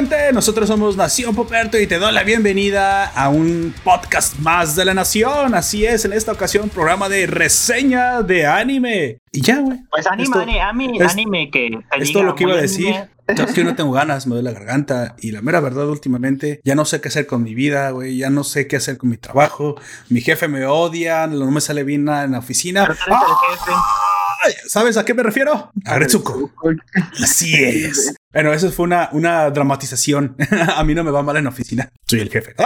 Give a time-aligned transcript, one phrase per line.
[0.00, 4.86] Gente, nosotros somos Nación Poperto y te doy la bienvenida a un podcast más de
[4.86, 5.54] la Nación.
[5.54, 9.18] Así es, en esta ocasión programa de reseña de anime.
[9.30, 9.78] Y ya, güey.
[9.90, 11.78] Pues anime, anime, anime que...
[11.98, 12.94] Es todo lo que iba a decir.
[13.26, 15.16] Es que no tengo ganas, me duele la garganta.
[15.20, 18.16] Y la mera verdad, últimamente, ya no sé qué hacer con mi vida, güey.
[18.16, 19.78] Ya no sé qué hacer con mi trabajo.
[20.08, 22.88] Mi jefe me odia, no me sale bien nada en la oficina.
[24.66, 25.70] ¿Sabes a qué me refiero?
[25.84, 26.52] A Retsuko.
[27.22, 28.14] Así es.
[28.32, 30.36] Bueno, eso fue una, una dramatización.
[30.76, 31.90] a mí no me va mal en oficina.
[32.06, 32.54] Soy el jefe.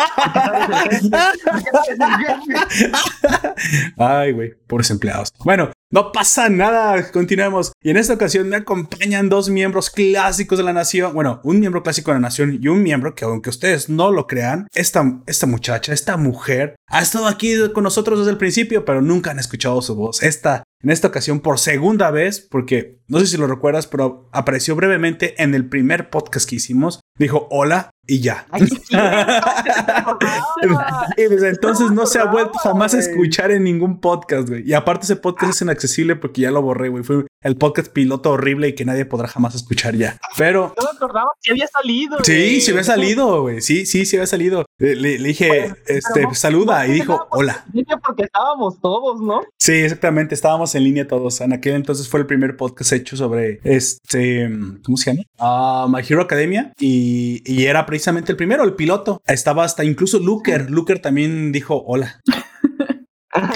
[3.97, 5.31] Ay, güey, pobres empleados.
[5.43, 7.73] Bueno, no pasa nada, continuemos.
[7.83, 11.15] Y en esta ocasión me acompañan dos miembros clásicos de la nación.
[11.15, 14.27] Bueno, un miembro clásico de la nación y un miembro que, aunque ustedes no lo
[14.27, 19.01] crean, esta, esta muchacha, esta mujer, ha estado aquí con nosotros desde el principio, pero
[19.01, 20.23] nunca han escuchado su voz.
[20.23, 24.77] Esta, en esta ocasión, por segunda vez, porque no sé si lo recuerdas, pero apareció
[24.77, 27.01] brevemente en el primer podcast que hicimos.
[27.19, 28.47] Dijo hola y ya.
[31.17, 34.69] y desde entonces no se ha vuelto jamás a escuchar en ningún podcast, güey.
[34.69, 37.05] Y aparte ese podcast es inaccesible porque ya lo borré, güey.
[37.05, 40.19] Fue el podcast piloto horrible y que nadie podrá jamás escuchar ya.
[40.37, 40.75] Pero...
[40.77, 42.19] No me acordaba que había salido.
[42.25, 43.61] Sí, sí había salido, güey.
[43.61, 44.65] Sí, sí, sí había salido.
[44.79, 47.65] Le, dije, este, saluda y dijo, hola.
[48.05, 49.43] Porque estábamos todos, ¿no?
[49.59, 50.35] Sí, exactamente.
[50.35, 51.41] Estábamos en línea todos.
[51.41, 54.51] En aquel entonces fue el primer podcast hecho sobre este,
[54.83, 55.25] ¿cómo se llama?
[55.39, 56.73] Uh, My Hero Academia.
[56.79, 59.23] Y, y era precisamente el primero, el piloto.
[59.25, 60.69] Estaba hasta incluso Luker.
[60.71, 62.21] Luker también dijo hola.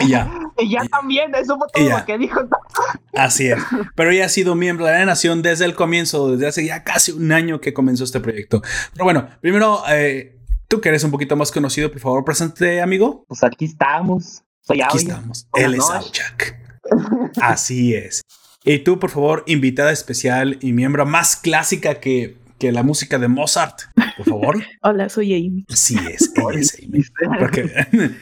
[0.01, 0.29] Y ya.
[0.59, 2.41] Y ya también, eso fue todo lo que dijo.
[3.15, 3.63] Así es.
[3.95, 7.13] Pero ella ha sido miembro de la nación desde el comienzo, desde hace ya casi
[7.13, 8.61] un año que comenzó este proyecto.
[8.93, 10.37] Pero bueno, primero, eh,
[10.67, 13.25] tú que eres un poquito más conocido, por favor, presente, amigo.
[13.29, 14.43] Pues aquí estamos.
[14.63, 15.47] Soy Aquí estamos.
[15.55, 16.59] Él es Jack.
[17.41, 18.23] Así es.
[18.65, 23.29] Y tú, por favor, invitada especial y miembro más clásica que que la música de
[23.29, 23.83] Mozart,
[24.17, 24.63] por favor.
[24.83, 25.65] Hola, soy Amy.
[25.69, 27.03] Sí, es, es Amy.
[27.39, 27.71] Porque,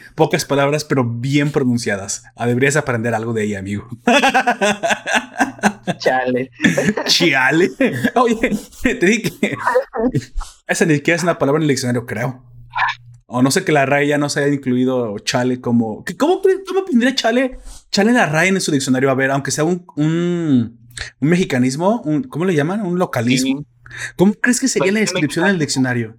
[0.15, 2.23] pocas palabras, pero bien pronunciadas.
[2.35, 3.87] Ah, deberías aprender algo de ella, amigo.
[5.97, 6.51] Chale.
[7.05, 7.71] Chale.
[8.15, 9.57] Oye, te dije
[10.67, 12.43] esa ni siquiera es una palabra en el diccionario, creo.
[13.25, 16.03] O no sé que la RAE ya no se haya incluido chale como.
[16.17, 17.59] ¿Cómo, cómo pondría chale?
[17.91, 19.09] Chale la RAE en su diccionario.
[19.09, 20.87] A ver, aunque sea un, un,
[21.19, 22.85] mexicanismo, un, ¿cómo le llaman?
[22.85, 23.65] Un localismo.
[24.15, 26.17] ¿Cómo crees que sería la descripción del diccionario?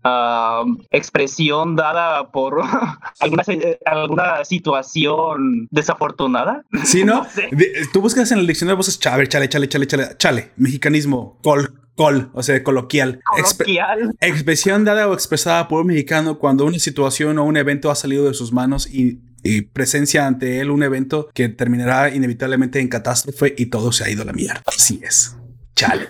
[0.91, 2.63] expresión dada por
[3.21, 3.45] alguna,
[3.87, 6.65] alguna situación desafortunada.
[6.85, 7.27] Sí, ¿no?
[7.93, 12.31] tú buscas en el diccionario, buscas chale, chale, chale, chale, chale, chale, mexicanismo, col, col,
[12.35, 13.21] o sea, coloquial.
[13.25, 14.17] Coloquial.
[14.21, 18.27] expresión dada o expresada por un mexicano cuando una situación o un evento ha salido
[18.27, 23.55] de sus manos y y presencia ante él un evento que terminará inevitablemente en catástrofe
[23.57, 24.63] y todo se ha ido a la mierda.
[24.67, 25.37] Así es.
[25.75, 26.09] Chale.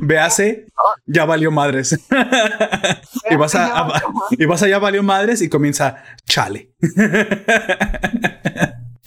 [0.00, 0.66] Véase,
[1.06, 1.98] ya valió madres.
[3.30, 6.70] y vas a, y vas a ya valió madres y comienza chale.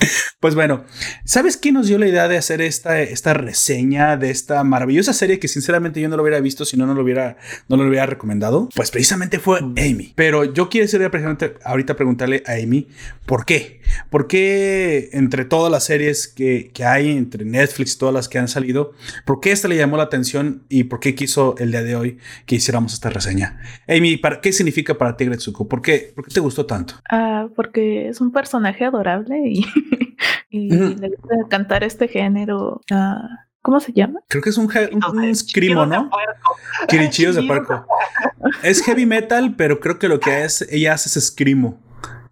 [0.40, 0.84] Pues bueno,
[1.24, 5.40] ¿sabes qué nos dio la idea de hacer esta, esta reseña de esta maravillosa serie
[5.40, 8.06] que sinceramente yo no lo hubiera visto si no, no lo hubiera, no lo hubiera
[8.06, 8.70] recomendado?
[8.76, 10.14] Pues precisamente fue Amy.
[10.16, 10.88] Pero yo quiero
[11.64, 12.88] ahorita preguntarle a Amy
[13.26, 13.82] por qué.
[14.10, 18.48] ¿Por qué entre todas las series que, que hay, entre Netflix, todas las que han
[18.48, 18.94] salido,
[19.26, 22.18] por qué esta le llamó la atención y por qué quiso el día de hoy
[22.46, 23.60] que hiciéramos esta reseña?
[23.88, 25.68] Amy, ¿para, ¿qué significa para ti Gretsuko?
[25.68, 26.96] ¿Por qué, ¿Por qué te gustó tanto?
[27.10, 29.66] Ah, porque es un personaje adorable y
[30.50, 32.82] y le gusta cantar este género.
[32.92, 33.28] Uh,
[33.62, 34.20] ¿Cómo se llama?
[34.28, 36.12] Creo que es un, un, escrimo, ¿no?
[36.88, 37.88] Chirichillos de puerco.
[38.62, 41.80] Es heavy metal, pero creo que lo que es, ella hace es escrimo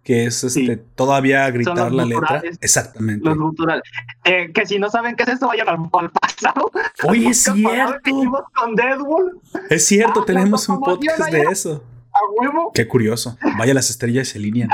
[0.04, 2.42] que es este, todavía gritar la letra.
[2.60, 3.24] Exactamente.
[3.24, 3.82] Los culturales.
[4.24, 6.70] Eh, que si no saben qué es esto, vayan al, pasado.
[7.04, 8.46] Oye, es cierto.
[8.54, 9.40] Con Deadpool.
[9.70, 11.82] Es cierto, ah, tenemos un podcast de eso.
[12.12, 12.70] A huevo.
[12.74, 13.38] Qué curioso.
[13.56, 14.68] Vaya, las estrellas se alinean.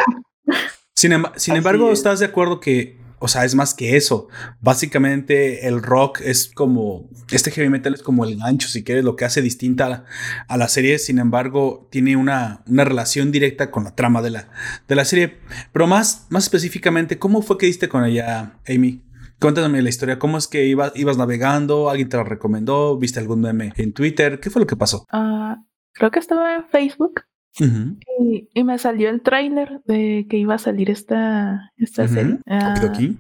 [1.01, 4.29] Sin, sin embargo, ¿estás de acuerdo que o sea, es más que eso.
[4.61, 9.15] Básicamente el rock es como, este heavy metal es como el gancho, si quieres, lo
[9.15, 10.07] que hace distinta
[10.49, 10.99] a, la serie.
[10.99, 14.49] Sin embargo, tiene una, relación directa con la trama de la,
[14.89, 15.39] de la serie.
[15.73, 19.03] Pero más, más específicamente, ¿cómo fue que diste con ella, Amy?
[19.39, 21.89] Cuéntame la historia, ¿cómo es que ibas, ibas navegando?
[21.89, 22.99] ¿Alguien te la recomendó?
[22.99, 24.39] ¿Viste algún meme en Twitter?
[24.41, 25.07] ¿Qué fue lo que pasó?
[25.11, 25.63] Ah,
[25.93, 27.23] creo que estaba en Facebook
[27.59, 32.39] y, me salió el tráiler de que iba a salir esta, esta serie.
[32.47, 32.75] Ah,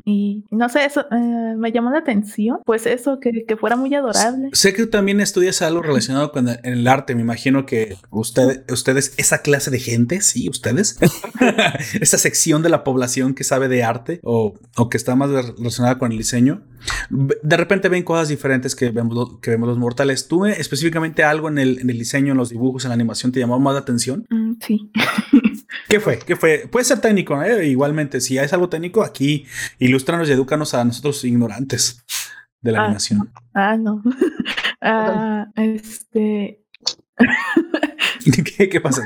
[0.05, 2.59] y no sé, eso eh, me llamó la atención.
[2.65, 4.51] Pues eso, que, que, fuera muy adorable.
[4.53, 7.15] Sé que también estudias algo relacionado con el, arte.
[7.15, 10.99] Me imagino que usted, ustedes, esa clase de gente, sí, ustedes,
[12.01, 15.99] esa sección de la población que sabe de arte o, o que está más relacionada
[15.99, 16.63] con el diseño
[17.11, 20.29] de repente ven cosas diferentes que vemos, que vemos los mortales.
[20.29, 23.41] ¿Tú específicamente algo en el, en el diseño, en los dibujos, en la animación te
[23.41, 24.27] llamó más la atención?
[24.31, 24.91] Mm, sí.
[25.89, 26.19] ¿Qué fue?
[26.19, 26.69] ¿Qué fue?
[26.71, 27.67] Puede ser técnico, ¿eh?
[27.67, 29.47] Igualmente, si es algo técnico, aquí
[29.79, 32.05] ilústranos y edúcanos a nosotros ignorantes
[32.61, 33.33] de la ah, animación.
[33.55, 34.03] Ah, no.
[34.81, 36.65] ah, este.
[38.57, 39.03] ¿Qué, ¿Qué, pasa?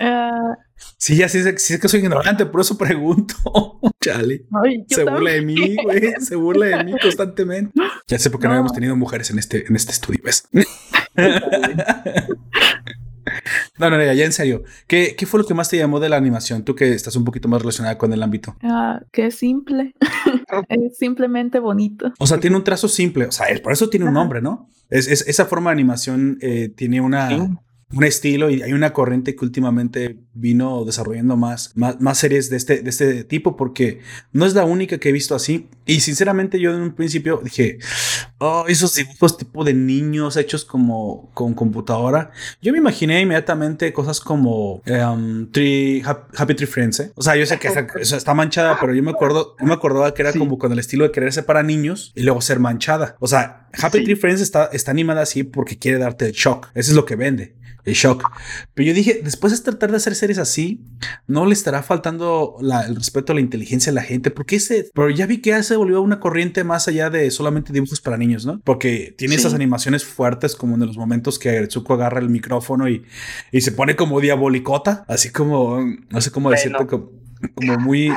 [0.00, 0.54] uh,
[0.96, 3.34] sí, ya sí, sí, es que soy ignorante, por eso pregunto.
[4.00, 4.46] Chale.
[4.88, 6.14] se burla de mí, güey.
[6.20, 7.72] Se burla de mí constantemente.
[8.06, 10.48] Ya sé por qué no, no habíamos tenido mujeres en este, en este estudio, ¿ves?
[13.78, 14.64] No, no, ya en serio.
[14.86, 16.64] ¿Qué, ¿Qué, fue lo que más te llamó de la animación?
[16.64, 18.56] Tú que estás un poquito más relacionada con el ámbito.
[18.62, 19.94] Ah, que es simple.
[20.68, 22.12] es simplemente bonito.
[22.18, 23.26] O sea, tiene un trazo simple.
[23.26, 24.68] O sea, por eso tiene un nombre, ¿no?
[24.90, 27.28] Es, es esa forma de animación eh, tiene una,
[27.90, 32.82] un estilo y hay una corriente que últimamente vino desarrollando más, más, series de este,
[32.82, 34.00] de este tipo porque
[34.32, 35.68] no es la única que he visto así.
[35.86, 37.78] Y sinceramente yo en un principio dije,
[38.38, 42.30] oh, esos dibujos tipo de niños hechos como con computadora.
[42.60, 45.48] Yo me imaginé inmediatamente cosas como um,
[46.36, 47.00] Happy Tree Friends.
[47.00, 47.12] ¿eh?
[47.14, 50.22] O sea, yo sé que está, manchada, pero yo me acuerdo, yo me acordaba que
[50.22, 53.16] era como con el estilo de quererse para niños y luego ser manchada.
[53.18, 56.68] O sea, Happy Tree Friends está, está animada así porque quiere darte el shock.
[56.74, 57.57] Eso es lo que vende
[57.88, 58.24] el shock.
[58.74, 60.84] Pero yo dije, después de tratar de hacer series así,
[61.26, 65.10] no le estará faltando el respeto a la inteligencia de la gente, porque ese, pero
[65.10, 68.46] ya vi que ya se volvió una corriente más allá de solamente dibujos para niños,
[68.46, 68.60] ¿no?
[68.64, 73.04] Porque tiene esas animaciones fuertes como en los momentos que Agretsuko agarra el micrófono y,
[73.52, 77.10] y se pone como diabolicota, así como, no sé cómo decirte, como,
[77.78, 78.12] muy,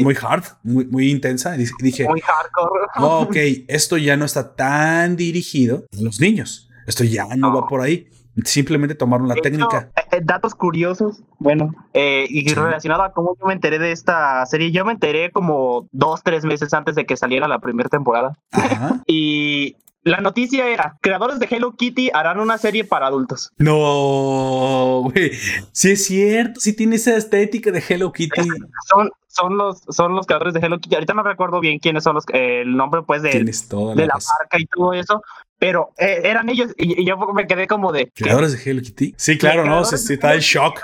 [0.00, 1.56] muy hard, muy, muy intensa.
[1.56, 2.86] Y dije, muy hardcore.
[2.96, 3.36] Oh, ok,
[3.68, 6.68] esto ya no está tan dirigido a los niños.
[6.86, 8.08] Esto ya no va por ahí.
[8.44, 9.90] Simplemente tomaron la técnica.
[10.12, 14.70] Eh, datos curiosos, bueno, eh, y relacionado a cómo yo me enteré de esta serie,
[14.70, 18.38] yo me enteré como dos, tres meses antes de que saliera la primera temporada.
[19.06, 19.76] y
[20.08, 23.52] la noticia era, creadores de Hello Kitty harán una serie para adultos.
[23.58, 25.32] No, güey.
[25.72, 28.40] Sí es cierto, sí tiene esa estética de Hello Kitty.
[28.88, 30.94] Son, son, los, son los creadores de Hello Kitty.
[30.94, 34.66] Ahorita no recuerdo bien quiénes son los, el nombre pues de, de la marca y
[34.66, 35.22] todo eso,
[35.58, 38.10] pero eh, eran ellos y, yo me quedé como de...
[38.14, 39.14] ¿Creadores de Hello Kitty?
[39.16, 40.80] Sí, claro, no, se, está en shock.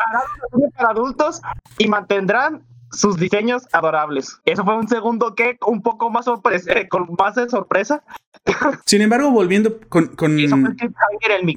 [0.77, 1.41] Para adultos
[1.79, 4.41] y mantendrán sus diseños adorables.
[4.45, 8.03] Eso fue un segundo que un poco más sorpresa, eh, con más de sorpresa.
[8.85, 10.37] Sin embargo, volviendo con, con,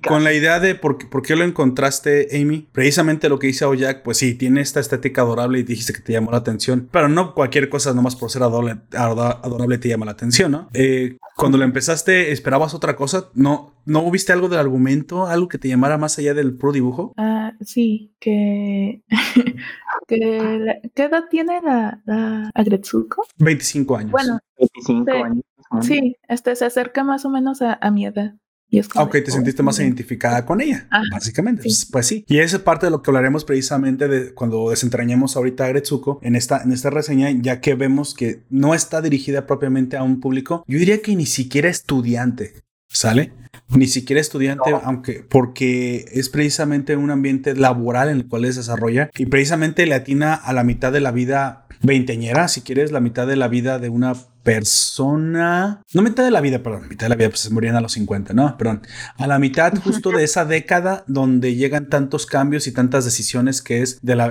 [0.07, 4.03] con la idea de por, por, qué lo encontraste, Amy, precisamente lo que dice Oyak,
[4.03, 7.33] pues sí, tiene esta estética adorable y dijiste que te llamó la atención, pero no
[7.33, 10.69] cualquier cosa nomás por ser adorable, adorable te llama la atención, ¿no?
[10.73, 13.29] Eh, cuando lo empezaste, ¿esperabas otra cosa?
[13.33, 17.13] ¿No, ¿No viste algo del argumento, algo que te llamara más allá del pro dibujo?
[17.17, 19.01] Ah, sí, que...
[20.07, 23.25] que ¿Qué edad tiene la, la Agretsuko?
[23.37, 24.11] 25 años.
[24.11, 25.43] Bueno, 25 años.
[25.81, 28.35] Sí, este se acerca más o menos a, a mi edad.
[28.69, 31.63] Y es como, ok, te sentiste más identificada con ella, básicamente.
[31.63, 32.25] Pues, pues, sí.
[32.27, 36.19] Y esa es parte de lo que hablaremos precisamente de cuando desentrañemos ahorita a Gretsuko
[36.21, 40.19] en esta, en esta reseña, ya que vemos que no está dirigida propiamente a un
[40.19, 42.55] público, yo diría que ni siquiera estudiante,
[42.89, 43.31] ¿sale?
[43.69, 49.09] Ni siquiera estudiante, aunque porque es precisamente un ambiente laboral en el cual se desarrolla
[49.17, 53.27] y precisamente le atina a la mitad de la vida veinteñera, si quieres, la mitad
[53.27, 54.13] de la vida de una
[54.47, 57.81] persona, no mitad de la vida, perdón, mitad de la vida, pues se morían a
[57.81, 58.57] los 50, ¿no?
[58.57, 58.81] Perdón,
[59.17, 63.81] a la mitad justo de esa década donde llegan tantos cambios y tantas decisiones que
[63.81, 64.29] es de la,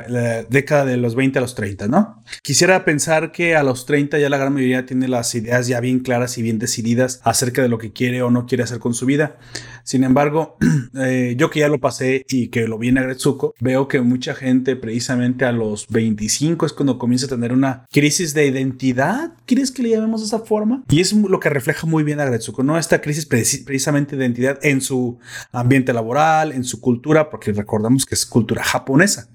[0.48, 2.22] década de los 20 a los 30, ¿no?
[2.40, 5.98] Quisiera pensar que a los 30 ya la gran mayoría tiene las ideas ya bien
[5.98, 9.04] claras y bien decididas acerca de lo que quiere o no quiere hacer con su
[9.04, 9.36] vida.
[9.84, 10.56] Sin embargo,
[10.98, 14.34] eh, yo que ya lo pasé y que lo vi en Agretsuko, veo que mucha
[14.34, 19.34] gente precisamente a los 25 es cuando comienza a tener una crisis de identidad.
[19.44, 20.84] ¿Quieres que le de esa forma.
[20.88, 22.78] Y es lo que refleja muy bien a Gretsuko, ¿no?
[22.78, 25.18] Esta crisis precisamente de identidad en su
[25.52, 29.28] ambiente laboral, en su cultura, porque recordamos que es cultura japonesa.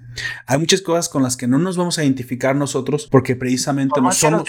[0.45, 4.11] Hay muchas cosas con las que no nos vamos a identificar nosotros porque precisamente no
[4.11, 4.43] somos,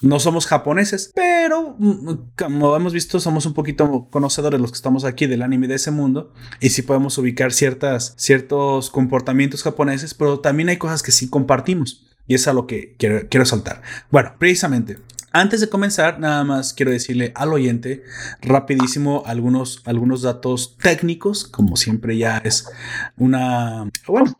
[0.00, 5.04] no somos japoneses, pero mm, como hemos visto somos un poquito conocedores los que estamos
[5.04, 10.40] aquí del anime de ese mundo y sí podemos ubicar ciertas, ciertos comportamientos japoneses, pero
[10.40, 12.08] también hay cosas que sí compartimos.
[12.26, 13.82] Y es a lo que quiero, quiero saltar.
[14.10, 14.98] Bueno, precisamente,
[15.34, 18.02] antes de comenzar, nada más quiero decirle al oyente
[18.42, 22.68] rapidísimo algunos, algunos datos técnicos, como siempre ya es
[23.16, 24.36] una, bueno,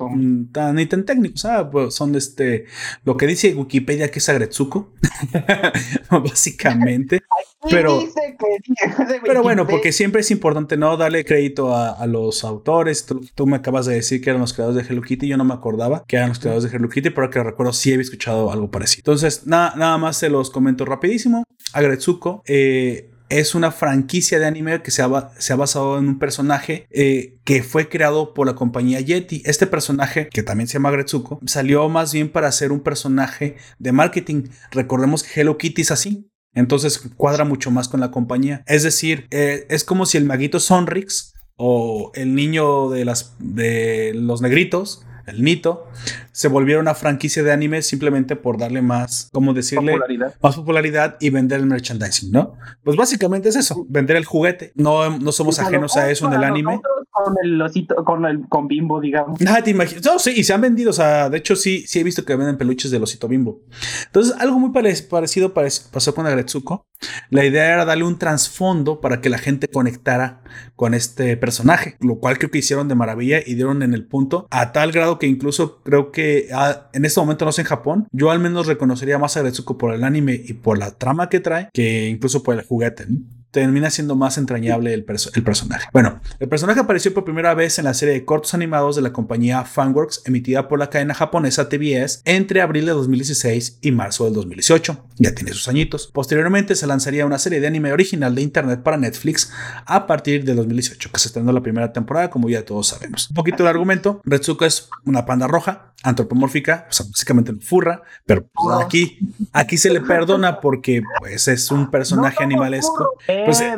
[0.52, 2.66] tan ni tan técnicos, pues son este,
[3.04, 4.92] lo que dice Wikipedia que es Agretsuko,
[6.10, 7.22] básicamente.
[7.70, 8.02] Pero,
[9.24, 13.06] pero bueno, porque siempre es importante no darle crédito a, los autores.
[13.06, 15.28] Tú, me acabas de decir que eran los creadores de Hello Kitty.
[15.28, 17.92] Yo no me acordaba que eran los creadores de Hello Kitty, pero que recuerdo sí
[17.92, 19.00] había escuchado algo parecido.
[19.02, 21.44] Entonces, nada, nada más se los comento rapidísimo.
[21.72, 26.18] Agretsuko eh, es una franquicia de anime que se ha, se ha basado en un
[26.18, 29.42] personaje eh, que fue creado por la compañía Yeti.
[29.46, 33.92] Este personaje, que también se llama Gretsuko, salió más bien para ser un personaje de
[33.92, 34.48] marketing.
[34.70, 36.31] Recordemos que Hello Kitty es así.
[36.54, 38.62] Entonces cuadra mucho más con la compañía.
[38.66, 44.12] Es decir, eh, es como si el maguito Sonrix o el niño de, las, de
[44.14, 45.88] los negritos el Nito,
[46.32, 49.98] se volviera una franquicia de anime simplemente por darle más, ¿cómo decirle?
[50.42, 52.54] Más popularidad y vender el merchandising, ¿no?
[52.82, 54.72] Pues básicamente es eso, vender el juguete.
[54.74, 56.80] No, no somos ajenos a eso en el anime
[57.12, 59.38] con el osito, con el con Bimbo, digamos.
[59.46, 60.04] Ah, te imaginas.
[60.04, 60.90] No, sí, y se han vendido.
[60.90, 63.60] O sea, de hecho, sí, sí he visto que venden peluches del osito Bimbo.
[64.06, 66.86] Entonces, algo muy parecido pasó con Agretsuko.
[67.30, 70.42] La idea era darle un trasfondo para que la gente conectara
[70.74, 74.46] con este personaje, lo cual creo que hicieron de maravilla y dieron en el punto
[74.50, 76.21] a tal grado que incluso creo que
[76.52, 79.78] ah, en este momento no sé en Japón, yo al menos reconocería más a Agretsuko
[79.78, 83.06] por el anime y por la trama que trae que incluso por el juguete.
[83.52, 85.04] Termina siendo más entrañable el,
[85.34, 85.88] el, personaje.
[85.92, 89.12] Bueno, el personaje apareció por primera vez en la serie de cortos animados de la
[89.12, 94.34] compañía Fanworks emitida por la cadena japonesa TBS entre abril de 2016 y marzo del
[94.34, 95.06] 2018.
[95.18, 96.10] Ya tiene sus añitos.
[96.12, 99.52] Posteriormente se lanzaría una serie de anime original de internet para Netflix
[99.84, 103.28] a partir de 2018, que se estrenó la primera temporada, como ya todos sabemos.
[103.30, 104.20] Un poquito de argumento.
[104.24, 109.18] Retsuko es una panda roja, antropomórfica, o sea, básicamente furra, pero pues, aquí,
[109.52, 113.14] aquí se le perdona porque pues es un personaje animalesco.
[113.44, 113.76] Pues, eh,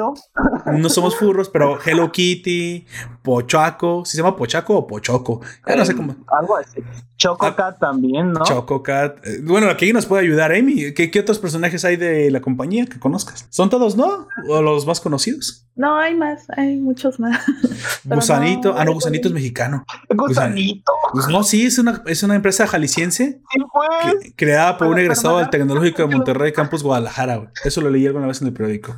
[0.72, 2.86] no somos furros, pero Hello Kitty,
[3.22, 5.40] Pochaco, ¿se llama Pochaco o Pochoco?
[5.66, 6.16] Ya no sé cómo.
[6.26, 6.82] Algo así.
[7.16, 8.44] Chococat ah, también, ¿no?
[8.44, 9.24] Chococat.
[9.24, 10.92] Eh, bueno, aquí nos puede ayudar Amy.
[10.94, 13.46] ¿Qué, ¿Qué, otros personajes hay de la compañía que conozcas?
[13.50, 14.26] ¿Son todos, no?
[14.48, 15.66] ¿O los más conocidos?
[15.76, 17.40] No, hay más, hay muchos más.
[18.04, 19.84] Gusanito, ah, no, Gusanito es mexicano.
[20.08, 20.92] Gusanito.
[21.12, 24.32] Pues no, sí, es una, es una empresa jalisciense sí, pues.
[24.36, 27.52] creada por un egresado del Tecnológico de Monterrey, Campus Guadalajara.
[27.64, 28.96] Eso lo leí alguna vez en el periódico.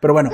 [0.00, 0.30] Pero bueno,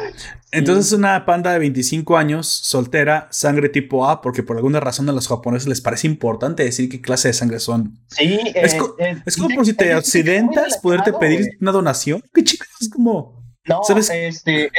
[0.50, 5.12] entonces una panda de 25 años, soltera, sangre tipo A, porque por alguna razón a
[5.12, 7.98] los japoneses les parece importante decir qué clase de sangre son.
[8.08, 12.22] Sí, es, eh, es como por si te accidentas, poderte pedir una donación.
[12.34, 13.44] Qué chicos, es como.
[13.66, 14.70] No, este,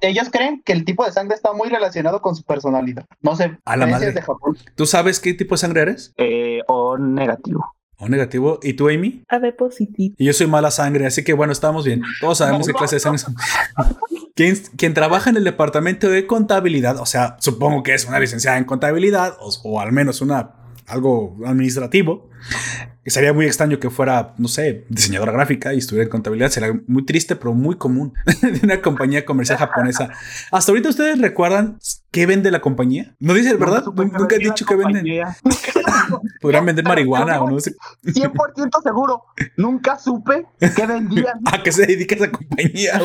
[0.00, 3.04] ellos creen que el tipo de sangre está muy relacionado con su personalidad.
[3.20, 4.12] No sé, a la madre.
[4.12, 4.56] de Japón.
[4.74, 6.14] ¿Tú sabes qué tipo de sangre eres?
[6.16, 7.74] Eh, o negativo.
[8.00, 8.58] O negativo.
[8.62, 9.22] ¿Y tú, Amy?
[9.28, 10.14] AB positivo.
[10.18, 12.02] Y yo soy mala sangre, así que bueno, estamos bien.
[12.20, 13.36] Todos sabemos qué clase de sangre son.
[14.34, 18.64] quien, trabaja en el departamento de contabilidad, o sea, supongo que es una licenciada en
[18.64, 20.52] contabilidad o, o al menos una
[20.86, 22.28] algo administrativo,
[23.06, 26.50] sería muy extraño que fuera, no sé, diseñadora gráfica y estuviera en contabilidad.
[26.50, 30.10] Sería muy triste, pero muy común de una compañía comercial japonesa.
[30.50, 31.78] Hasta ahorita ustedes recuerdan
[32.10, 33.16] qué vende la compañía.
[33.18, 33.84] No dice, ¿verdad?
[33.86, 35.04] Nunca, he dicho que venden.
[36.40, 37.74] Podrían vender marihuana o no sé.
[38.04, 39.24] 100% seguro.
[39.56, 41.40] Nunca supe qué vendían.
[41.52, 43.00] ¿A qué se dedica esa compañía?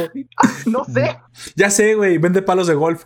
[0.66, 1.18] no sé.
[1.56, 2.18] Ya sé, güey.
[2.18, 3.04] Vende palos de golf.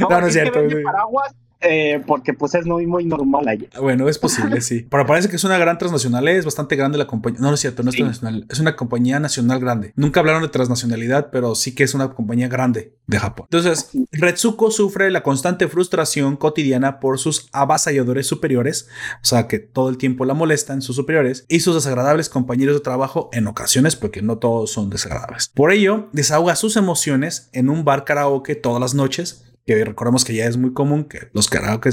[0.00, 0.60] no, no, es cierto.
[0.84, 3.66] paraguas eh, porque pues es muy, muy normal allá.
[3.80, 4.86] Bueno, es posible, sí.
[4.90, 7.40] Pero parece que es una gran transnacional, es bastante grande la compañía.
[7.40, 9.92] No, no es cierto, no es transnacional, es una compañía nacional grande.
[9.96, 13.46] Nunca hablaron de transnacionalidad, pero sí que es una compañía grande de Japón.
[13.50, 18.88] Entonces, Retsuko sufre la constante frustración cotidiana por sus avasalladores superiores,
[19.22, 22.80] o sea, que todo el tiempo la molestan sus superiores, y sus desagradables compañeros de
[22.80, 25.50] trabajo en ocasiones, porque no todos son desagradables.
[25.54, 30.34] Por ello, desahoga sus emociones en un bar karaoke todas las noches que recordemos que
[30.34, 31.90] ya es muy común que los karaoke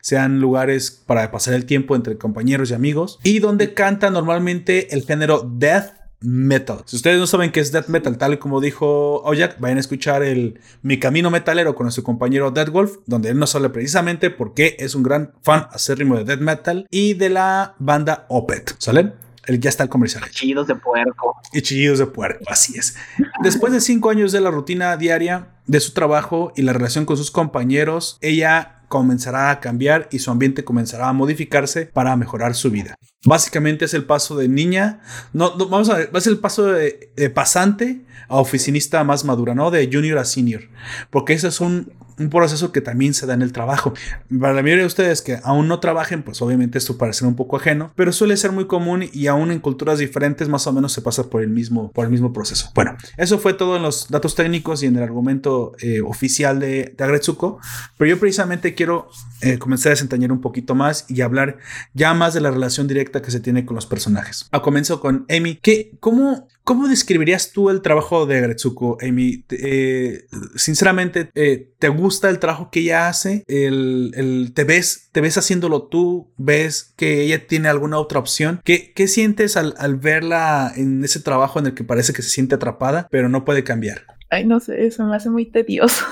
[0.00, 5.04] sean lugares para pasar el tiempo entre compañeros y amigos y donde canta normalmente el
[5.04, 6.78] género death metal.
[6.86, 10.22] Si ustedes no saben qué es death metal, tal como dijo Ojak, vayan a escuchar
[10.22, 14.76] el Mi Camino Metalero con su compañero Dead Wolf, donde él nos habla precisamente porque
[14.78, 18.74] es un gran fan acérrimo de death metal y de la banda Opet.
[18.78, 19.23] ¿Sale?
[19.46, 20.24] El, ya está el comercial.
[20.30, 21.40] Chillidos de puerco.
[21.52, 22.96] Y chillidos de puerco, así es.
[23.42, 27.16] Después de cinco años de la rutina diaria de su trabajo y la relación con
[27.16, 32.70] sus compañeros, ella comenzará a cambiar y su ambiente comenzará a modificarse para mejorar su
[32.70, 32.94] vida.
[33.24, 35.00] Básicamente es el paso de niña,
[35.32, 39.70] no, vamos a ver, ser el paso de, de, pasante a oficinista más madura, ¿no?
[39.70, 40.68] De junior a senior,
[41.10, 43.94] porque ese es un, un proceso que también se da en el trabajo.
[44.40, 47.56] Para la mayoría de ustedes que aún no trabajen, pues obviamente esto parece un poco
[47.56, 51.02] ajeno, pero suele ser muy común y aún en culturas diferentes más o menos se
[51.02, 52.70] pasa por el mismo, por el mismo proceso.
[52.74, 56.94] Bueno, eso fue todo en los datos técnicos y en el argumento eh, oficial de,
[56.96, 57.60] de Agretsuko,
[57.96, 59.08] pero yo precisamente quiero
[59.40, 61.58] eh, comenzar a desentrañar un poquito más y hablar
[61.92, 64.48] ya más de la relación directa que se tiene con los personajes.
[64.52, 69.44] A comienzo con Amy, ¿qué, cómo, ¿Cómo describirías tú el trabajo de Gretsuko, Amy?
[69.50, 70.24] Eh,
[70.56, 73.44] sinceramente, eh, ¿te gusta el trabajo que ella hace?
[73.46, 76.32] El, ¿te, ves, ¿Te ves haciéndolo tú?
[76.38, 78.62] ¿Ves que ella tiene alguna otra opción?
[78.64, 82.30] ¿Qué, qué sientes al, al verla en ese trabajo en el que parece que se
[82.30, 84.13] siente atrapada, pero no puede cambiar?
[84.34, 86.04] Ay, no sé, eso me hace muy tedioso.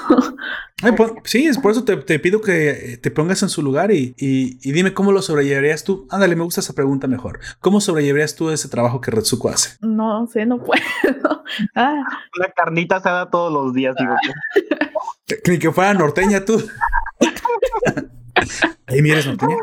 [0.96, 4.14] Pues, sí, es por eso te, pido que te pongas en su lugar y,
[4.62, 6.06] dime cómo lo sobrellevarías tú.
[6.08, 7.40] Ándale, me gusta esa pregunta mejor.
[7.58, 9.76] ¿Cómo sobrellevarías tú ese trabajo que Retsuko hace?
[9.80, 10.82] No sé, no puedo.
[11.74, 12.02] Ah.
[12.38, 14.14] La carnita se da todos los días, digo.
[15.48, 16.64] Ni que fuera norteña tú.
[18.86, 19.56] ¿Ahí eres norteña?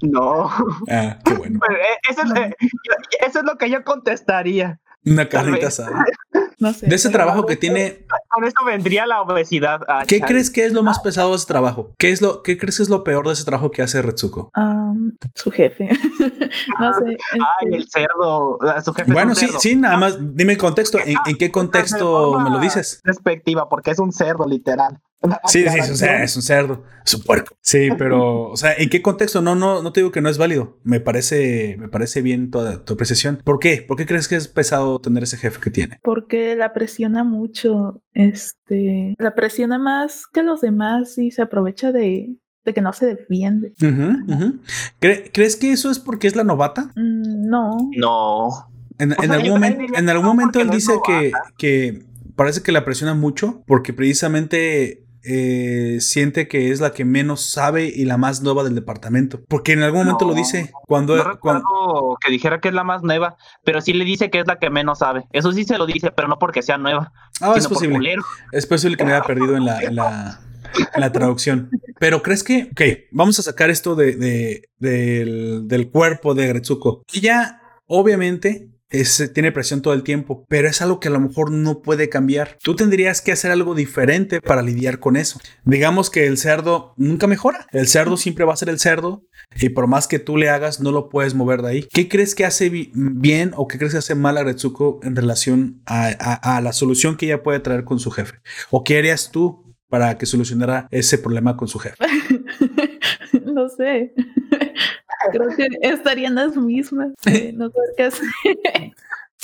[0.00, 0.50] No.
[0.90, 1.60] Ah, qué bueno.
[1.70, 2.56] Eh, eso es, eh,
[3.26, 4.80] eso es lo que yo contestaría.
[5.04, 6.04] Una carnita asada.
[6.62, 6.86] No sé.
[6.86, 7.98] De ese trabajo que tiene.
[8.32, 9.82] Con esto vendría la obesidad.
[9.88, 11.92] Ah, ¿Qué crees que es lo más pesado de ese trabajo?
[11.98, 14.50] ¿Qué es lo, qué crees que es lo peor de ese trabajo que hace Retsuko?
[15.34, 15.88] su jefe.
[16.80, 17.04] no sé.
[17.32, 18.58] Ay, el cerdo.
[18.82, 20.16] Su jefe bueno, sí, sí, nada más.
[20.18, 20.98] Dime el contexto.
[20.98, 23.00] ¿En, ¿en qué contexto me lo dices?
[23.04, 25.00] Respectiva, porque es un cerdo, literal.
[25.46, 27.54] Sí, sí, es un, cerdo, es un cerdo, es un puerco.
[27.60, 29.40] Sí, pero, o sea, ¿en qué contexto?
[29.40, 30.78] No, no, no te digo que no es válido.
[30.82, 33.40] Me parece, me parece bien toda tu apreciación.
[33.44, 33.84] ¿Por qué?
[33.86, 36.00] ¿Por qué crees que es pesado tener ese jefe que tiene?
[36.02, 42.36] Porque la presiona mucho, este, la presiona más que los demás y se aprovecha de,
[42.64, 43.74] de que no se defiende.
[45.00, 46.90] ¿Crees que eso es porque es la novata?
[46.96, 47.90] Mm, no.
[47.96, 48.48] No.
[48.98, 52.04] En, algún, momento, en algún momento él dice que, que
[52.36, 57.86] parece que la presiona mucho porque precisamente eh, siente que es la que menos sabe
[57.86, 59.40] y la más nueva del departamento.
[59.48, 62.16] Porque en algún momento lo dice cuando, no cuando...
[62.20, 64.70] que dijera que es la más nueva, pero sí le dice que es la que
[64.70, 65.24] menos sabe.
[65.32, 67.12] Eso sí se lo dice, pero no porque sea nueva.
[67.40, 68.16] Ah, es posible.
[68.52, 70.40] Es posible que me haya perdido en la, en la,
[70.96, 71.70] la traducción.
[71.98, 72.80] Pero crees que, ok,
[73.12, 77.04] vamos a sacar esto de, de del, del, cuerpo de Gretsuko.
[77.12, 78.68] ya obviamente
[79.32, 82.58] tiene presión todo el tiempo, pero es algo que a lo mejor no puede cambiar.
[82.62, 85.40] Tú tendrías que hacer algo diferente para lidiar con eso.
[85.64, 87.66] Digamos que el cerdo nunca mejora.
[87.72, 89.24] El cerdo siempre va a ser el cerdo
[89.56, 91.88] y por más que tú le hagas, no lo puedes mover de ahí.
[91.92, 95.82] ¿Qué crees que hace bien o qué crees que hace mal a Retsuko en relación
[95.86, 98.34] a, la solución que ella puede traer con su jefe?
[98.70, 101.96] ¿O qué harías tú para que solucionara ese problema con su jefe?
[103.44, 104.14] no sé.
[105.30, 107.12] Creo que estarían las mismas.
[107.54, 108.28] no sé qué hacer.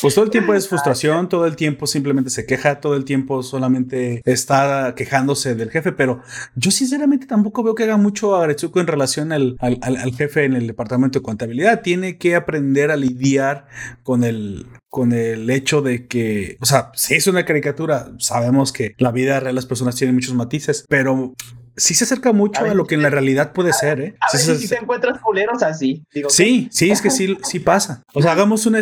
[0.01, 3.43] Pues todo el tiempo es frustración, todo el tiempo simplemente se queja, todo el tiempo
[3.43, 6.23] solamente está quejándose del jefe, pero
[6.55, 10.55] yo sinceramente tampoco veo que haga mucho a Aretsuko en relación al, al, jefe en
[10.55, 11.83] el departamento de contabilidad.
[11.83, 13.67] Tiene que aprender a lidiar
[14.05, 18.95] con el, con el hecho de que, o sea, si es una caricatura, sabemos que
[18.99, 21.35] la vida real de las personas tiene muchos matices, pero
[21.79, 24.17] sí se acerca mucho a, lo que en la realidad puede ser, ¿eh?
[24.21, 26.05] A si te encuentras culeros así.
[26.29, 28.03] sí, sí, es que sí, sí pasa.
[28.15, 28.77] O sea, hagamos un,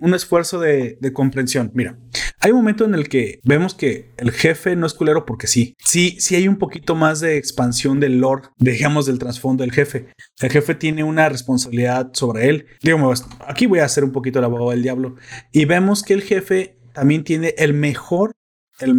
[0.00, 1.70] un, esfuerzo de, comprensión.
[1.74, 1.98] Mira,
[2.40, 5.74] hay un momento en el que vemos que el jefe no es culero porque sí.
[5.84, 10.08] Sí, sí hay un poquito más de expansión del lore, digamos, del trasfondo del jefe.
[10.40, 12.66] El jefe tiene una responsabilidad sobre él.
[12.82, 15.16] Digamos, aquí voy a hacer un poquito el abogado del diablo.
[15.52, 18.32] Y vemos que el jefe también tiene el mejor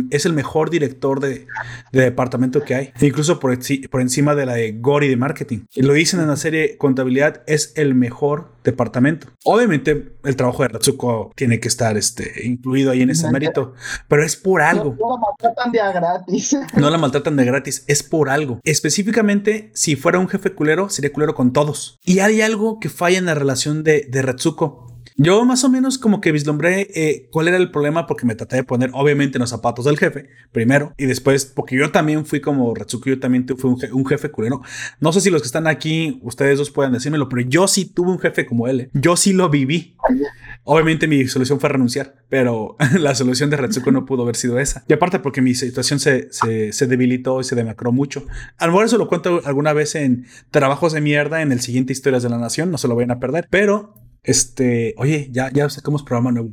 [0.09, 1.47] es el mejor director de,
[1.91, 3.57] departamento que hay, incluso por,
[3.89, 5.65] por, encima de la de Gori de marketing.
[5.73, 9.27] Y lo dicen en la serie Contabilidad, es el mejor departamento.
[9.43, 13.73] Obviamente, el trabajo de Ratsuko tiene que estar este, incluido ahí en ese mérito,
[14.07, 14.95] pero es por algo.
[14.99, 16.57] No, la maltratan de gratis.
[16.75, 18.59] No la maltratan de gratis, es por algo.
[18.63, 21.99] Específicamente, si fuera un jefe culero, sería culero con todos.
[22.03, 25.97] Y hay algo que falla en la relación de, de Ratsuko yo más o menos
[25.97, 29.41] como que vislumbré eh, cuál era el problema porque me traté de poner obviamente en
[29.41, 33.47] los zapatos del jefe primero y después porque yo también fui como Retsuko, yo también
[33.57, 34.61] fui un, jefe culero.
[34.99, 38.11] No sé si los que están aquí, ustedes dos pueden decírmelo, pero yo sí tuve
[38.11, 38.81] un jefe como él.
[38.81, 38.89] ¿eh?
[38.93, 39.95] Yo sí lo viví.
[40.63, 44.83] Obviamente mi solución fue renunciar, pero la solución de Retsuko no pudo haber sido esa.
[44.87, 48.25] Y aparte porque mi situación se, se, se, debilitó y se demacró mucho.
[48.57, 51.93] A lo mejor eso lo cuento alguna vez en Trabajos de Mierda en el siguiente
[51.93, 55.69] Historias de la Nación, no se lo vayan a perder, pero este, oye, ya, ya
[55.69, 56.51] sacamos programa nuevo.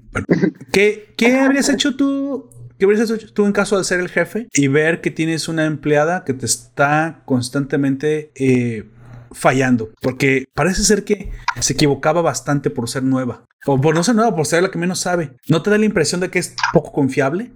[0.72, 2.50] ¿qué, ¿Qué habrías hecho tú?
[2.78, 5.66] ¿Qué habrías hecho tú en caso de ser el jefe y ver que tienes una
[5.66, 8.88] empleada que te está constantemente eh,
[9.30, 9.90] fallando?
[10.00, 11.30] Porque parece ser que
[11.60, 13.44] se equivocaba bastante por ser nueva.
[13.66, 15.36] O por no ser nueva, por ser la que menos sabe.
[15.48, 17.52] ¿No te da la impresión de que es poco confiable?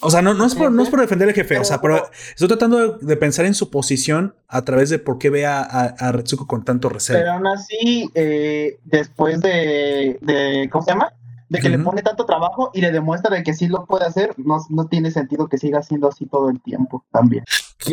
[0.00, 2.08] O sea, no, no, es por, no es por defender al jefe, o sea, pero
[2.30, 6.12] estoy tratando de, pensar en su posición a través de por qué ve a, a,
[6.12, 7.18] Retsuko con tanto recelo.
[7.18, 11.12] Pero aún así, eh, después de, de, ¿cómo se llama?
[11.48, 14.34] De que le pone tanto trabajo y le demuestra de que sí lo puede hacer,
[14.38, 17.44] no, no tiene sentido que siga siendo así todo el tiempo también.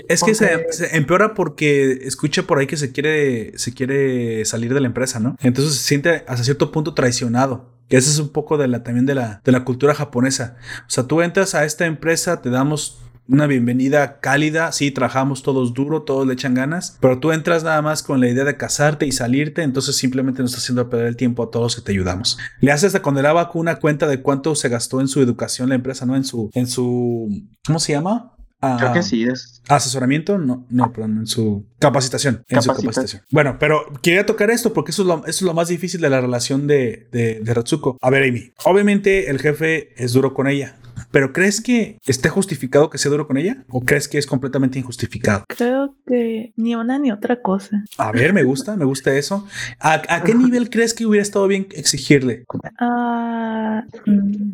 [0.07, 4.79] Es que se, empeora porque escucha por ahí que se quiere, se quiere salir de
[4.79, 5.35] la empresa, ¿no?
[5.41, 7.69] Entonces se siente hasta cierto punto traicionado.
[7.89, 10.55] Que ese es un poco de la, también de la, de la cultura japonesa.
[10.87, 15.73] O sea, tú entras a esta empresa, te damos una bienvenida cálida, sí, trabajamos todos
[15.73, 19.05] duro, todos le echan ganas, pero tú entras nada más con la idea de casarte
[19.07, 22.37] y salirte, entonces simplemente nos está haciendo perder el tiempo a todos que te ayudamos.
[22.59, 25.75] Le haces de condenaba con una cuenta de cuánto se gastó en su educación la
[25.75, 26.17] empresa, ¿no?
[26.17, 27.29] En su, en su,
[27.65, 28.33] ¿cómo se llama?
[28.77, 29.63] Creo que sí es.
[29.69, 32.43] Asesoramiento, no, no, perdón, en su capacitación.
[32.47, 33.23] En su capacitación.
[33.31, 36.09] Bueno, pero quería tocar esto porque eso es lo, eso es lo más difícil de
[36.11, 37.97] la relación de, de, de Ratsuko.
[37.99, 40.75] A ver, Amy, obviamente el jefe es duro con ella.
[41.11, 43.63] Pero ¿crees que esté justificado que sea duro con ella?
[43.69, 45.43] ¿O crees que es completamente injustificado?
[45.47, 47.83] Creo que ni una ni otra cosa.
[47.97, 49.45] A ver, me gusta, me gusta eso.
[49.79, 52.45] ¿A, qué nivel crees que hubiera estado bien exigirle?
[54.05, 54.53] Mm.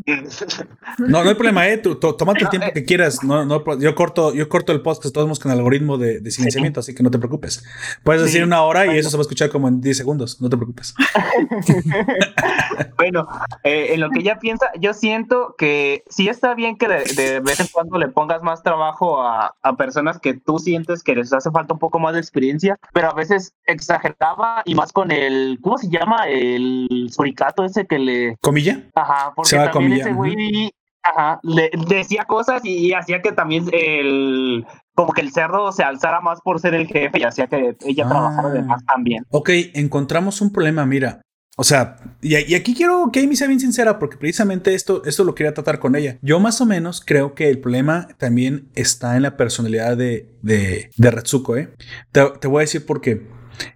[1.00, 1.78] no, no hay problema, eh.
[1.78, 3.24] Tú, tómate el tiempo que quieras.
[3.24, 6.96] No, no, yo corto, yo corto el podcast todos con el algoritmo de, silenciamiento, así
[6.96, 7.63] que no te preocupes.
[8.04, 10.41] Puedes decir una hora y eso se va a escuchar como en 10 segundos.
[10.41, 10.93] No te preocupes.
[12.98, 13.28] bueno,
[13.63, 17.60] eh, en lo que ella piensa, yo siento que si está bien que de, vez
[17.60, 21.73] en cuando le pongas más trabajo a, personas que tú sientes que les hace falta
[21.73, 25.89] un poco más de experiencia, pero a veces exageraba y más con el, ¿cómo se
[25.89, 26.27] llama?
[26.27, 28.38] El suricato ese que le...
[28.41, 28.81] ¿Comilla?
[28.95, 30.71] Ajá, porque también ese güey...
[31.03, 36.21] Ajá, le decía cosas y, hacía que también el como que el cerdo se alzara
[36.21, 38.63] más por ser el jefe y hacía que ella trabajara de ah.
[38.63, 39.23] más también.
[39.29, 41.21] Ok, encontramos un problema, mira.
[41.60, 45.34] O sea, y, aquí quiero que Amy sea bien sincera porque precisamente esto, esto lo
[45.34, 46.20] quería tratar con ella.
[46.22, 50.91] Yo más o menos creo que el problema también está en la personalidad de, de,
[50.96, 51.70] de Retsuko, ¿eh?
[52.12, 53.26] Te, te voy a decir por qué.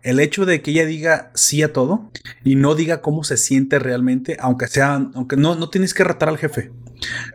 [0.03, 2.11] El hecho de que ella diga sí a todo
[2.43, 6.29] y no diga cómo se siente realmente, aunque sea, aunque no, no tienes que retar
[6.29, 6.71] al jefe.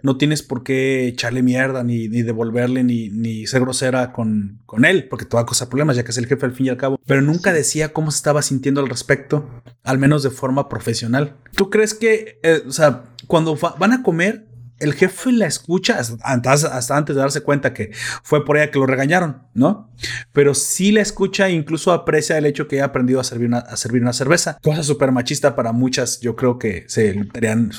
[0.03, 5.09] No tienes por qué echarle mierda, ni, devolverle, ni, ni, ser grosera con, con él,
[5.09, 6.77] porque te va a causar problemas, ya que es el jefe al fin y al
[6.77, 7.01] cabo.
[7.05, 9.49] Pero nunca decía cómo se estaba sintiendo al respecto,
[9.83, 11.37] al menos de forma profesional.
[11.57, 14.47] ¿Tú crees que, eh, o sea, cuando van a comer,
[14.79, 17.91] el jefe la escucha hasta, antes de darse cuenta que
[18.23, 19.91] fue por ella que lo regañaron, ¿no?
[20.33, 23.59] Pero sí la escucha e incluso aprecia el hecho que haya aprendido a servir una,
[23.59, 24.59] a servir una cerveza.
[24.63, 26.21] Cosa súper machista para muchas.
[26.21, 27.15] Yo creo que se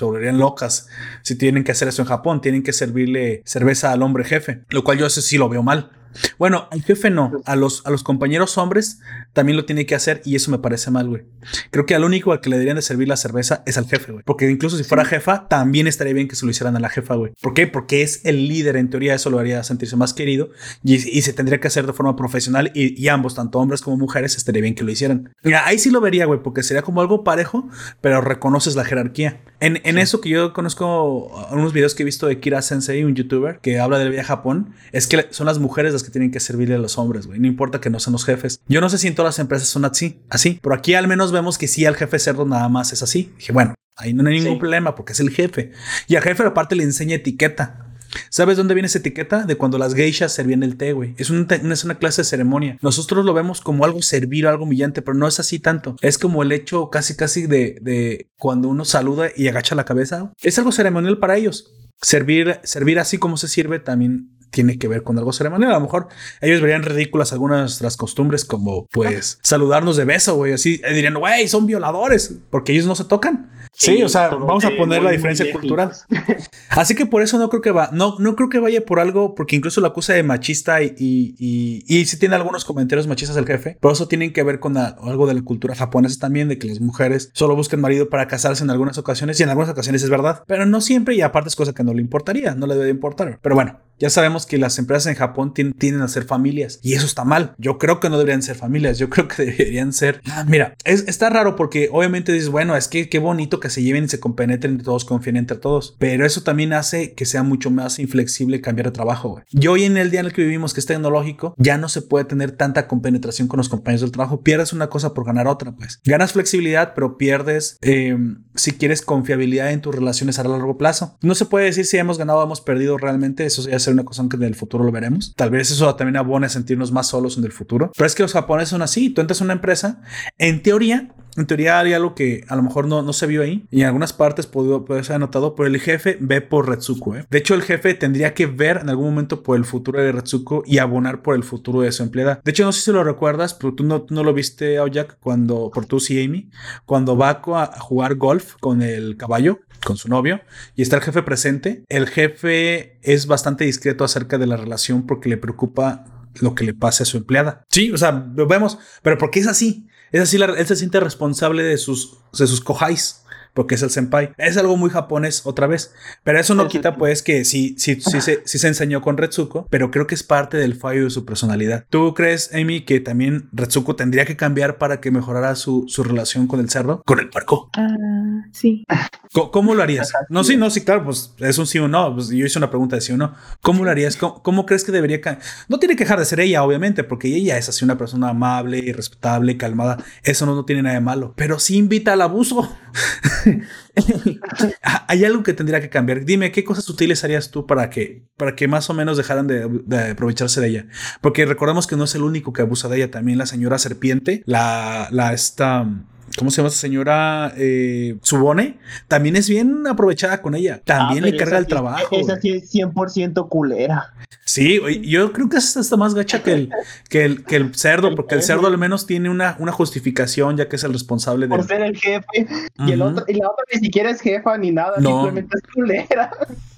[0.02, 0.88] volverían locas
[1.22, 2.42] si tienen que hacer eso en Japón.
[2.42, 5.92] Tienen que servirle cerveza al hombre jefe, lo cual yo sé sí lo veo mal.
[6.38, 9.00] Bueno, al jefe no, a los, a los compañeros hombres
[9.34, 11.24] también lo tiene que hacer y eso me parece mal, güey.
[11.72, 14.12] Creo que al único al que le deberían de servir la cerveza es al jefe,
[14.12, 14.24] güey.
[14.26, 17.16] Porque incluso si fuera jefa, también estaría bien que se lo hicieran a la jefa,
[17.16, 17.34] güey.
[17.42, 17.68] ¿Por qué?
[17.68, 20.50] Porque es el líder, en teoría eso lo haría sentirse más querido
[20.84, 24.62] y, se tendría que hacer de forma profesional y, ambos, tanto hombres como mujeres, estaría
[24.62, 25.34] bien que lo hicieran.
[25.44, 27.70] Mira, ahí sí lo vería, güey, porque sería como algo parejo,
[28.02, 29.42] pero reconoces la jerarquía.
[29.60, 33.16] En, en eso que yo conozco, unos videos que he visto de Kira Sensei, un
[33.16, 36.32] youtuber que habla del viaje a Japón, es que son las mujeres las que tienen
[36.32, 37.40] que servirle a los hombres, güey.
[37.40, 38.60] No importa que no sean los jefes.
[38.68, 41.32] Yo no sé si en todas las empresas son así, así, pero aquí al menos
[41.32, 43.34] vemos que sí, al jefe cerdo nada más es así.
[43.38, 45.72] Dije, bueno, ahí no hay ningún problema porque es el jefe.
[46.08, 47.87] Y al jefe aparte le enseña etiqueta.
[48.30, 49.44] ¿Sabes dónde viene esa etiqueta?
[49.44, 51.16] De cuando las geishas servían el té, güey.
[51.18, 52.78] Es, es una clase de ceremonia.
[52.82, 55.96] Nosotros lo vemos como algo servir, algo humillante, pero no es así tanto.
[56.02, 60.32] Es como el hecho casi, casi de, de cuando uno saluda y agacha la cabeza.
[60.42, 61.74] Es algo ceremonial para ellos.
[62.02, 65.70] Servir, servir así como se sirve también tiene que ver con algo ceremonial.
[65.70, 66.08] A lo mejor
[66.42, 70.54] ellos verían ridículas algunas de nuestras costumbres, como pues saludarnos de beso, güey.
[70.54, 73.52] Así eh, dirían, güey, son violadores, porque ellos no se tocan.
[73.80, 75.92] Sí, o sea, vamos a poner la diferencia cultural.
[76.72, 79.36] Así que por eso no creo que va, no, no creo que vaya por algo,
[79.36, 83.46] porque incluso la acusa de machista y, y, y, sí tiene algunos comentarios machistas del
[83.46, 86.68] jefe, pero eso tienen que ver con algo de la cultura japonesa también, de que
[86.68, 90.10] las mujeres solo buscan marido para casarse en algunas ocasiones y en algunas ocasiones es
[90.10, 92.90] verdad, pero no siempre y aparte es cosa que no le importaría, no le debe
[92.90, 93.38] importar.
[93.44, 97.06] Pero bueno, ya sabemos que las empresas en Japón tienden a ser familias y eso
[97.06, 97.54] está mal.
[97.58, 98.98] Yo creo que no deberían ser familias.
[98.98, 100.22] Yo creo que deberían ser.
[100.26, 103.84] Ah, mira, es, está raro porque obviamente dices, bueno, es que qué bonito que se
[103.84, 105.96] lleven y se compenetren todos confíen entre todos.
[106.00, 109.42] Pero eso también hace que sea mucho más inflexible cambiar de trabajo.
[109.50, 112.02] Y hoy en el día en el que vivimos, que es tecnológico, ya no se
[112.02, 114.42] puede tener tanta compenetración con los compañeros del trabajo.
[114.42, 116.00] Pierdes una cosa por ganar otra, pues.
[116.06, 121.18] Ganas flexibilidad, pero pierdes, em, si quieres, confiabilidad en tus relaciones a largo plazo.
[121.22, 123.46] No se puede decir si hemos ganado o hemos perdido realmente.
[123.46, 125.34] Eso ya una cosa que en el futuro lo veremos.
[125.36, 127.92] Tal vez eso también abone a sentirnos más solos en el futuro.
[127.96, 129.10] Pero es que los japoneses son así.
[129.10, 130.02] Tú entras a una empresa,
[130.38, 133.66] en teoría, en teoría hay algo que a lo mejor no, no se vio ahí
[133.72, 137.16] y en algunas partes puede, puede ser anotado, pero el jefe ve por Retsuko.
[137.16, 137.26] ¿eh?
[137.30, 140.64] De hecho, el jefe tendría que ver en algún momento por el futuro de Retsuko
[140.66, 142.42] y abonar por el futuro de su empleada.
[142.44, 145.72] De hecho, no sé si lo recuerdas, pero tú no, no lo viste, Aoyak, cuando,
[145.74, 146.50] por tú sí, Amy,
[146.86, 150.42] cuando va a jugar golf con el caballo con su novio
[150.76, 151.84] y está el jefe presente.
[151.88, 156.06] El jefe es bastante discreto acerca de la relación porque le preocupa
[156.42, 157.64] lo que le pase a su empleada.
[157.70, 159.88] Sí, o sea, lo vemos, pero porque es así.
[160.12, 163.24] Es así, él se siente responsable de sus, de sus kohais
[163.58, 164.34] porque es el senpai.
[164.38, 165.92] Es algo muy japonés otra vez,
[166.24, 169.66] pero eso no quita pues que sí, sí, sí, se, sí se enseñó con Retsuko,
[169.72, 171.84] pero creo que es parte del fallo de su personalidad.
[171.90, 176.46] ¿Tú crees, Amy, que también Retsuko tendría que cambiar para que mejorara su, su relación
[176.46, 177.02] con el cerdo?
[177.04, 177.72] Con el puerco.
[177.76, 178.86] Uh, sí.
[179.34, 180.14] ¿Cómo, lo harías?
[180.30, 182.14] No, sí, no, sí, claro, pues es un sí o no.
[182.14, 183.34] Pues yo hice una pregunta de sí o no.
[183.62, 184.18] ¿Cómo lo harías?
[184.18, 185.20] ¿Cómo, crees que debería
[185.68, 188.78] No tiene que dejar de ser ella, obviamente, porque ella es así una persona amable,
[188.78, 189.98] y respetable, calmada.
[190.22, 192.72] Eso no, no tiene nada de malo, pero sí invita al abuso.
[195.08, 196.26] Hay algo que tendría que cambiar.
[196.26, 200.12] Dime, ¿qué cosas útiles harías tú para que, para que más o menos dejaran de,
[200.12, 200.86] aprovecharse de ella?
[201.22, 204.44] Porque recordemos que no es el único que abusa de ella, también la señora serpiente,
[204.46, 205.88] la, la esta...
[206.38, 207.54] ¿Cómo se llama esa señora?
[207.58, 208.78] Eh, Subone.
[209.08, 210.82] También es bien aprovechada con ella.
[210.84, 212.16] También ah, le carga el trabajo.
[212.16, 214.14] Esa sí es 100% culera.
[214.46, 216.70] Sí, yo creo que es hasta más gacha que el,
[217.10, 220.70] que el, que el cerdo, porque el cerdo al menos tiene una, una justificación, ya
[220.70, 221.56] que es el responsable de.
[221.56, 222.48] Por ser el jefe.
[222.86, 226.32] y, el otro, y la otra ni siquiera es jefa ni nada, simplemente es culera.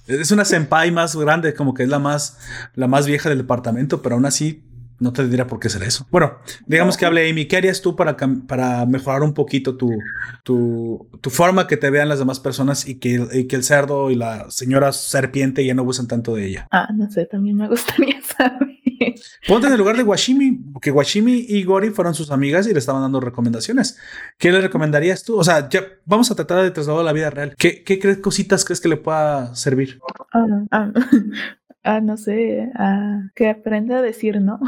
[0.08, 2.40] Es una senpai más grande, como que es la más,
[2.74, 4.64] la más vieja del departamento, pero aún así
[5.00, 6.08] no te dirá por qué ser eso.
[6.12, 7.46] Bueno, digamos que hable Amy.
[7.46, 9.92] ¿Qué harías tú para, para mejorar un poquito tu,
[10.44, 14.16] tu, tu, forma que te vean las demás personas y que, que el cerdo y
[14.16, 16.68] la señora serpiente ya no usen tanto de ella?
[16.72, 18.80] Ah, no sé, también me gustaría saber.
[19.48, 22.80] Ponte en el lugar de Washimi, porque Washimi y Gori fueron sus amigas y le
[22.80, 23.98] estaban dando recomendaciones.
[24.38, 25.38] ¿Qué le recomendarías tú?
[25.38, 27.56] O sea, ya vamos a tratar de trasladarlo a la vida real.
[27.58, 30.00] ¿Qué, qué crees, cositas crees que le pueda servir?
[30.34, 30.92] Ah, ah,
[31.92, 34.60] Ah, no sé, a que aprenda a decir no.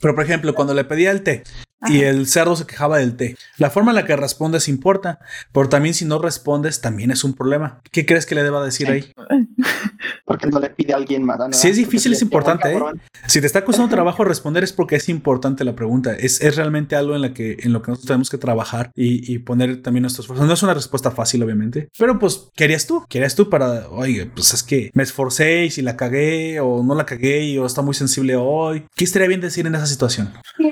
[0.00, 1.44] Pero, por ejemplo, cuando le pedía el té
[1.88, 5.18] y el cerdo se quejaba del té, la forma en la que respondes importa,
[5.52, 7.80] pero también si no respondes también es un problema.
[7.90, 9.12] ¿Qué crees que le deba decir ahí?
[10.24, 11.40] Porque no le pide a alguien más.
[11.52, 12.72] Si es difícil, es importante.
[12.72, 12.80] ¿eh?
[13.26, 16.14] Si te está costando trabajo responder es porque es importante la pregunta.
[16.14, 19.32] Es, es realmente algo en, la que, en lo que nosotros tenemos que trabajar y,
[19.32, 20.46] y poner también nuestros esfuerzos.
[20.46, 23.04] No es una respuesta fácil, obviamente, pero pues, ¿qué harías tú?
[23.08, 26.82] ¿Qué harías tú para, oye, pues es que me esforcé y si la cagué o
[26.82, 28.86] no la cagué o está muy sensible hoy.
[28.94, 30.32] ¿Qué estaría bien decir en esa situación?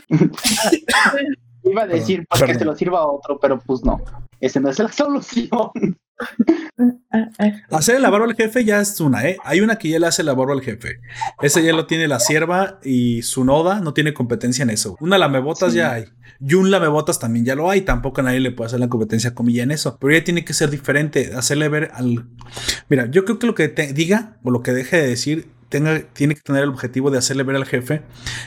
[1.65, 4.03] Iba a decir para que se lo sirva a otro, pero pues no.
[4.41, 5.71] Esa no es la solución.
[7.71, 9.37] Hacer el barba al jefe ya es una, ¿eh?
[9.45, 11.01] Hay una que ya le hace el barba al jefe.
[11.41, 14.97] Ese ya lo tiene la sierva y su noda no tiene competencia en eso.
[15.01, 16.07] Una lamebotas ya hay.
[16.41, 17.83] Y un lamebotas también ya lo hay.
[17.83, 19.97] Tampoco nadie le puede hacer la competencia comilla en eso.
[20.01, 21.33] Pero ya tiene que ser diferente.
[21.35, 22.29] Hacerle ver al.
[22.89, 26.01] Mira, yo creo que lo que te diga o lo que deje de decir tenga,
[26.13, 28.03] tiene que tener el objetivo de hacerle ver al jefe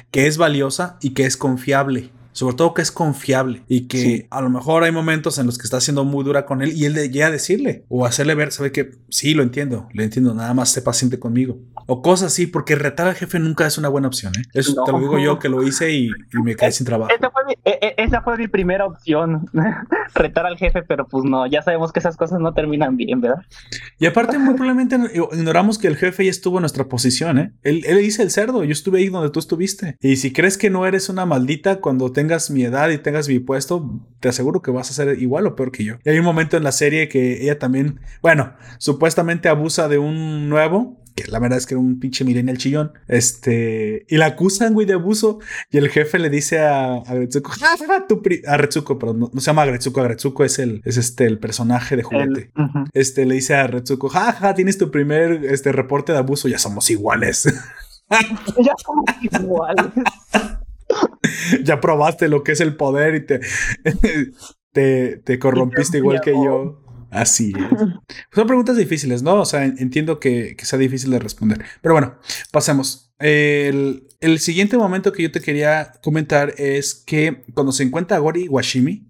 [0.09, 4.41] que es valiosa y que es confiable sobre todo que es confiable y que a
[4.41, 6.95] lo mejor hay momentos en los que está siendo muy dura con él y él
[7.11, 10.69] llega a decirle o hacerle ver, sabe que sí, lo entiendo, lo entiendo, nada más
[10.69, 14.31] sé paciente conmigo o cosas así, porque retar al jefe nunca es una buena opción.
[14.37, 14.43] ¿eh?
[14.53, 16.09] Eso te lo digo yo que lo hice y,
[16.43, 17.11] me quedé sin trabajo.
[17.13, 19.45] Esa fue, mi, e, e, esa fue mi primera opción,
[20.15, 23.43] retar al jefe, pero pues no, ya sabemos que esas cosas no terminan bien, ¿verdad?
[23.99, 24.97] Y aparte, muy probablemente
[25.33, 27.51] ignoramos que el jefe ya estuvo en nuestra posición, ¿eh?
[27.63, 29.97] Él, él dice el cerdo, yo estuve ahí donde tú estuviste.
[30.01, 33.27] Y si crees que no eres una maldita cuando te tengas mi edad y tengas
[33.27, 35.95] mi puesto, te aseguro que vas a ser igual o peor que yo.
[36.05, 40.47] Y hay un momento en la serie que ella también, bueno, supuestamente abusa de un
[40.47, 44.73] nuevo que la verdad es que era un pinche el chillón, este, y la acusan,
[44.73, 47.51] güey, de abuso, y el jefe le dice a, a Gretsuko,
[48.47, 52.03] a Retsuko, pero no, se llama Gretsuko, Gretsuko es el, es este, el personaje de
[52.03, 52.51] juguete,
[52.93, 56.89] este, le dice a Retsuko, jaja, tienes tu primer, este, reporte de abuso, ya somos
[56.89, 57.43] iguales.
[58.09, 59.85] ya somos iguales.
[61.63, 63.39] ya probaste lo que es el poder y te,
[64.71, 66.81] te, te corrompiste igual que yo.
[67.11, 67.79] Así es.
[68.31, 69.41] Son preguntas difíciles, ¿no?
[69.41, 71.63] O sea, entiendo que, que sea difícil de responder.
[71.81, 72.15] Pero bueno,
[72.51, 73.10] pasemos.
[73.21, 78.47] El, el, siguiente momento que yo te quería comentar es que cuando se encuentra Gori
[78.47, 79.07] Washimi,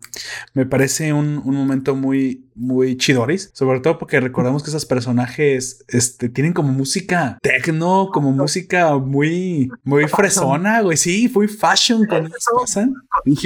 [0.54, 5.84] me parece un, un momento muy, muy chidoris, sobre todo porque recordamos que esos personajes
[5.88, 10.98] este, tienen como música techno, como música muy, muy fresona, güey.
[10.98, 12.94] Sí, muy fashion cuando ellas pasan.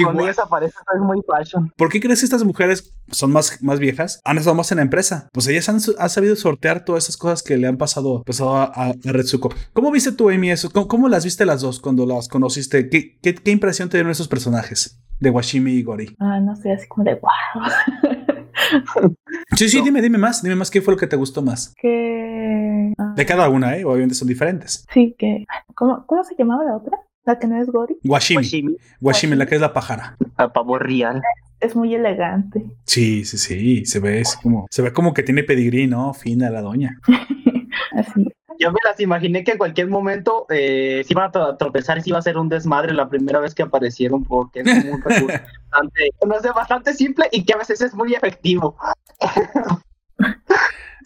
[0.02, 1.72] Cuando ellas aparecen es muy fashion.
[1.76, 4.20] ¿Por qué crees que estas mujeres son más, más viejas?
[4.24, 5.28] Han estado más en la empresa.
[5.32, 8.92] Pues ellas han, sabido sortear todas esas cosas que le han pasado, pasado a, a,
[9.04, 9.52] Retsuko.
[9.72, 10.70] ¿Cómo viste tú, Amy, eso?
[10.88, 12.88] ¿Cómo, las viste las dos cuando las conociste?
[12.90, 15.00] ¿Qué, qué, qué impresión te dieron esos personajes?
[15.20, 16.16] de Washimi y Gori?
[16.18, 17.30] Ah, no sé, así como de wow.
[19.56, 21.74] sí, sí, dime, dime más, dime más, ¿qué fue lo que te gustó más?
[21.76, 22.92] Que...
[22.98, 23.14] Ah.
[23.16, 23.84] de cada una, ¿eh?
[23.84, 24.84] Obviamente son diferentes.
[24.92, 25.44] Sí, que...
[25.74, 26.98] ¿Cómo, cómo se llamaba la otra?
[27.24, 27.96] La que no es Gori.
[28.04, 28.76] Washimi.
[29.00, 30.16] Washimi, la que es la pájara.
[30.36, 31.20] A pavo real.
[31.58, 32.64] Es muy elegante.
[32.84, 33.84] Sí, sí, sí.
[33.84, 36.14] Se ve como, se ve como que tiene pedigrí, ¿no?
[36.14, 37.00] Fina la doña.
[37.92, 38.28] Así.
[38.58, 42.10] Yo me las imaginé que en cualquier momento eh, se iban a tropezar y se
[42.10, 46.40] iba a ser un desmadre la primera vez que aparecieron, porque es un bastante, no
[46.40, 48.76] sé, bastante simple y que a veces es muy efectivo.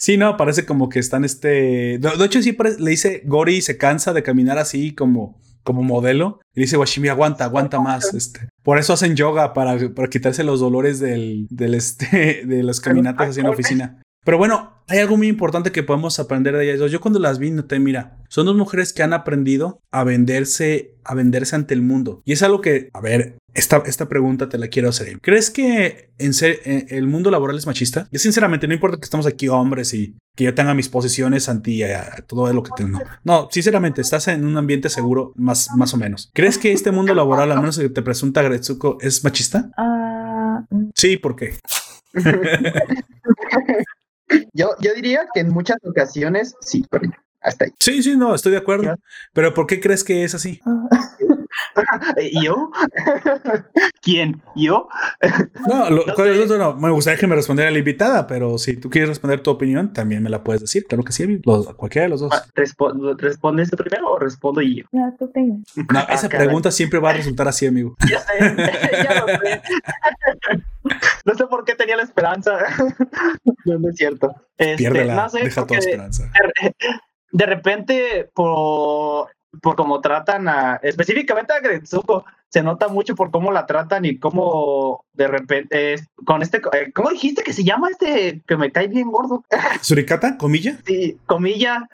[0.00, 1.98] Sí, no, parece como que están este.
[1.98, 6.40] De hecho, sí le dice Gori se cansa de caminar así como, como modelo.
[6.54, 8.14] Y dice Washimi, aguanta, aguanta más.
[8.14, 8.48] Este.
[8.62, 13.28] Por eso hacen yoga, para, para quitarse los dolores del, del este, de las caminatas
[13.28, 14.02] así en la oficina.
[14.24, 16.90] Pero bueno, hay algo muy importante que podemos aprender de ellas.
[16.90, 21.14] Yo cuando las vi noté, mira, son dos mujeres que han aprendido a venderse, a
[21.14, 22.22] venderse ante el mundo.
[22.24, 25.20] Y es algo que, a ver, esta, esta pregunta te la quiero hacer.
[25.20, 28.08] ¿Crees que en ser, el mundo laboral es machista?
[28.10, 31.82] Yo sinceramente, no importa que estamos aquí hombres y que yo tenga mis posiciones anti
[32.26, 33.00] todo lo que tengo.
[33.24, 36.30] No, sinceramente, estás en un ambiente seguro, más, más o menos.
[36.34, 39.70] ¿Crees que este mundo laboral, al menos que te presunta Gretsuko, es machista?
[40.70, 40.90] Mm.
[40.94, 41.58] sí, ¿por qué?
[44.52, 47.72] Yo, yo diría que en muchas ocasiones sí, pero hasta ahí.
[47.78, 48.94] Sí, sí, no, estoy de acuerdo.
[49.32, 50.60] Pero ¿por qué crees que es así?
[52.42, 52.70] ¿Yo?
[54.02, 54.42] ¿Quién?
[54.54, 54.88] ¿Yo?
[55.68, 59.50] No, no, me gustaría que me respondiera la invitada, pero si tú quieres responder tu
[59.50, 60.84] opinión, también me la puedes decir.
[60.86, 61.40] Claro que sí,
[61.76, 62.32] cualquiera de los dos.
[62.54, 64.84] ¿Respondes primero o respondo yo?
[64.92, 67.96] No, tú No, esa ah, pregunta siempre va a resultar así, amigo.
[68.10, 68.54] Ya sé,
[69.04, 69.62] ya lo sé.
[71.24, 72.58] no sé por qué tenía la esperanza.
[73.64, 74.34] no, es cierto.
[74.56, 76.30] Este, Piérdela, deja toda esperanza.
[77.30, 79.28] De, repente, por,
[79.62, 84.18] por cómo tratan a, específicamente a Gretsuko, se nota mucho por cómo la tratan y
[84.18, 88.88] cómo de repente, con este, eh, ¿cómo dijiste que se llama este que me cae
[88.88, 89.44] bien gordo?
[89.80, 90.36] ¿Suricata?
[90.36, 90.78] ¿Comilla?
[90.84, 91.88] Sí, comilla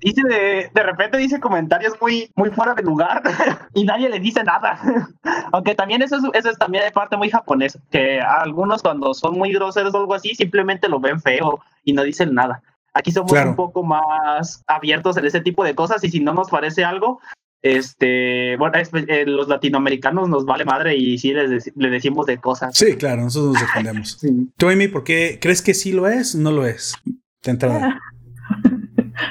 [0.00, 3.22] dice de, de repente dice comentarios muy, muy fuera de lugar
[3.74, 4.78] y nadie le dice nada.
[5.52, 9.38] Aunque también eso es, eso es también de parte muy japonesa, que algunos cuando son
[9.38, 12.62] muy groseros o algo así, simplemente lo ven feo y no dicen nada.
[12.92, 16.50] Aquí somos un poco más abiertos en ese tipo de cosas y si no nos
[16.50, 17.20] parece algo,
[17.62, 22.76] este, bueno, eh, los latinoamericanos nos vale madre y sí les le decimos de cosas.
[22.76, 24.18] Sí, claro, nosotros nos defendemos.
[24.56, 26.34] Tú, Amy, ¿por qué crees que sí lo es?
[26.34, 26.94] No lo es.
[27.42, 28.00] De entrada.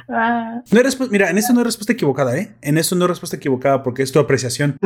[0.08, 0.62] Ah.
[0.72, 2.56] No Mira, en eso no hay respuesta equivocada, ¿eh?
[2.62, 4.78] En eso no hay respuesta equivocada porque es tu apreciación.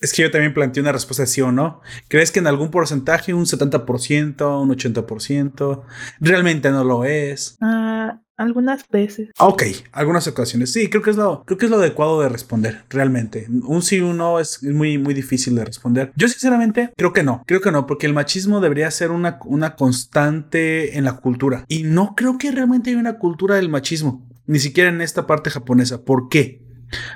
[0.00, 1.80] es que yo también planteé una respuesta de sí o no.
[2.08, 5.82] ¿Crees que en algún porcentaje, un 70%, un 80%?
[6.20, 7.56] Realmente no lo es.
[7.60, 9.30] Ah, algunas veces.
[9.38, 10.72] Ok, algunas ocasiones.
[10.72, 13.46] Sí, creo que es lo, creo que es lo adecuado de responder, realmente.
[13.48, 16.12] Un sí un no es muy, muy difícil de responder.
[16.16, 19.76] Yo sinceramente creo que no, creo que no, porque el machismo debería ser una, una
[19.76, 21.64] constante en la cultura.
[21.68, 25.50] Y no creo que realmente haya una cultura del machismo, ni siquiera en esta parte
[25.50, 26.04] japonesa.
[26.04, 26.62] ¿Por qué?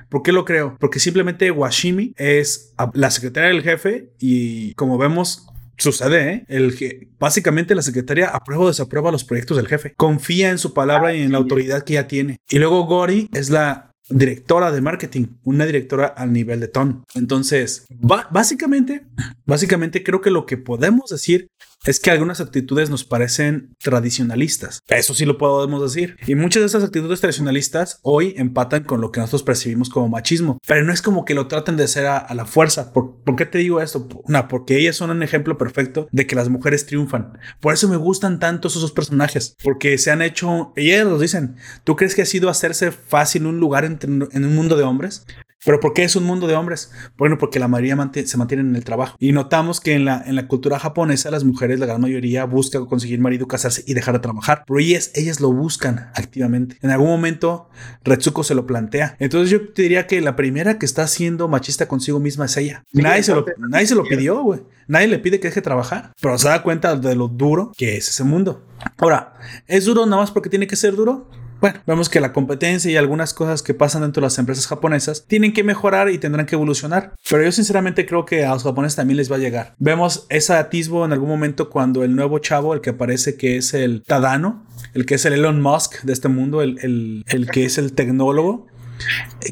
[0.08, 0.76] ¿Por qué lo creo?
[0.80, 5.46] Porque simplemente Washimi es la secretaria del jefe y como vemos
[5.78, 6.44] sucede, ¿eh?
[6.48, 9.94] El que básicamente la secretaria aprueba o desaprueba los proyectos del jefe.
[9.96, 12.38] Confía en su palabra y en la autoridad que ya tiene.
[12.50, 17.04] Y luego Gori es la directora de marketing, una directora al nivel de Ton.
[17.14, 19.06] Entonces, básicamente,
[19.44, 21.48] básicamente creo que lo que podemos decir
[21.84, 24.80] es que algunas actitudes nos parecen tradicionalistas.
[24.88, 26.16] Eso sí lo podemos decir.
[26.26, 30.58] Y muchas de esas actitudes tradicionalistas hoy empatan con lo que nosotros percibimos como machismo.
[30.66, 32.92] Pero no es como que lo traten de hacer a, la fuerza.
[32.92, 34.08] ¿Por, qué te digo esto?
[34.24, 37.38] Una, porque ellas son un ejemplo perfecto de que las mujeres triunfan.
[37.60, 39.54] Por eso me gustan tanto esos personajes.
[39.62, 43.60] Porque se han hecho, ellas lo dicen, ¿tú crees que ha sido hacerse fácil un
[43.60, 45.24] lugar en un mundo de hombres?
[45.64, 46.90] ¿Pero por qué es un mundo de hombres?
[47.16, 49.16] Bueno, porque la mayoría se mantienen en el trabajo.
[49.18, 52.86] Y notamos que en la, en la cultura japonesa las mujeres, la gran mayoría, buscan
[52.86, 54.64] conseguir marido, casarse y dejar de trabajar.
[54.66, 56.78] Pero ellas, ellas lo buscan activamente.
[56.82, 57.68] En algún momento,
[58.04, 59.16] Retsuko se lo plantea.
[59.18, 62.84] Entonces yo te diría que la primera que está siendo machista consigo misma es ella.
[62.92, 64.60] nadie, se lo, nadie se lo pidió, güey.
[64.86, 66.12] Nadie le pide que deje de trabajar.
[66.20, 68.66] Pero se da cuenta de lo duro que es ese mundo.
[68.96, 69.34] Ahora,
[69.66, 71.28] ¿es duro nada más porque tiene que ser duro?
[71.60, 75.26] Bueno, vemos que la competencia y algunas cosas que pasan dentro de las empresas japonesas
[75.26, 77.14] tienen que mejorar y tendrán que evolucionar.
[77.28, 79.74] Pero yo sinceramente creo que a los japoneses también les va a llegar.
[79.78, 83.74] Vemos ese atisbo en algún momento cuando el nuevo chavo, el que aparece que es
[83.74, 87.92] el Tadano, el que es el Elon Musk de este mundo, el, que es el
[87.92, 88.68] tecnólogo,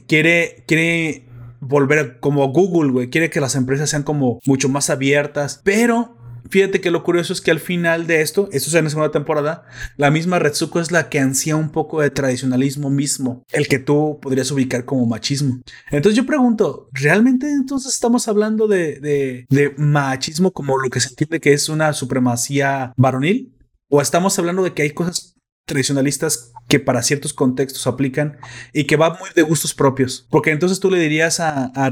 [0.07, 1.27] quiere, quiere
[1.61, 3.11] volver como Google, güey.
[3.11, 6.16] Quiere que las empresas sean como mucho más abiertas, pero
[6.49, 9.11] fíjate que lo curioso es que al final de esto, esto es en la segunda
[9.11, 9.65] temporada,
[9.97, 14.19] la misma Retsuko es la que ansía un poco de tradicionalismo mismo, el que tú
[14.21, 15.61] podrías ubicar como machismo.
[15.91, 21.11] Entonces yo pregunto, ¿realmente entonces estamos hablando de, de, de machismo como lo que se
[21.11, 23.53] entiende que es una supremacía varonil?
[23.89, 25.36] ¿O estamos hablando de que hay cosas
[25.67, 28.39] tradicionalistas que para ciertos contextos aplican
[28.73, 30.27] y que va muy de gustos propios.
[30.31, 31.91] Porque entonces tú le dirías a, a,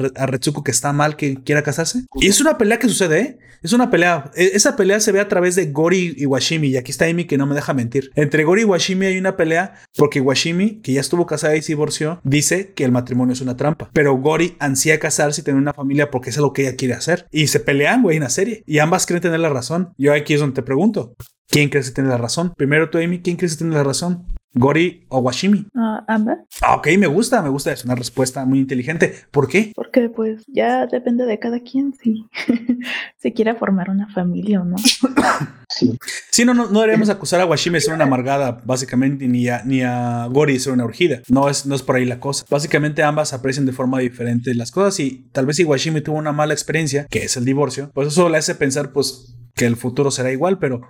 [0.64, 2.06] que está mal que quiera casarse.
[2.14, 3.38] Y es una pelea que sucede, ¿eh?
[3.62, 4.30] Es una pelea.
[4.36, 6.68] E, esa pelea se ve a través de Gori y Washimi.
[6.68, 8.10] Y aquí está Amy que no me deja mentir.
[8.14, 11.72] Entre Gori y Washimi hay una pelea porque Washimi, que ya estuvo casada y se
[11.72, 13.90] divorció, dice que el matrimonio es una trampa.
[13.92, 17.26] Pero Gori ansía casarse y tener una familia porque es lo que ella quiere hacer.
[17.32, 18.62] Y se pelean, güey, en la serie.
[18.66, 19.94] Y ambas creen tener la razón.
[19.96, 21.14] Yo aquí es donde te pregunto.
[21.48, 22.52] ¿Quién crees que tiene la razón?
[22.56, 24.26] Primero tú, Amy, ¿quién crees que tiene la razón?
[24.54, 25.66] Gori o Washimi.
[25.74, 26.38] Ah, ambas.
[26.62, 27.72] Ah, ok, me gusta, me gusta.
[27.72, 29.12] Es una respuesta muy inteligente.
[29.30, 29.72] ¿Por qué?
[29.74, 32.26] Porque pues ya depende de cada quien si
[33.16, 34.76] se quiere formar una familia o no.
[35.68, 35.98] sí.
[36.30, 39.62] Sí, no, no, no deberíamos acusar a Washimi de ser una amargada, básicamente, ni a,
[39.64, 41.20] ni a Gori de ser una urgida.
[41.28, 42.44] No es, no es por ahí la cosa.
[42.48, 46.32] Básicamente ambas aprecian de forma diferente las cosas y tal vez si Washimi tuvo una
[46.32, 50.10] mala experiencia, que es el divorcio, pues eso le hace pensar, pues que el futuro
[50.10, 50.82] será igual, pero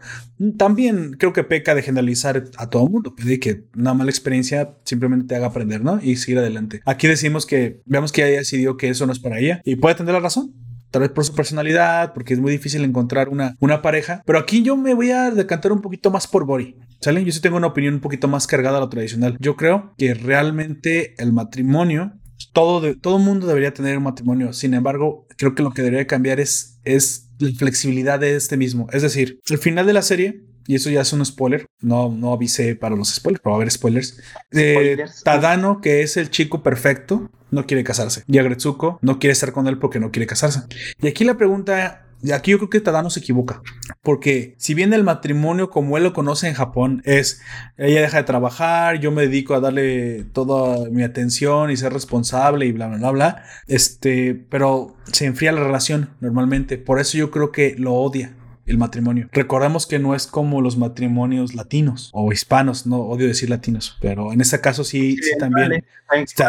[0.57, 3.15] también creo que peca de generalizar a todo mundo.
[3.15, 6.01] Pedir que una mala experiencia simplemente te haga aprender, ¿no?
[6.03, 6.81] Y seguir adelante.
[6.87, 9.95] Aquí decimos que veamos que ella decidió que eso no es para ella y puede
[9.95, 10.55] tener la razón.
[10.91, 14.23] Tal vez por su personalidad, porque es muy difícil encontrar una, una pareja.
[14.25, 16.77] Pero aquí yo me voy a decantar un poquito más por Bori.
[17.01, 17.25] ¿Salen?
[17.25, 19.37] Yo sí tengo una opinión un poquito más cargada a lo tradicional.
[19.41, 22.13] Yo creo que realmente el matrimonio
[22.53, 24.53] todo, de, todo mundo debería tener un matrimonio.
[24.53, 27.24] Sin embargo, creo que lo que debería cambiar es, es
[27.59, 28.89] flexibilidad de este mismo.
[28.93, 32.33] Es decir, al final de la serie, y eso ya es un spoiler, no, no
[32.33, 34.21] avisé para los spoilers, pero va a haber spoilers.
[34.53, 38.23] Eh, Tadano, que es el chico perfecto, no quiere casarse.
[38.27, 40.61] Y Agretsuko no quiere estar con él porque no quiere casarse.
[41.01, 43.63] Y aquí la pregunta aquí yo creo que Tadano se equivoca.
[44.03, 47.41] Porque si bien el matrimonio como él lo conoce en Japón es
[47.77, 52.67] ella deja de trabajar, yo me dedico a darle toda mi atención y ser responsable
[52.67, 56.79] y bla bla bla bla, este, pero se enfría la relación normalmente.
[56.79, 58.35] Por eso yo creo que lo odia
[58.67, 59.29] el matrimonio.
[59.33, 64.33] Recordamos que no es como los matrimonios latinos o hispanos, no odio decir latinos, pero
[64.33, 65.85] en este caso sí, sí, también.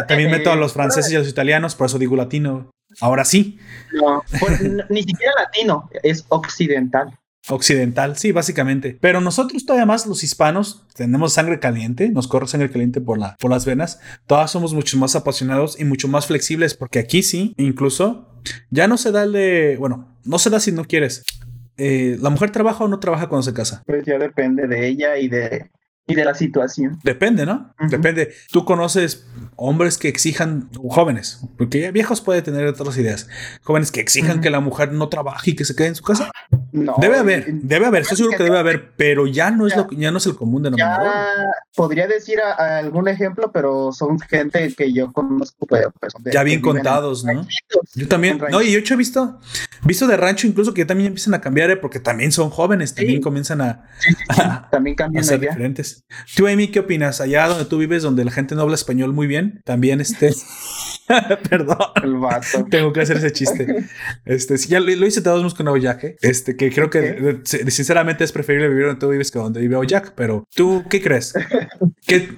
[0.08, 2.70] también meto a los franceses y a los italianos, por eso digo latino.
[3.00, 3.58] Ahora sí.
[3.92, 7.18] No, pues, ni siquiera latino, es occidental.
[7.48, 8.98] Occidental, sí, básicamente.
[9.00, 13.36] Pero nosotros todavía más, los hispanos, tenemos sangre caliente, nos corre sangre caliente por, la,
[13.36, 14.00] por las venas.
[14.26, 18.28] Todas somos mucho más apasionados y mucho más flexibles, porque aquí sí, incluso,
[18.70, 21.24] ya no se da el de, bueno, no se da si no quieres.
[21.76, 23.82] Eh, ¿La mujer trabaja o no trabaja cuando se casa?
[23.86, 25.70] Pues ya depende de ella y de
[26.06, 26.98] y de la situación.
[27.02, 27.74] Depende, ¿no?
[27.88, 28.32] Depende.
[28.52, 29.26] Tú conoces
[29.56, 33.28] hombres que exijan, jóvenes, porque ya viejos puede tener otras ideas,
[33.62, 36.30] jóvenes que exijan que la mujer no trabaje y que se quede en su casa.
[36.76, 36.94] No.
[37.00, 40.10] Debe haber, debe haber, estoy seguro que debe haber, pero ya no es lo ya
[40.10, 41.10] no es el común denominador.
[41.74, 45.86] Podría decir algún ejemplo, pero son gente que yo conozco, pues,
[46.30, 47.46] ya bien contados, ¿no?
[47.94, 49.40] Yo también, no, y yo he visto,
[49.84, 51.76] visto de rancho incluso que también empiezan a cambiar, ¿eh?
[51.76, 53.88] porque también son jóvenes, también comienzan a,
[54.70, 56.04] también cambian a ser diferentes.
[56.36, 57.22] Tú, Amy, ¿qué opinas?
[57.22, 60.34] Allá donde tú vives, donde la gente no habla español muy bien, también este.
[61.50, 61.78] Perdón.
[62.02, 62.66] El vato.
[62.70, 63.86] Tengo que hacer ese chiste.
[64.24, 68.68] Este, si ya lo, hice todos con Oyak, este, que creo que sinceramente es preferible
[68.68, 71.34] vivir donde tú vives que donde vive Oyak, pero ¿tú qué crees?
[72.06, 72.28] ¿Qué,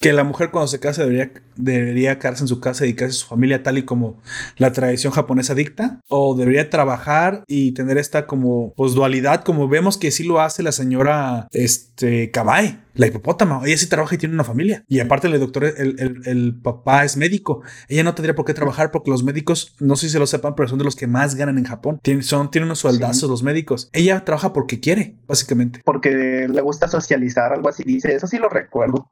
[0.00, 3.20] que la mujer cuando se casa debería, debería quedarse en su casa y dedicarse a
[3.20, 4.20] su familia tal y como
[4.56, 9.98] la tradición japonesa dicta o debería trabajar y tener esta como pues dualidad como vemos
[9.98, 14.34] que sí lo hace la señora este Kabai la hipopótama, ella sí trabaja y tiene
[14.34, 14.84] una familia.
[14.88, 17.62] Y aparte el doctor, el, el, papá es médico.
[17.88, 20.56] Ella no tendría por qué trabajar porque los médicos, no sé si se lo sepan,
[20.56, 22.00] pero son de los que más ganan en Japón.
[22.02, 23.88] Tienen, son, tienen unos sueldazos los médicos.
[23.92, 25.80] Ella trabaja porque quiere, básicamente.
[25.84, 28.14] Porque le gusta socializar, algo así dice.
[28.14, 29.08] Eso sí lo recuerdo.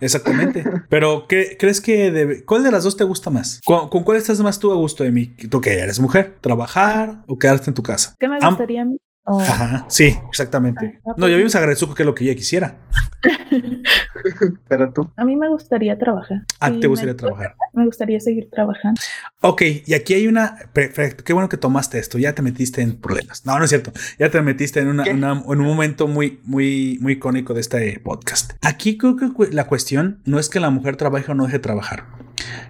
[0.00, 0.64] Exactamente.
[0.88, 3.60] Pero, ¿qué crees que debe, cuál de las dos te gusta más?
[3.64, 5.34] ¿Con, cuál estás más tú a gusto de mí?
[5.50, 6.38] ¿Tú que eres mujer?
[6.40, 8.14] ¿Trabajar o quedarte en tu casa?
[8.18, 8.98] ¿Qué me gustaría a mí?
[9.28, 11.00] Ajá, sí, exactamente.
[11.06, 12.78] Ah, no, yo vimos a Grezuko que es lo que ella quisiera.
[14.68, 15.10] Pero tú.
[15.16, 16.42] A mí me gustaría trabajar.
[16.60, 17.54] Ah, ¿te gustaría trabajar?
[17.72, 19.00] Me gustaría seguir trabajando.
[19.40, 20.56] Ok, y aquí hay una.
[20.72, 22.18] Perfecto, qué bueno que tomaste esto.
[22.18, 23.44] Ya te metiste en problemas.
[23.44, 23.92] No, no es cierto.
[24.18, 28.52] Ya te metiste en, una, en un momento muy, muy, muy icónico de este podcast.
[28.62, 31.62] Aquí creo que la cuestión no es que la mujer trabaje o no deje de
[31.62, 32.06] trabajar.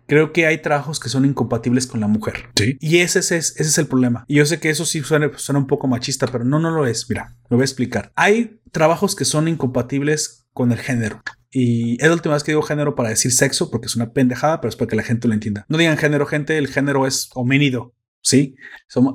[0.06, 2.50] Creo que hay trabajos que son incompatibles con la mujer.
[2.56, 2.78] Sí.
[2.80, 4.24] Y ese es, ese es el problema.
[4.28, 6.86] Y yo sé que eso sí suena, suena un poco machista, pero no, no lo
[6.86, 7.08] es.
[7.08, 8.12] Mira, lo voy a explicar.
[8.16, 11.22] Hay trabajos que son incompatibles con el género.
[11.50, 14.60] Y es la última vez que digo género para decir sexo, porque es una pendejada,
[14.60, 15.64] pero es para que la gente lo entienda.
[15.68, 18.56] No digan género, gente, el género es homínido, ¿sí?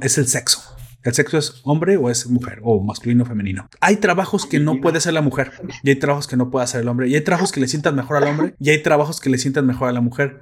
[0.02, 0.62] es el sexo.
[1.04, 3.68] El sexo es hombre o es mujer, o masculino o femenino.
[3.82, 5.52] Hay trabajos que no puede hacer la mujer,
[5.84, 7.96] y hay trabajos que no puede hacer el hombre, y hay trabajos que le sientan
[7.96, 10.40] mejor al hombre, y hay trabajos que le sientan mejor a la mujer.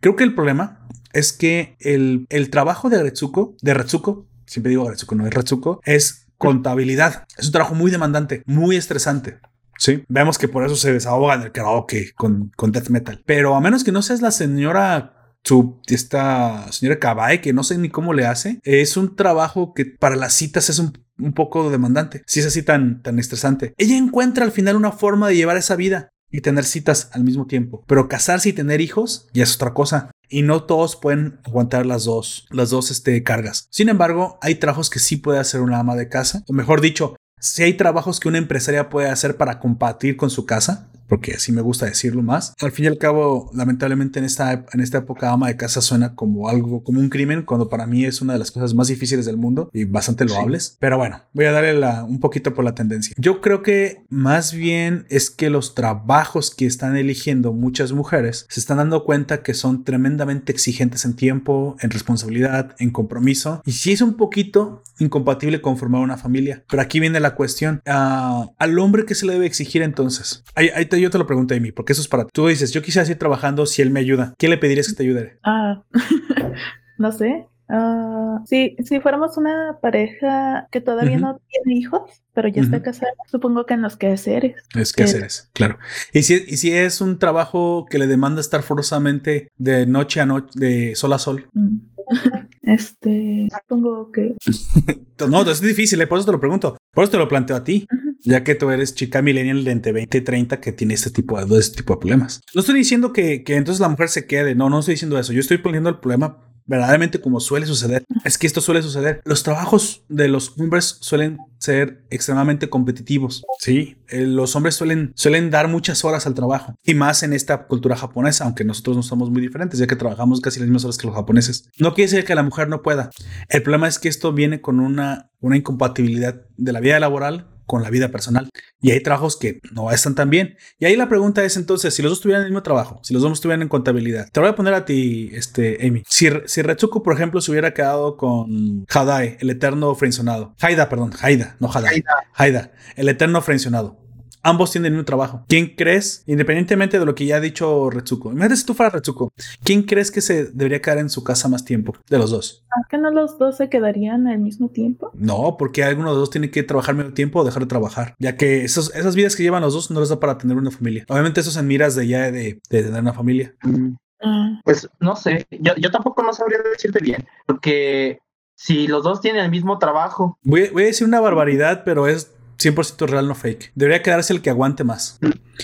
[0.00, 4.88] Creo que el problema es que el, el trabajo de Retsuko, de Retsuko, siempre digo
[4.88, 7.26] Retsuko, no es Retsuko, es contabilidad.
[7.36, 9.38] Es un trabajo muy demandante, muy estresante.
[9.78, 13.22] Sí, vemos que por eso se desahoga en el karaoke con, con death metal.
[13.26, 17.78] Pero a menos que no seas la señora su, esta señora Kabae, que no sé
[17.78, 20.92] ni cómo le hace, es un trabajo que para las citas es un,
[21.34, 22.22] poco demandante.
[22.26, 23.72] Si es así tan, tan estresante.
[23.78, 27.46] Ella encuentra al final una forma de llevar esa vida y tener citas al mismo
[27.46, 27.84] tiempo.
[27.86, 30.10] Pero casarse y tener hijos ya es otra cosa.
[30.28, 33.68] Y no todos pueden aguantar las dos, las dos este, cargas.
[33.70, 36.42] Sin embargo, hay trabajos que sí puede hacer una ama de casa.
[36.48, 40.46] O mejor dicho, si hay trabajos que una empresaria puede hacer para compartir con su
[40.46, 42.54] casa, porque así me gusta decirlo más.
[42.60, 46.14] Al fin y al cabo, lamentablemente en esta, en esta época ama de casa suena
[46.14, 49.26] como algo, como un crimen, cuando para mí es una de las cosas más difíciles
[49.26, 50.76] del mundo y bastante loables.
[50.78, 53.14] Pero bueno, voy a darle un poquito por la tendencia.
[53.18, 58.60] Yo creo que más bien es que los trabajos que están eligiendo muchas mujeres se
[58.60, 63.92] están dando cuenta que son tremendamente exigentes en tiempo, en responsabilidad, en compromiso y si
[63.92, 66.64] es un poquito incompatible con formar una familia.
[66.68, 70.44] Pero aquí viene la cuestión, ah, al hombre que se le debe exigir entonces.
[70.54, 73.04] Hay, hay yo te lo pregunto, Amy, porque eso es para Tú dices, yo quisiera
[73.04, 74.34] seguir trabajando si él me ayuda.
[74.38, 75.38] ¿Qué le pedirías que te ayude?
[75.42, 75.82] Ah,
[76.98, 77.46] no sé.
[77.66, 83.12] Uh, si, si fuéramos una pareja que todavía no tiene hijos, pero ya está casada,
[83.30, 84.56] supongo que en los quehaceres.
[84.74, 85.78] Es quehaceres, claro.
[86.12, 90.26] ¿Y si, y si es un trabajo que le demanda estar forzosamente de noche a
[90.26, 91.48] noche, de sol a sol.
[91.52, 91.76] Mm.
[92.66, 94.36] Este, supongo que.
[95.28, 96.78] no, es difícil, eh, por eso te lo pregunto.
[96.94, 97.86] Por eso te lo planteo a ti
[98.24, 101.42] ya que tú eres chica millennial de entre 20 y 30 que tiene este tipo
[101.42, 102.40] de, este tipo de problemas.
[102.54, 105.32] No estoy diciendo que, que entonces la mujer se quede, no, no estoy diciendo eso.
[105.32, 108.04] Yo estoy poniendo el problema verdaderamente como suele suceder.
[108.24, 109.20] Es que esto suele suceder.
[109.24, 113.44] Los trabajos de los hombres suelen ser extremadamente competitivos.
[113.58, 117.66] Sí, eh, los hombres suelen, suelen dar muchas horas al trabajo y más en esta
[117.66, 120.98] cultura japonesa, aunque nosotros no somos muy diferentes, ya que trabajamos casi las mismas horas
[120.98, 121.68] que los japoneses.
[121.78, 123.10] No quiere decir que la mujer no pueda.
[123.48, 127.82] El problema es que esto viene con una, una incompatibilidad de la vida laboral con
[127.82, 128.48] la vida personal.
[128.80, 130.56] Y hay trabajos que no están tan bien.
[130.78, 133.22] Y ahí la pregunta es entonces, si los dos tuvieran el mismo trabajo, si los
[133.22, 136.02] dos estuvieran en contabilidad, te voy a poner a ti, este, Amy.
[136.08, 140.54] Si, si Retsuko, por ejemplo, se hubiera quedado con Hadai, el eterno frencionado.
[140.60, 141.94] Haida, perdón, Haida, no Hadai.
[141.94, 142.14] Haida.
[142.34, 144.03] Haida, el eterno frencionado
[144.44, 145.44] ambos tienen un trabajo.
[145.48, 149.32] ¿Quién crees, independientemente de lo que ya ha dicho Retsuko, imagínate si tú fueras Retsuko,
[149.64, 152.64] ¿quién crees que se debería quedar en su casa más tiempo de los dos?
[152.70, 155.10] ¿A qué no los dos se quedarían al mismo tiempo?
[155.14, 158.14] No, porque alguno de los dos tiene que trabajar medio tiempo o dejar de trabajar,
[158.18, 160.70] ya que esos, esas vidas que llevan los dos no les da para tener una
[160.70, 161.04] familia.
[161.08, 163.54] Obviamente eso es en miras de ya de, tener una familia.
[163.62, 163.94] Mm.
[164.22, 164.60] Ah.
[164.64, 168.18] Pues no sé, yo, yo tampoco no sabría decirte bien, porque
[168.54, 170.38] si los dos tienen el mismo trabajo.
[170.42, 173.72] Voy, voy, a decir una barbaridad, pero es 100% real, no fake.
[173.74, 175.18] Debería quedarse el que aguante más.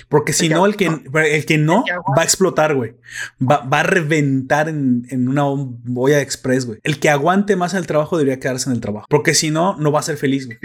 [0.09, 1.85] Porque si no, el que, el que no
[2.17, 2.95] va a explotar, güey.
[3.41, 6.79] Va, a reventar en, una boya express, güey.
[6.83, 9.07] El que aguante más el trabajo debería quedarse en el trabajo.
[9.09, 10.59] Porque si no, no va a ser feliz, güey.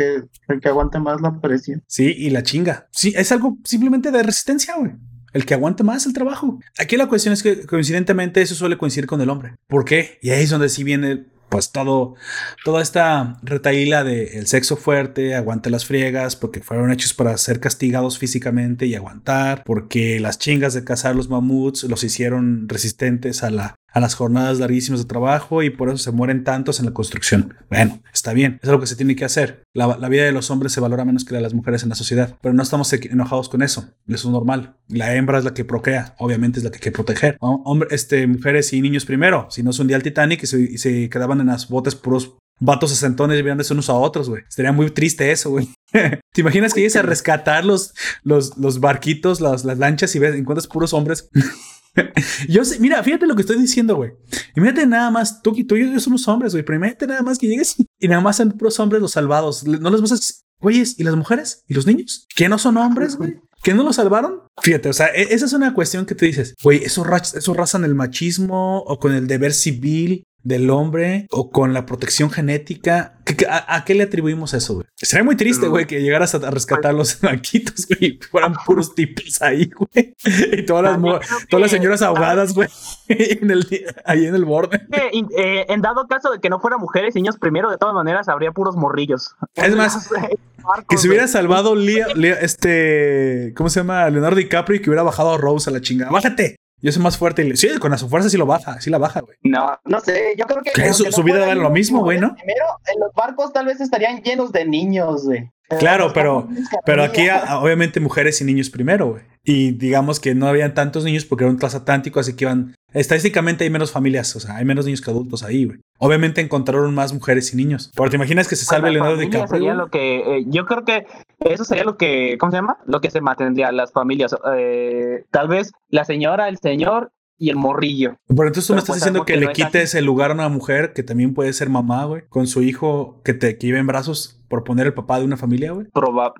[0.47, 1.83] El que aguante más la presión.
[1.87, 2.87] Sí, y la chinga.
[2.91, 4.91] Sí, es algo simplemente de resistencia, güey.
[5.33, 6.59] El que aguante más el trabajo.
[6.79, 9.55] Aquí la cuestión es que coincidentemente eso suele coincidir con el hombre.
[9.67, 10.17] ¿Por qué?
[10.21, 12.15] Y ahí es donde sí viene pues todo,
[12.63, 17.59] toda esta retaíla de el sexo fuerte, aguante las friegas, porque fueron hechos para ser
[17.59, 23.49] castigados físicamente y aguantar, porque las chingas de cazar los mamuts los hicieron resistentes a
[23.49, 26.91] la a las jornadas larguísimas de trabajo y por eso se mueren tantos en la
[26.91, 27.55] construcción.
[27.69, 29.63] Bueno, está bien, es lo que se tiene que hacer.
[29.73, 31.95] La, vida de los hombres se valora menos que la de las mujeres en la
[31.95, 33.93] sociedad, pero no estamos enojados con eso.
[34.07, 34.75] Eso es normal.
[34.89, 37.37] La hembra es la que procrea, obviamente es la que hay que proteger.
[37.39, 41.09] Hombre, este, mujeres y niños primero, si no es un día al Titanic y se,
[41.09, 44.43] quedaban en las botes puros vatos sesentones viéndose unos a otros, güey.
[44.49, 45.69] Sería muy triste eso, güey.
[45.93, 47.93] ¿Te imaginas que llegues a rescatar los,
[48.23, 51.29] los, los barquitos, las, las lanchas y ves, encuentras puros hombres
[52.49, 54.11] yo sé, mira, fíjate lo que estoy diciendo, güey.
[54.55, 57.47] Imagínate nada más, tú, tú y yo somos hombres, güey, pero imagínate nada más que
[57.47, 59.65] llegues y nada más son puros hombres los salvados.
[59.65, 60.17] No les vas a
[60.59, 61.63] güeyes, ¿y las mujeres?
[61.67, 62.27] ¿Y los niños?
[62.35, 63.35] ¿Que no son hombres, güey?
[63.61, 64.41] ¿Que no los salvaron?
[64.61, 67.83] Fíjate, o sea, e, esa es una cuestión que tú dices, güey, eso, eso razan
[67.83, 73.17] el machismo o con el deber civil del hombre o con la protección genética.
[73.49, 74.85] a, qué le atribuimos eso, güey?
[74.95, 79.69] Sería muy triste, güey, que llegaras a, rescatar los banquitos, güey, fueran puros tipos ahí,
[79.75, 80.15] güey.
[80.53, 82.69] Y todas las, todas las señoras ahogadas, güey,
[83.07, 83.67] en el,
[84.05, 84.87] ahí en el borde.
[84.91, 88.29] Eh, en dado caso de que no fueran mujeres y niños primero, de todas maneras,
[88.29, 89.35] habría puros morrillos.
[89.55, 90.09] Es más,
[90.87, 94.07] que se hubiera salvado este, ¿cómo se llama?
[94.11, 96.11] Leonardo DiCaprio y que hubiera bajado a Rose a la chingada.
[96.11, 96.57] Bájate.
[96.85, 97.43] Yo soy más fuerte.
[97.43, 99.35] Y, sí, con su fuerza sí lo baja, sí la baja, güey.
[99.41, 100.93] No, no sé, yo creo que...
[100.93, 102.35] su, vida vale lo mismo, güey, ¿no?
[102.35, 102.63] Primero,
[102.93, 105.51] en los barcos tal vez estarían llenos de niños, güey.
[105.79, 106.47] Claro, pero,
[106.85, 107.27] pero aquí
[107.59, 109.23] obviamente mujeres y niños primero, güey.
[109.43, 112.75] Y digamos que no habían tantos niños porque era un transatlántico, así que iban...
[112.93, 115.79] Estadísticamente hay menos familias, o sea, hay menos niños que adultos ahí, güey.
[115.99, 117.91] Obviamente encontraron más mujeres y niños.
[117.95, 119.47] Pero te imaginas que se salve Leonardo DiCaprio.
[119.47, 121.05] Sería lo que, eh, yo creo que
[121.41, 122.77] eso sería lo que, ¿cómo se llama?
[122.85, 124.35] Lo que se mantendría las familias.
[124.55, 128.17] Eh, tal vez la señora, el señor y el morrillo.
[128.27, 130.93] Pero entonces tú me estás pues, diciendo que, le quites el lugar a una mujer
[130.93, 134.41] que también puede ser mamá, güey, con su hijo que te que lleva en brazos
[134.47, 135.87] por poner el papá de una familia, güey.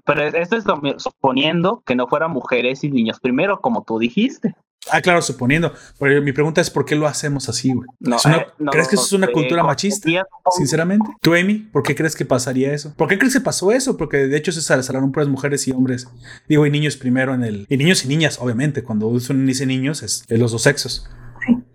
[0.05, 0.63] pero esto es
[0.97, 4.55] suponiendo que no fueran mujeres y niños primero, como tú dijiste.
[4.91, 5.73] Ah, claro, suponiendo.
[5.99, 7.87] Pero mi pregunta es ¿por qué lo hacemos así, güey?
[8.01, 10.09] Eh, ¿Crees que eso es una cultura machista?
[10.57, 11.09] Sinceramente.
[11.21, 11.67] ¿Tú, Amy?
[11.71, 12.93] ¿Por qué crees que pasaría eso?
[12.95, 13.97] ¿Por qué crees que pasó eso?
[13.97, 16.07] Porque de hecho se salaron puras mujeres y hombres.
[16.47, 17.65] Digo, y niños primero en el...
[17.69, 18.83] Y niños y niñas, obviamente.
[18.83, 21.09] Cuando usan dice niños es, es los dos sexos.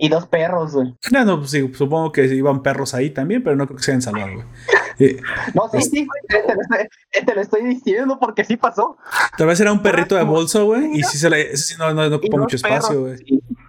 [0.03, 0.95] Y dos perros, güey.
[1.13, 3.91] No, no, pues, sí, supongo que iban perros ahí también, pero no creo que se
[3.91, 4.47] hayan salvado, güey.
[5.55, 6.43] no, sí, sí, güey,
[7.25, 8.97] te, lo estoy, diciendo porque sí pasó.
[9.37, 11.93] Tal vez era un perrito de bolso, güey, y sí se le, ese sí no,
[11.93, 13.19] no, ocupa mucho espacio, güey.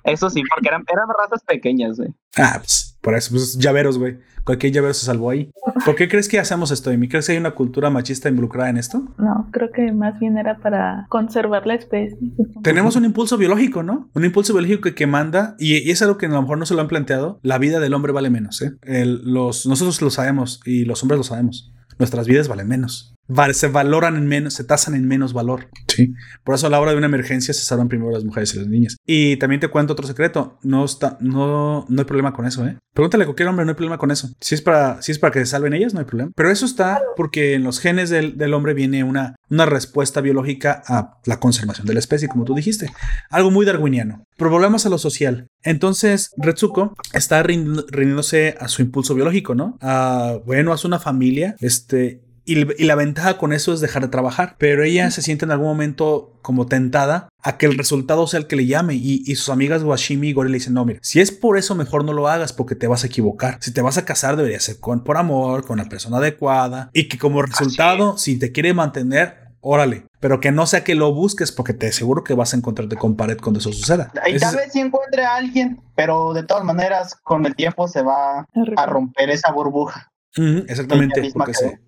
[0.04, 2.14] Eso sí, porque eran, eran razas pequeñas, güey.
[2.38, 4.20] Ah, pues, por eso, pues llaveros, güey.
[4.44, 5.52] Cualquier llavero se salvó ahí.
[5.86, 7.08] ¿Por qué crees que hacemos esto, Amy?
[7.08, 9.04] ¿Crees que hay una cultura machista involucrada en esto?
[9.18, 12.18] No, creo que más bien era para conservar la especie.
[12.64, 14.10] Tenemos un impulso biológico, ¿no?
[14.14, 16.82] Un impulso biológico que, manda, y, es algo que a lo mejor no se lo
[16.82, 18.72] han planteado, la vida del hombre vale menos, ¿eh?
[19.06, 21.74] los, nosotros lo sabemos y los hombres lo sabemos.
[22.00, 23.16] Nuestras vidas valen menos
[23.54, 25.70] se valoran en menos, se tasan en menos valor.
[25.88, 26.14] Sí.
[26.44, 28.68] Por eso a la hora de una emergencia se salvan primero las mujeres y las
[28.68, 28.98] niñas.
[29.06, 30.58] Y también te cuento otro secreto.
[30.64, 32.78] No está, no, no hay problema con eso, ¿eh?
[32.94, 34.30] Pregúntale a cualquier hombre, no hay problema con eso.
[34.40, 36.32] Si es para, si es para que se salven ellas, no hay problema.
[36.36, 40.82] Pero eso está porque en los genes del, del hombre viene una, una respuesta biológica
[40.88, 42.92] a la conservación de la especie, como tú dijiste.
[43.30, 44.24] Algo muy darwiniano.
[44.38, 45.48] Pero volvemos a lo social.
[45.64, 49.78] Entonces, Retsuko está rindiéndose a su impulso biológico, ¿no?
[49.82, 52.22] A, bueno, hace una familia, este,
[52.52, 54.56] y, la ventaja con eso es dejar de trabajar.
[54.58, 58.48] Pero ella se siente en algún momento como tentada a que el resultado sea el
[58.48, 58.96] que le llame.
[58.96, 62.04] Y, sus amigas Washimi y Gori le dicen: No, mira, si es por eso, mejor
[62.04, 63.58] no lo hagas porque te vas a equivocar.
[63.62, 66.90] Si te vas a casar, debería ser con, por amor, con la persona adecuada.
[66.94, 70.06] Y que como resultado, si te quiere mantener, órale.
[70.20, 73.16] Pero que no sea que lo busques porque te aseguro que vas a encontrarte con
[73.16, 74.12] pared cuando eso suceda.
[74.28, 78.04] Y tal vez si encuentre a alguien, pero de todas maneras con el tiempo se
[78.04, 78.46] va
[78.78, 81.32] a romper esa burbuja exactamente.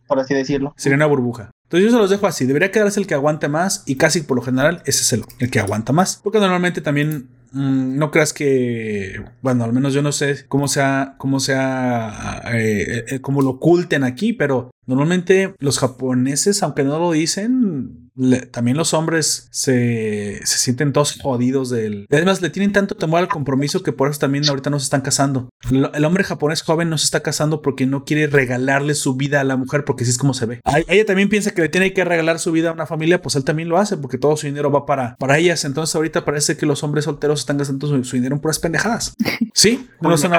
[0.08, 0.74] por así decirlo.
[0.78, 1.52] Sería una burbuja.
[1.64, 2.46] Entonces yo se los dejo así.
[2.46, 5.50] Debería quedarse el que aguante más y casi por lo general ese es el, el
[5.50, 6.20] que aguanta más.
[6.24, 11.16] Porque normalmente también mm, no creas que, bueno, al menos yo no sé cómo sea,
[11.18, 17.12] cómo sea, eh, eh, cómo lo oculten aquí, pero normalmente los japoneses, aunque no lo
[17.12, 18.03] dicen,
[18.52, 22.08] también los hombres se, se, sienten todos jodidos del...
[22.12, 25.02] Además, le tienen tanto temor al compromiso que por eso también ahorita no se están
[25.02, 25.50] casando.
[25.72, 29.44] El, hombre japonés joven no se está casando porque no quiere regalarle su vida a
[29.44, 30.62] la mujer porque así es como se ve.
[30.88, 33.44] ella también piensa que le tiene que regalar su vida a una familia, pues él
[33.44, 35.66] también lo hace porque todo su dinero va para, para ellas.
[35.66, 39.16] Entonces ahorita parece que los hombres solteros están gastando su, dinero en puras pendejadas.
[39.54, 40.32] Sí, no son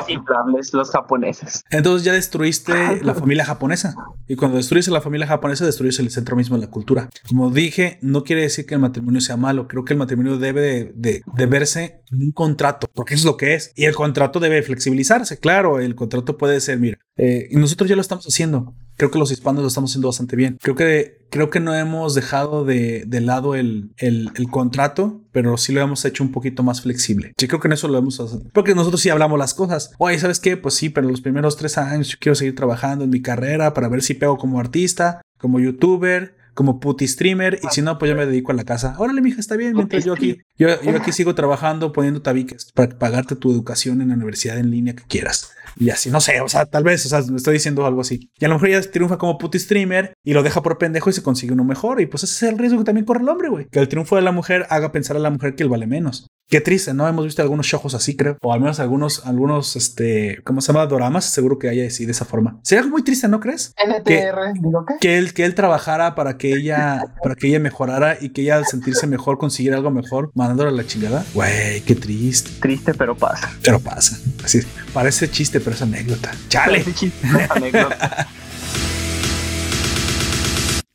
[0.72, 1.64] los japoneses.
[1.70, 2.72] Entonces ya destruiste
[3.02, 3.94] la familia japonesa.
[4.28, 7.08] Y cuando destruyes la familia japonesa, destruyes el centro mismo de la cultura.
[7.28, 9.68] Como dije, no quiere decir que el matrimonio sea malo.
[9.68, 13.72] Creo que el matrimonio debe de, verse en un contrato, porque es lo que es.
[13.74, 15.38] Y el contrato debe flexibilizarse.
[15.38, 18.74] Claro, el contrato puede ser, mira, eh, y nosotros ya lo estamos haciendo.
[18.96, 20.56] Creo que los hispanos lo estamos haciendo bastante bien.
[20.62, 25.80] Creo que, creo que no hemos dejado de, lado el, el, contrato, pero sí lo
[25.80, 27.32] hemos hecho un poquito más flexible.
[27.36, 29.92] Sí, creo que en eso lo hemos Porque nosotros sí hablamos las cosas.
[29.98, 30.56] Oye, ¿sabes qué?
[30.56, 34.02] Pues sí, pero los primeros tres años quiero seguir trabajando en mi carrera para ver
[34.02, 38.26] si pego como artista, como youtuber como puti streamer y si no, pues yo me
[38.26, 38.94] dedico a la casa.
[38.98, 42.98] Órale, mija, está bien, mientras yo aquí, yo, yo aquí sigo trabajando poniendo tabiques para
[42.98, 45.50] pagarte tu educación en la universidad en línea que quieras.
[45.76, 48.30] Y así, no sé, o sea, tal vez, o sea, me estoy diciendo algo así.
[48.38, 51.12] Y a lo mejor ya triunfa como puti streamer y lo deja por pendejo y
[51.12, 52.00] se consigue uno mejor.
[52.00, 53.66] Y pues ese es el riesgo que también corre el hombre, güey.
[53.70, 56.28] Que el triunfo de la mujer haga pensar a la mujer que él vale menos.
[56.49, 57.07] Qué triste, ¿no?
[57.07, 58.36] Hemos visto algunos shows así, creo.
[58.41, 60.88] O al menos algunos, algunos, este, ¿cómo se llama?
[60.88, 61.25] Doramas.
[61.25, 62.59] Seguro que haya así de esa forma.
[62.63, 63.71] Sería algo muy triste, ¿no crees?
[63.77, 64.95] NTR, que, qué?
[64.99, 68.55] Que él, que él trabajara para que ella, para que ella mejorara y que ella
[68.55, 71.23] al sentirse mejor consiguiera algo mejor, mandándole a la chingada.
[71.36, 72.49] Güey, qué triste.
[72.59, 73.51] Triste, pero pasa.
[73.63, 74.17] Pero pasa.
[74.43, 74.61] Así,
[74.91, 76.32] parece chiste, pero es anécdota.
[76.47, 76.80] Chale.
[76.80, 78.27] Parece chiste, anécdota.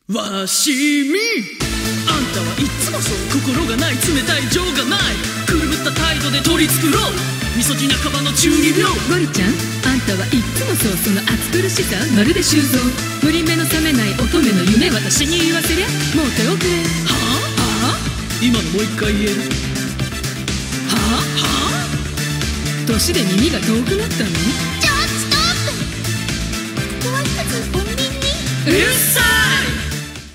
[0.07, 1.19] わしみ
[2.07, 6.94] あんたはいつもそう心がない冷たい情がない くるぶった態度で取り繕う。
[7.58, 8.86] みそじ仲間の中二病。
[9.10, 12.78] ゴリちゃんあんたはいつもそうその暑苦しさまるで修造
[13.24, 15.88] 無理目の覚めない乙女の夢私に言わせりゃ。
[16.14, 16.70] もう手遅れ。
[17.10, 17.18] は
[17.82, 17.90] あ？
[17.90, 17.98] はあ？
[18.42, 18.70] 今の？
[18.70, 21.50] もう一回言えるはあは
[21.82, 21.90] あ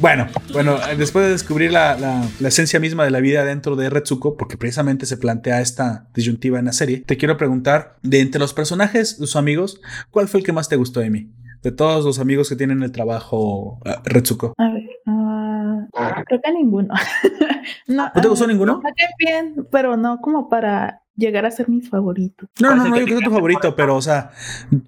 [0.04, 1.96] Bueno, bueno, después de descubrir la,
[2.38, 6.58] la, esencia misma de la vida dentro de Retsuko, porque precisamente se plantea esta disyuntiva
[6.58, 9.80] en la serie, te quiero preguntar, de entre los personajes, sus amigos,
[10.10, 11.32] ¿cuál fue el que más te gustó de mí?
[11.62, 14.52] De todos los amigos que tienen el trabajo, uh, Retsuko.
[14.58, 15.88] A ver, uh,
[16.26, 16.92] creo que ninguno.
[17.86, 18.82] no, te gustó ninguno?
[19.18, 22.46] bien, pero no como para llegar a ser mi favorito.
[22.60, 24.30] No, no, no, yo creo que tu favorito, pero, o sea,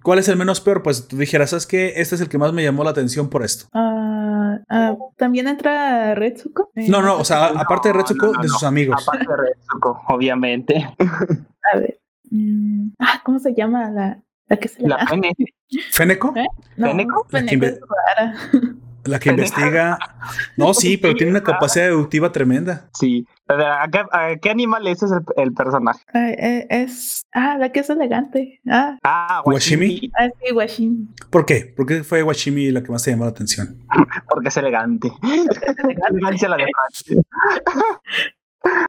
[0.02, 0.82] ¿cuál es el menos peor?
[0.82, 1.94] Pues tú dijeras, ¿sabes qué?
[1.96, 3.66] Este es el que más me llamó la atención por esto.
[3.72, 6.70] Ah, ah, ¿También entra Retsuko?
[6.74, 9.02] no, no, o sea, aparte de Retsuko, de sus amigos.
[9.06, 10.94] Aparte de Retsuko, obviamente.
[11.72, 12.00] A ver.
[12.30, 15.32] Mm, ah, ¿cómo se llama la, la que se La Fene.
[15.90, 16.32] ¿Feneco?
[16.36, 16.46] ¿Eh?
[16.76, 17.26] No, ¿Feneco?
[17.28, 18.34] Feneco es rara.
[19.04, 19.98] La que investiga.
[20.56, 22.88] No, sí, pero tiene una capacidad deductiva tremenda.
[22.98, 23.26] Sí.
[23.48, 23.88] ¿A
[24.40, 25.04] qué, animal es
[25.36, 26.00] el, personaje?
[26.14, 27.24] Eh, es.
[27.32, 28.60] Ah, la que es elegante.
[28.68, 30.10] Ah, ah Washimi.
[30.18, 31.08] Ah, sí, Washimi.
[31.30, 31.72] ¿Por qué?
[31.76, 33.86] ¿Por qué fue Washimi la que más te llamó la atención?
[34.28, 35.12] Porque es elegante.
[36.10, 36.66] Elegancia la de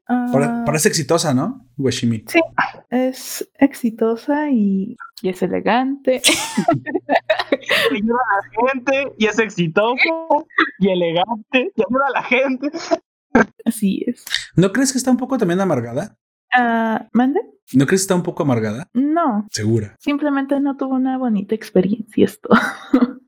[0.08, 0.64] ah.
[0.66, 1.68] Parece exitosa, ¿no?
[1.78, 2.24] Washimi.
[2.28, 2.42] Sí,
[2.90, 6.20] es exitosa y, y es elegante.
[7.92, 10.48] ayuda a la gente y es exitoso
[10.80, 12.72] y elegante y ayuda a la gente.
[13.66, 14.24] Así es.
[14.56, 16.18] ¿No crees que está un poco también amargada?
[16.54, 17.42] Ah, ¿Mande?
[17.74, 18.90] ¿No crees que está un poco amargada?
[18.94, 19.48] No.
[19.52, 19.96] Segura.
[20.00, 22.50] Simplemente no tuvo una bonita experiencia esto.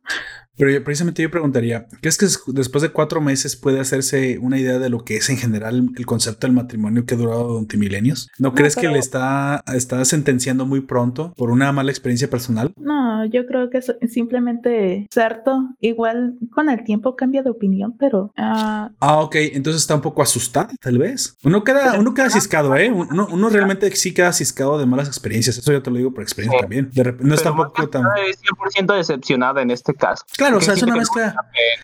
[0.59, 4.89] Pero precisamente yo preguntaría, ¿crees que después de cuatro meses puede hacerse una idea de
[4.89, 8.29] lo que es en general el concepto del matrimonio que ha durado durante milenios?
[8.37, 12.73] ¿No, crees que le está, está sentenciando muy pronto por una mala experiencia personal?
[12.75, 15.69] No, yo creo que es simplemente cierto.
[15.79, 18.33] Igual con el tiempo cambia de opinión, pero...
[18.35, 19.35] ah, ah ok.
[19.53, 21.37] Entonces está un poco asustada, tal vez.
[21.41, 22.91] Uno queda, uno queda ciscado, ¿eh?
[22.91, 25.57] Uno, uno realmente sí queda ciscado de malas experiencias.
[25.57, 26.89] Eso yo te lo digo por experiencia también.
[26.93, 28.03] De repente, no está un poco tan...
[28.03, 30.25] 100% decepcionada en este caso.
[30.35, 31.35] Claro Claro, o sea, es una mezcla.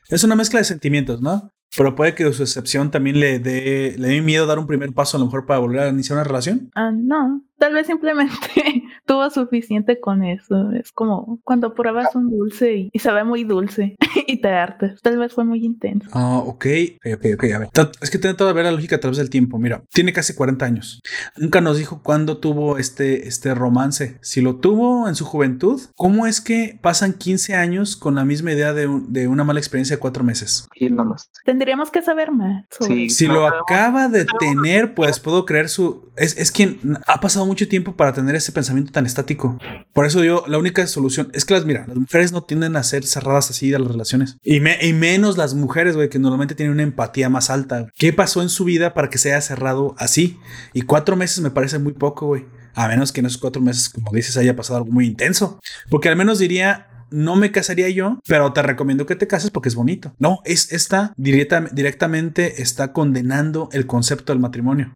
[0.10, 1.52] Es una mezcla de sentimientos, ¿no?
[1.78, 5.18] Pero puede que su excepción también le dé, le dé miedo dar un primer paso
[5.18, 6.70] a lo mejor para volver a iniciar una relación.
[6.74, 7.44] Ah, no.
[7.58, 8.34] Tal vez simplemente
[9.06, 10.72] tuvo suficiente con eso.
[10.72, 13.96] Es como cuando pruebas un dulce y, sabe muy dulce
[14.28, 15.02] y te hartas.
[15.02, 16.10] Tal vez fue muy intenso.
[16.14, 16.66] Ah, ok.
[17.14, 17.70] Ok, ok, a ver.
[18.02, 19.58] Es que tiene toda ver la lógica a través del tiempo.
[19.58, 21.02] Mira, tiene casi 40 años.
[21.38, 24.18] Nunca nos dijo cuándo tuvo este, este romance.
[24.22, 28.52] Si lo tuvo en su juventud, ¿cómo es que pasan 15 años con la misma
[28.52, 30.68] idea de, de una mala experiencia de cuatro meses?
[30.78, 31.28] Sí, no lo sé.
[31.46, 32.66] Tendríamos que saber más.
[33.10, 36.12] si lo acaba de tener, pues puedo creer su...
[36.18, 39.60] Es, es quien ha pasado mucho tiempo para tener ese pensamiento tan estático.
[39.94, 42.84] Por eso yo, la única solución es que las, mira, las mujeres no tienden a
[42.84, 44.38] ser cerradas así a las relaciones.
[44.44, 47.88] Y, y menos las mujeres, güey, que normalmente tienen una empatía más alta.
[47.98, 50.40] ¿Qué pasó en su vida para que se haya cerrado así?
[50.74, 52.46] Y cuatro meses me parece muy poco, güey.
[52.74, 55.60] A menos que en esos cuatro meses, como dices, haya pasado algo muy intenso.
[55.90, 59.70] Porque al menos diría, no me casaría yo, pero te recomiendo que te cases porque
[59.70, 60.14] es bonito.
[60.20, 64.94] No, es esta directamente está condenando el concepto del matrimonio.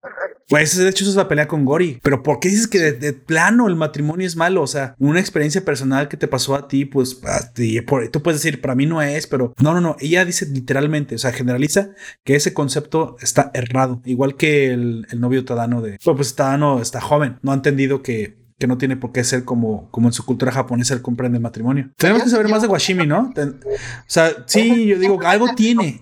[0.50, 2.00] Pues de hecho eso es la pelea con Gori.
[2.02, 4.64] Pero ¿por qué dices que de, plano el matrimonio es malo?
[4.64, 7.80] O sea, una experiencia personal que te pasó a ti, pues a ti,
[8.12, 9.96] tú puedes decir, para mí no es, pero no, no, no.
[10.00, 11.92] Ella dice literalmente, o sea, generaliza
[12.24, 14.02] que ese concepto está errado.
[14.06, 18.40] Igual que el, novio Tadano de, pues, pues Tadano está joven, no ha entendido que
[18.60, 21.42] que no tiene por qué ser como, como en su cultura japonesa el comprende el
[21.42, 21.92] matrimonio.
[21.96, 23.32] Tenemos que saber más de Washimi, ¿no?
[23.34, 26.02] o sea, sí, yo digo, algo tiene.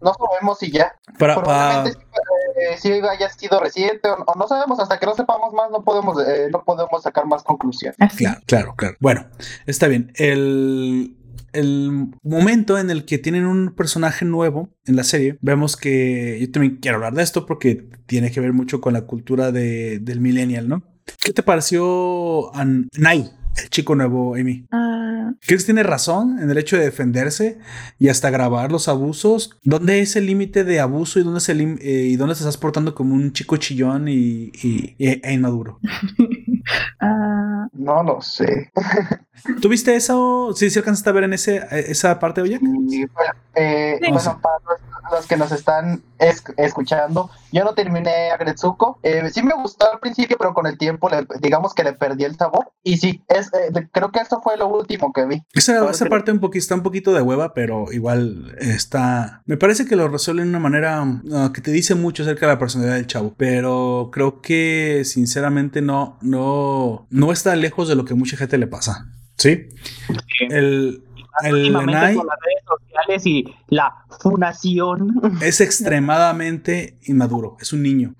[0.00, 0.96] No sabemos, si ya.
[1.18, 1.84] Para, para,
[2.78, 6.48] si haya sido reciente o, no sabemos, hasta que no sepamos más no podemos, eh,
[6.50, 7.94] no podemos sacar más conclusión.
[8.16, 8.96] Claro, claro, claro.
[9.00, 9.26] Bueno,
[9.66, 10.12] está bien.
[10.16, 11.16] El,
[11.52, 16.50] el momento en el que tienen un personaje nuevo en la serie, vemos que yo
[16.50, 20.20] también quiero hablar de esto porque tiene que ver mucho con la cultura de, del
[20.20, 20.82] millennial, ¿no?
[21.22, 22.50] ¿Qué te pareció
[22.98, 23.30] Nai?
[23.62, 24.66] El chico nuevo, Amy?
[24.72, 27.58] Uh, ¿Crees que tiene razón en el hecho de defenderse
[27.98, 29.58] y hasta grabar los abusos?
[29.62, 32.56] ¿Dónde es el límite de abuso y dónde, es el eh, y dónde te estás
[32.56, 34.52] portando como un chico chillón y,
[34.98, 35.80] e inmaduro?
[36.98, 37.68] Ah.
[37.74, 38.72] no lo sé.
[39.62, 40.52] ¿Tuviste eso?
[40.56, 42.58] ¿Sí, sí alcanzaste a ver en ese, esa parte, oye?
[43.54, 44.56] Eh, bueno, para
[45.10, 46.02] los que nos están
[46.56, 48.98] escuchando, yo no terminé a Gretsuko.
[49.02, 52.36] Eh, sí me gustó al principio, pero con el tiempo digamos que le perdí el
[52.36, 52.70] sabor.
[52.82, 55.42] Y sí, es, eh, creo que eso fue lo último que vi.
[55.52, 59.42] Esa, esa parte un poquito, está un poquito de hueva, pero igual está...
[59.46, 62.52] Me parece que lo resuelve de una manera ah, que te dice mucho acerca de
[62.52, 68.04] la personalidad del chavo, pero creo que sinceramente no, no, no está lejos de lo
[68.04, 69.06] que mucha gente le pasa.
[69.36, 69.68] ¿Sí?
[70.48, 71.04] El,
[71.42, 78.14] el Lanai con las redes sociales y la funación es extremadamente inmaduro, es un niño.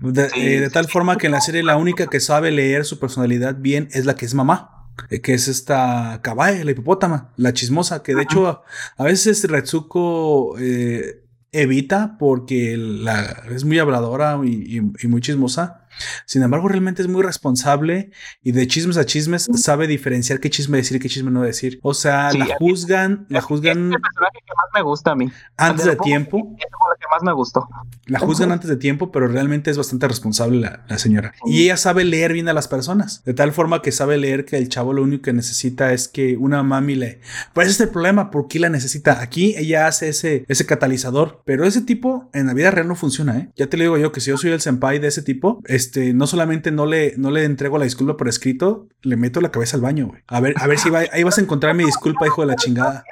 [0.00, 3.56] De, eh, tal forma que en la serie la única que sabe leer su personalidad
[3.58, 4.74] bien es la que es mamá
[5.10, 8.62] eh, que es esta Kabae, la hipopótama, la chismosa, que de hecho
[8.96, 15.83] a, veces Retsuko eh, evita porque la, es muy habladora y, muy chismosa.
[16.26, 18.10] Sin embargo, realmente es muy responsable
[18.42, 21.78] y de chismes a chismes sabe diferenciar qué chisme decir y qué chisme no decir.
[21.82, 23.90] O sea, la juzgan, la juzgan.
[23.90, 25.30] Es el personaje que más me gusta a mí.
[25.56, 26.54] Antes de tiempo.
[26.58, 27.68] Es lo que más me gustó.
[28.06, 31.34] La juzgan antes de tiempo, pero realmente es bastante responsable la, señora.
[31.46, 33.22] Y ella sabe leer bien a las personas.
[33.24, 36.36] De tal forma que sabe leer que el chavo lo único que necesita es que
[36.36, 37.20] una mami le.
[37.52, 39.20] Pues ese es el problema, ¿por qué la necesita?
[39.20, 43.38] Aquí ella hace ese, ese catalizador, pero ese tipo en la vida real no funciona,
[43.38, 43.50] ¿eh?
[43.56, 46.14] Ya te lo digo yo que si yo soy el senpai de ese tipo, este,
[46.14, 49.76] no solamente no le, no le entrego la disculpa por escrito, le meto la cabeza
[49.76, 50.22] al baño, güey.
[50.26, 53.04] A ver, a ver si ahí vas a encontrar mi disculpa, hijo de la chingada.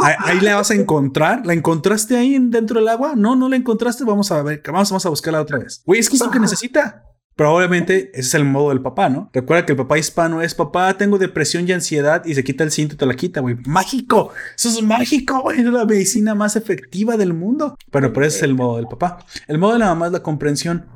[0.00, 1.46] Ahí, la vas a encontrar.
[1.46, 3.12] ¿La encontraste ahí dentro del agua?
[3.16, 4.04] No, no la encontraste.
[4.04, 5.82] Vamos a ver, vamos, vamos a buscarla otra vez.
[5.84, 7.04] Güey, es que es lo que necesita.
[7.34, 9.30] Pero obviamente ese es el modo del papá, ¿no?
[9.32, 12.70] Recuerda que el papá hispano es papá, tengo depresión y ansiedad y se quita el
[12.70, 13.56] cinto y te la quita, güey.
[13.66, 14.32] Mágico.
[14.56, 15.60] Eso es mágico, güey.
[15.60, 17.76] Es la medicina más efectiva del mundo.
[17.90, 19.24] Pero, pero ese es el modo del papá.
[19.46, 20.86] El modo de la mamá es la comprensión.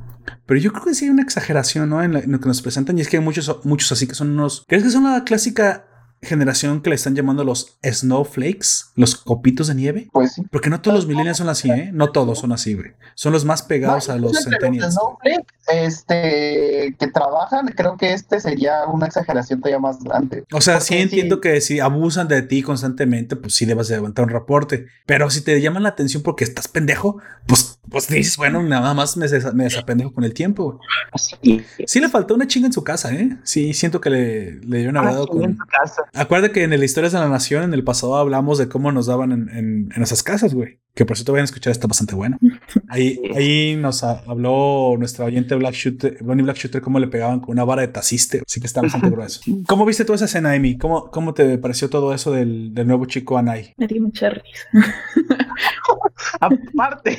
[0.46, 2.02] Pero yo creo que sí hay una exageración, ¿no?
[2.02, 2.98] En, lo que nos presentan.
[2.98, 4.64] Y es que hay muchos, muchos así que son unos.
[4.68, 5.85] ¿Crees que son la clásica
[6.22, 10.08] generación que le están llamando los snowflakes, los copitos de nieve.
[10.12, 10.42] Pues sí.
[10.50, 11.90] Porque no todos los millennials son así, ¿eh?
[11.92, 12.92] No todos son así, güey.
[13.14, 14.94] Son los más pegados a los centennials.
[14.94, 20.44] Snowflakes, este, que trabajan, creo que este sería una exageración todavía más grande.
[20.52, 24.24] O sea, sí entiendo que si abusan de ti constantemente, pues sí debas de levantar
[24.24, 24.86] un reporte.
[25.06, 29.16] Pero si te llaman la atención porque estás pendejo, pues, pues dices, bueno, nada más
[29.16, 30.80] me, me desapendejo con el tiempo.
[31.16, 32.00] Sí.
[32.00, 33.36] le faltó una chinga en su casa, ¿eh?
[33.44, 35.44] Sí, siento que le, le dio una ah, con...
[35.44, 36.02] En su casa.
[36.14, 39.06] Acuérdate que en el Historias de la Nación, en el pasado, hablamos de cómo nos
[39.06, 40.78] daban en, en, en esas casas, güey.
[40.94, 42.38] Que por cierto vayan a escuchar, está bastante bueno.
[42.88, 47.50] Ahí, ahí nos habló nuestra oyente Black Shooter, Bonnie Black Shooter, cómo le pegaban con
[47.50, 48.42] una vara de taciste.
[48.46, 49.40] Así que está bastante grueso.
[49.66, 50.78] ¿Cómo viste toda esa escena, Amy?
[50.78, 53.74] ¿Cómo, cómo te pareció todo eso del, del nuevo chico Anai?
[53.76, 54.68] Me dio mucha risa.
[56.40, 57.18] Aparte.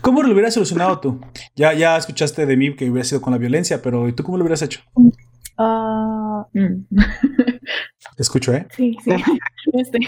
[0.00, 1.20] ¿Cómo lo hubieras solucionado tú?
[1.56, 4.38] Ya, ya escuchaste de mí que hubiera sido con la violencia, pero ¿y tú cómo
[4.38, 4.80] lo hubieras hecho?
[5.56, 6.84] Ah, mm.
[8.16, 8.66] Te escucho, ¿eh?
[8.70, 9.10] Sí, sí.
[9.72, 10.06] Estoy,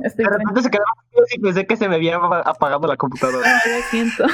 [0.00, 0.82] estoy de repente se quedó
[1.34, 3.48] y pensé que se me había apagado la computadora.
[3.48, 4.26] Ah, lo siento.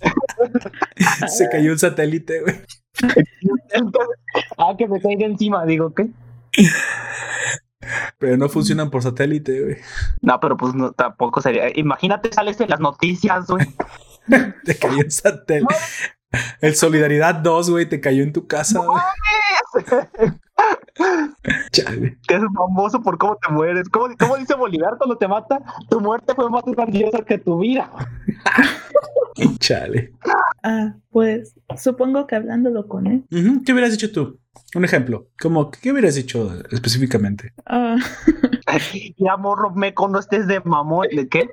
[1.28, 2.56] se cayó un satélite, güey.
[4.58, 6.10] ah, que me caiga encima, digo, ¿qué?
[8.18, 9.76] Pero no funcionan por satélite, güey.
[10.20, 11.70] No, pero pues no, tampoco sería.
[11.78, 13.66] Imagínate, sales en las noticias, güey.
[14.64, 15.74] Te cayó un satélite.
[16.60, 19.02] El Solidaridad 2, güey, te cayó en tu casa, güey.
[21.72, 22.18] Chale.
[22.28, 23.88] Que es famoso por cómo te mueres.
[23.88, 24.08] ¿Cómo,
[24.38, 25.60] dice Bolívar cuando te mata?
[25.88, 27.90] Tu muerte fue más grandiosa que tu vida.
[29.58, 30.12] Chale.
[30.62, 33.24] Ah, pues supongo que hablándolo con él.
[33.64, 34.38] ¿Qué hubieras dicho tú?
[34.74, 35.28] Un ejemplo.
[35.40, 37.52] ¿Cómo, ¿Qué hubieras dicho específicamente?
[37.66, 37.96] Ah.
[39.16, 41.08] ya morro meco, no estés de mamón.
[41.14, 41.48] ¿De qué?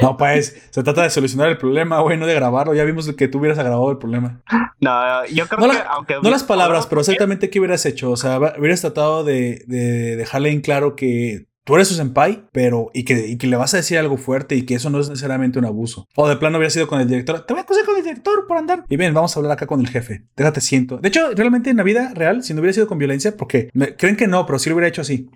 [0.00, 2.74] No, pues, se trata de solucionar el problema, güey, no de grabarlo.
[2.74, 4.40] Ya vimos que tú hubieras grabado el problema.
[4.80, 6.16] No, yo creo que aunque...
[6.22, 8.10] No las palabras, pero exactamente qué hubieras hecho.
[8.10, 12.90] O sea, hubieras tratado de, de dejarle en claro que tú eres su senpai, pero
[12.94, 15.10] y que, y que, le vas a decir algo fuerte y que eso no es
[15.10, 16.08] necesariamente un abuso.
[16.16, 17.44] O de plano hubiera sido con el director.
[17.44, 18.86] Te voy a acusar con el director por andar.
[18.88, 20.24] Y bien, vamos a hablar acá con el jefe.
[20.34, 20.96] Déjate siento.
[20.96, 24.16] De hecho, realmente en la vida real, si no hubiera sido con violencia, porque creen
[24.16, 25.28] que no, pero sí lo hubiera hecho así.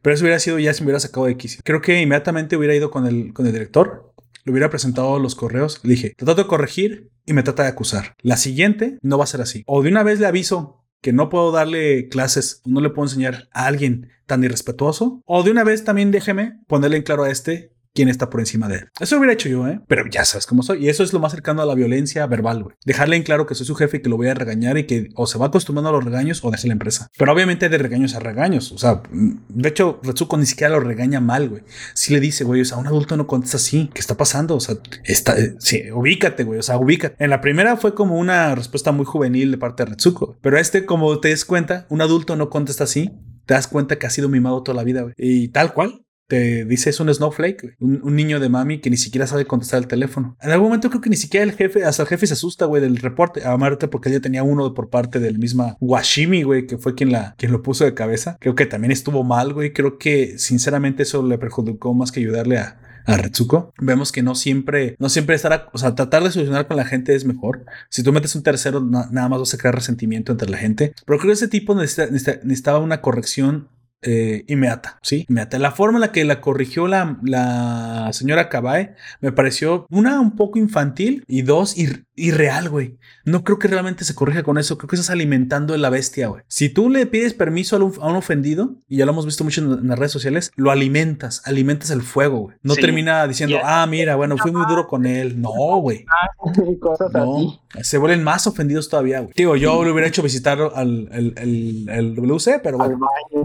[0.00, 1.60] Pero eso hubiera sido ya si me hubiera sacado de quicio.
[1.62, 4.14] Creo que inmediatamente hubiera ido con el, con el director.
[4.44, 5.80] Le hubiera presentado los correos.
[5.82, 8.16] Le dije, te trato de corregir y me trata de acusar.
[8.22, 9.64] La siguiente no va a ser así.
[9.66, 13.50] O de una vez le aviso que no puedo darle clases, no le puedo enseñar
[13.52, 15.20] a alguien tan irrespetuoso.
[15.26, 18.68] O de una vez también déjeme ponerle en claro a este quién está por encima
[18.68, 18.88] de él.
[19.00, 19.80] Eso hubiera hecho yo, ¿eh?
[19.86, 20.84] Pero ya sabes cómo soy.
[20.84, 22.76] Y eso es lo más cercano a la violencia verbal, güey.
[22.84, 25.10] Dejarle en claro que soy su jefe y que lo voy a regañar y que
[25.14, 27.08] o se va acostumbrando a los regaños o deje la empresa.
[27.16, 28.72] Pero obviamente de regaños a regaños.
[28.72, 31.62] O sea, de hecho, Retsuko ni siquiera lo regaña mal, güey.
[31.94, 33.90] Si le dice, güey, o sea, un adulto no contesta así.
[33.94, 34.56] ¿Qué está pasando?
[34.56, 36.58] O sea, está, eh, sí, ubícate, güey.
[36.58, 37.22] O sea, ubícate.
[37.22, 40.36] En la primera fue como una respuesta muy juvenil de parte de Retsuko.
[40.40, 43.12] Pero este, como te das cuenta, un adulto no contesta así
[43.46, 45.14] te das cuenta que ha sido mimado toda la vida, güey.
[45.18, 49.26] Y tal cual, te dice es un snowflake, un, niño de mami que ni siquiera
[49.26, 50.36] sabe contestar el teléfono.
[50.40, 52.80] En algún momento creo que ni siquiera el jefe, hasta el jefe se asusta, güey,
[52.80, 53.44] del reporte.
[53.44, 57.12] A Marte porque ya tenía uno por parte del misma Washimi, güey, que fue quien,
[57.12, 58.36] la, quien lo puso de cabeza.
[58.40, 59.72] Creo que también estuvo mal, güey.
[59.72, 64.34] Creo que sinceramente eso le perjudicó más que ayudarle a, a Retsuko, vemos que no
[64.34, 67.64] siempre, no siempre estar, o sea, tratar de solucionar con la gente es mejor.
[67.90, 70.94] Si tú metes un tercero, nada más vas a crear resentimiento entre la gente.
[71.04, 73.68] Pero creo que ese tipo necesitaba una corrección
[74.04, 75.26] eh, inmediata, ¿sí?
[75.28, 75.58] Inmediata.
[75.58, 80.36] La forma en la que la corrigió la, la señora Kabae me pareció, una, un
[80.36, 81.76] poco infantil y dos,
[82.16, 82.98] irreal, güey.
[83.24, 84.78] No creo que realmente se corrija con eso.
[84.78, 86.42] Creo que estás alimentando a la bestia, güey.
[86.48, 89.88] Si tú le pides permiso a un, ofendido, y ya lo hemos visto mucho en,
[89.88, 92.56] las redes sociales, lo alimentas, alimentas el fuego, güey.
[92.62, 95.40] No termina diciendo, ah, mira, bueno, fui muy duro con él.
[95.40, 95.50] No,
[95.80, 96.04] güey.
[97.12, 97.60] no.
[97.82, 99.32] Se vuelven más ofendidos todavía, güey.
[99.36, 102.98] Digo, yo le hubiera hecho visitar al el, WC, pero bueno,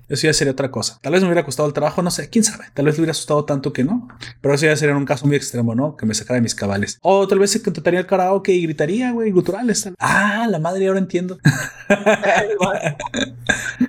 [0.07, 0.99] eso ya sería otra cosa.
[1.01, 2.65] Tal vez me hubiera costado el trabajo, no sé, quién sabe.
[2.73, 4.07] Tal vez le hubiera asustado tanto que no.
[4.41, 5.95] Pero eso ya sería un caso muy extremo, ¿no?
[5.95, 6.99] Que me sacara de mis cabales.
[7.01, 9.89] O tal vez se contrataría el karaoke y gritaría, güey, guturales.
[9.99, 11.37] Ah, la madre, ahora entiendo.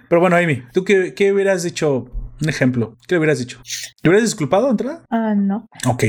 [0.08, 2.08] Pero bueno, Amy, ¿tú qué, qué hubieras dicho?
[2.42, 3.60] Un ejemplo, ¿qué le hubieras dicho?
[4.00, 5.04] ¿Te hubieras disculpado, entrada?
[5.10, 5.68] Ah, no.
[5.86, 6.04] Ok.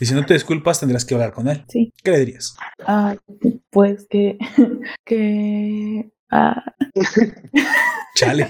[0.00, 1.64] Y si no te disculpas, tendrás que hablar con él.
[1.68, 1.92] Sí.
[2.02, 2.56] ¿Qué le dirías?
[2.84, 3.14] Ah,
[3.70, 4.36] pues que,
[5.04, 6.62] que Ah.
[8.14, 8.48] Chale.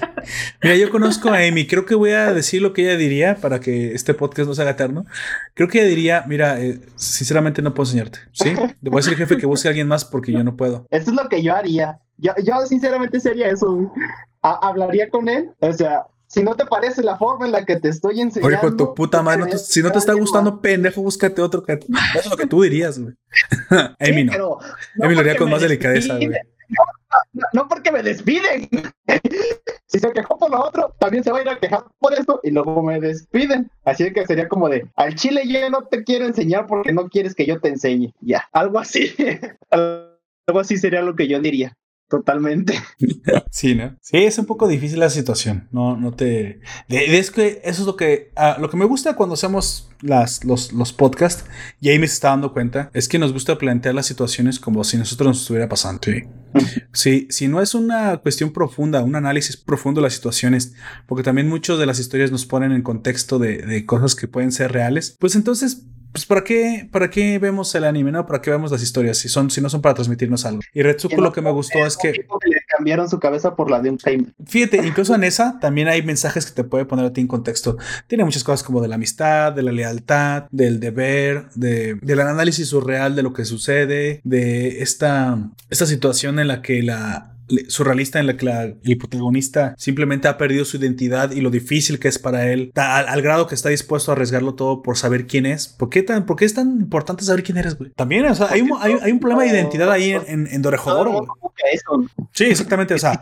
[0.61, 1.67] Mira, yo conozco a Amy.
[1.67, 4.61] Creo que voy a decir lo que ella diría para que este podcast no se
[4.61, 5.05] haga eterno.
[5.53, 8.19] Creo que ella diría: Mira, eh, sinceramente no puedo enseñarte.
[8.33, 10.57] Sí, le voy a decir al jefe que busque a alguien más porque yo no
[10.57, 10.85] puedo.
[10.89, 11.99] Eso es lo que yo haría.
[12.17, 13.91] Yo, yo sinceramente sería eso.
[14.41, 15.51] hablaría con él.
[15.59, 18.67] O sea, si no te parece la forma en la que te estoy enseñando.
[18.67, 21.63] Oye, tu puta madre, si no te está gustando, pendejo, búscate otro.
[21.63, 21.73] Que...
[22.15, 23.13] Eso es lo que tú dirías, güey.
[23.99, 24.59] Amy no.
[25.01, 26.31] Amy lo haría con más delicadeza, güey
[27.53, 28.69] no, porque me despiden.
[29.87, 32.39] si se quejó por lo otro, también se va a ir a quejar por esto
[32.43, 33.69] y luego me despiden.
[33.85, 37.35] Así que sería como de, al chile yo no te quiero enseñar porque no quieres
[37.35, 38.13] que yo te enseñe.
[38.21, 39.13] Ya, algo así.
[39.71, 41.77] algo así sería lo que yo diría
[42.09, 42.79] totalmente.
[43.49, 43.95] Sí, ¿no?
[44.01, 45.67] Sí, es un poco difícil la situación.
[45.71, 46.61] No, no te.
[46.89, 48.31] es que eso es lo que.
[48.35, 51.45] Ah, lo que me gusta cuando hacemos las, los, los podcasts,
[51.79, 54.97] y ahí me está dando cuenta, es que nos gusta plantear las situaciones como si
[54.97, 56.01] nosotros nos estuviera pasando.
[56.93, 57.27] ¿sí?
[57.29, 60.73] si, no es una cuestión profunda, un análisis profundo de las situaciones,
[61.07, 64.51] porque también muchas de las historias nos ponen en contexto de, de cosas que pueden
[64.51, 68.25] ser reales, pues entonces pues ¿para qué, ¿para qué vemos el anime, no?
[68.25, 70.61] ¿Para qué vemos las historias si, son, si no son para transmitirnos algo?
[70.73, 72.11] Y Retsuko lo que me gustó es que...
[72.11, 74.25] Le cambiaron su cabeza por la de un time.
[74.45, 77.77] Fíjate, incluso en esa también hay mensajes que te puede poner a ti en contexto.
[78.07, 82.69] Tiene muchas cosas como de la amistad, de la lealtad, del deber, de, del análisis
[82.69, 85.37] surreal de lo que sucede, de esta,
[85.69, 87.36] esta situación en la que la
[87.67, 92.07] surrealista en la que el protagonista simplemente ha perdido su identidad y lo difícil que
[92.07, 95.67] es para él, al, grado que está dispuesto a arriesgarlo todo por saber quién es.
[95.67, 97.77] ¿Por qué, tan, por qué es tan importante saber quién eres?
[97.95, 101.25] También, o sea, hay un, hay, un problema de identidad ahí en, en, Dorejodoro.
[102.33, 103.21] Sí, exactamente, o sea,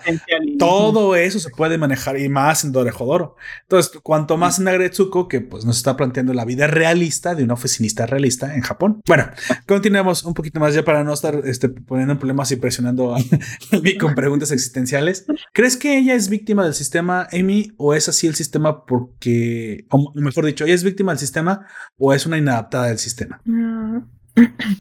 [0.59, 3.35] todo eso se puede manejar y más en Dorejodoro.
[3.63, 7.53] Entonces, cuanto más en Agretsuko, que pues nos está planteando la vida realista de una
[7.53, 9.01] oficinista realista en Japón.
[9.07, 9.29] Bueno,
[9.67, 13.19] continuemos un poquito más ya para no estar este, poniendo problemas y presionando a
[13.81, 15.25] mi preguntas existenciales.
[15.53, 20.11] ¿Crees que ella es víctima del sistema, Amy, o es así el sistema porque, o
[20.15, 23.41] mejor dicho, ella es víctima del sistema o es una inadaptada del sistema?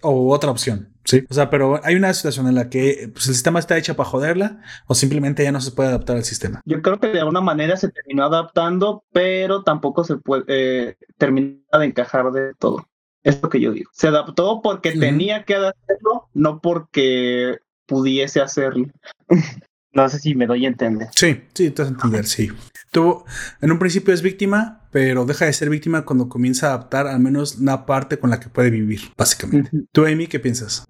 [0.03, 0.91] o otra opción.
[1.05, 1.25] Sí.
[1.29, 4.09] O sea, pero hay una situación en la que pues, el sistema está hecho para
[4.09, 6.63] joderla o simplemente ya no se puede adaptar al sistema.
[6.65, 11.61] Yo creo que de alguna manera se terminó adaptando, pero tampoco se puede eh, terminar
[11.79, 12.89] de encajar de todo.
[13.23, 13.91] Es lo que yo digo.
[13.95, 18.87] Se adaptó porque tenía que hacerlo, no porque pudiese hacerlo.
[19.93, 21.09] no sé si me doy a entender.
[21.15, 22.51] Sí, sí, te vas a entender, sí.
[22.91, 23.25] Tuvo,
[23.61, 27.21] en un principio es víctima, pero deja de ser víctima cuando comienza a adaptar al
[27.21, 29.71] menos una parte con la que puede vivir, básicamente.
[29.93, 30.85] ¿Tú, Amy, qué piensas?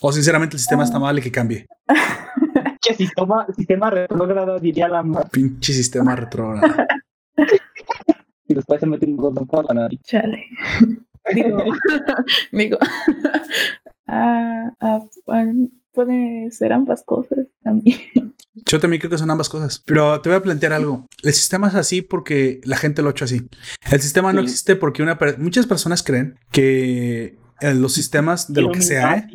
[0.00, 1.66] O sinceramente el sistema está mal y que cambie.
[2.80, 6.86] ¿Qué sistema, sistema retrógrado diría la Pinche sistema retrógrado.
[8.46, 10.00] y después se mete un botón por la nariz.
[10.02, 10.44] Chale.
[11.34, 11.64] Digo,
[12.52, 12.78] digo.
[14.06, 15.00] ah, ah,
[15.98, 17.98] puede ser ambas cosas también.
[18.54, 19.82] Yo también creo que son ambas cosas.
[19.84, 21.06] Pero te voy a plantear algo.
[21.24, 23.48] El sistema es así porque la gente lo ha hecho así.
[23.90, 28.70] El sistema no existe porque una muchas personas creen que eh, los sistemas de lo
[28.70, 29.28] que sea, ¿eh?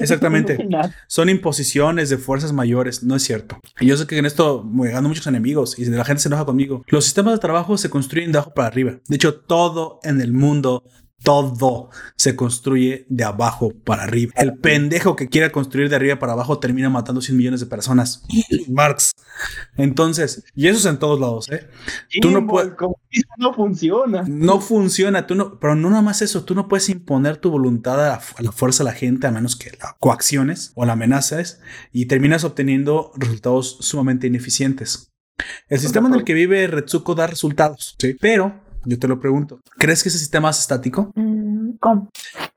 [0.00, 0.58] exactamente,
[1.06, 3.04] son imposiciones de fuerzas mayores.
[3.04, 3.60] No es cierto.
[3.78, 6.44] Y yo sé que en esto me gano muchos enemigos y la gente se enoja
[6.44, 6.82] conmigo.
[6.88, 8.98] Los sistemas de trabajo se construyen de abajo para arriba.
[9.06, 10.82] De hecho, todo en el mundo
[11.22, 14.32] todo se construye de abajo para arriba.
[14.36, 18.24] El pendejo que quiera construir de arriba para abajo termina matando 100 millones de personas.
[18.68, 19.12] Marx.
[19.76, 21.68] Entonces, y eso es en todos lados, ¿eh?
[22.20, 22.72] tú no puedes.
[23.38, 24.24] No funciona.
[24.26, 25.26] No funciona.
[25.26, 26.44] Tú no, pero no nada más eso.
[26.44, 29.70] Tú no puedes imponer tu voluntad a la, fuerza a la gente a menos que
[29.80, 31.60] la coacciones o la amenazas
[31.92, 35.10] y terminas obteniendo resultados sumamente ineficientes.
[35.68, 38.14] El sistema en el que vive Retsuko da resultados, ¿sí?
[38.20, 39.60] Pero yo te lo pregunto.
[39.78, 41.12] ¿Crees que ese sistema es estático?
[41.14, 42.10] Mm, ¿Cómo?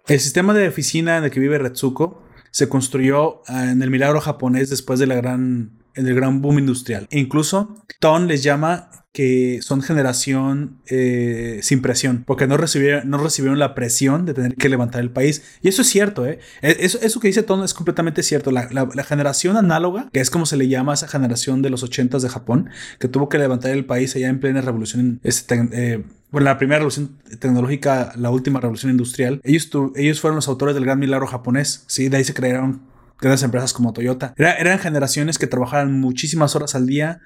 [0.08, 4.70] El sistema de oficina en el que vive Retsuko se construyó en el milagro japonés
[4.70, 7.08] después de la gran en el gran boom industrial.
[7.12, 14.26] Incluso Ton les llama que son generación eh, sin presión, porque no recibieron, la presión
[14.26, 15.44] de tener que levantar el país.
[15.62, 16.40] Y eso es cierto, ¿eh?
[16.64, 18.50] E, eso, eso que dice Ton es completamente cierto.
[18.50, 18.68] La,
[19.04, 22.28] generación análoga, que es como se le llama a esa generación de los 80 de
[22.28, 22.70] Japón,
[23.00, 26.80] que tuvo que levantar el país allá en plena revolución, este, eh, bueno, la primera
[26.80, 31.84] revolución tecnológica, la última revolución industrial, ellos, ellos fueron los autores del gran milagro japonés,
[31.86, 32.10] ¿sí?
[32.10, 32.82] De ahí se crearon
[33.20, 34.34] grandes empresas como Toyota.
[34.38, 37.22] eran generaciones que trabajaban muchísimas horas al día,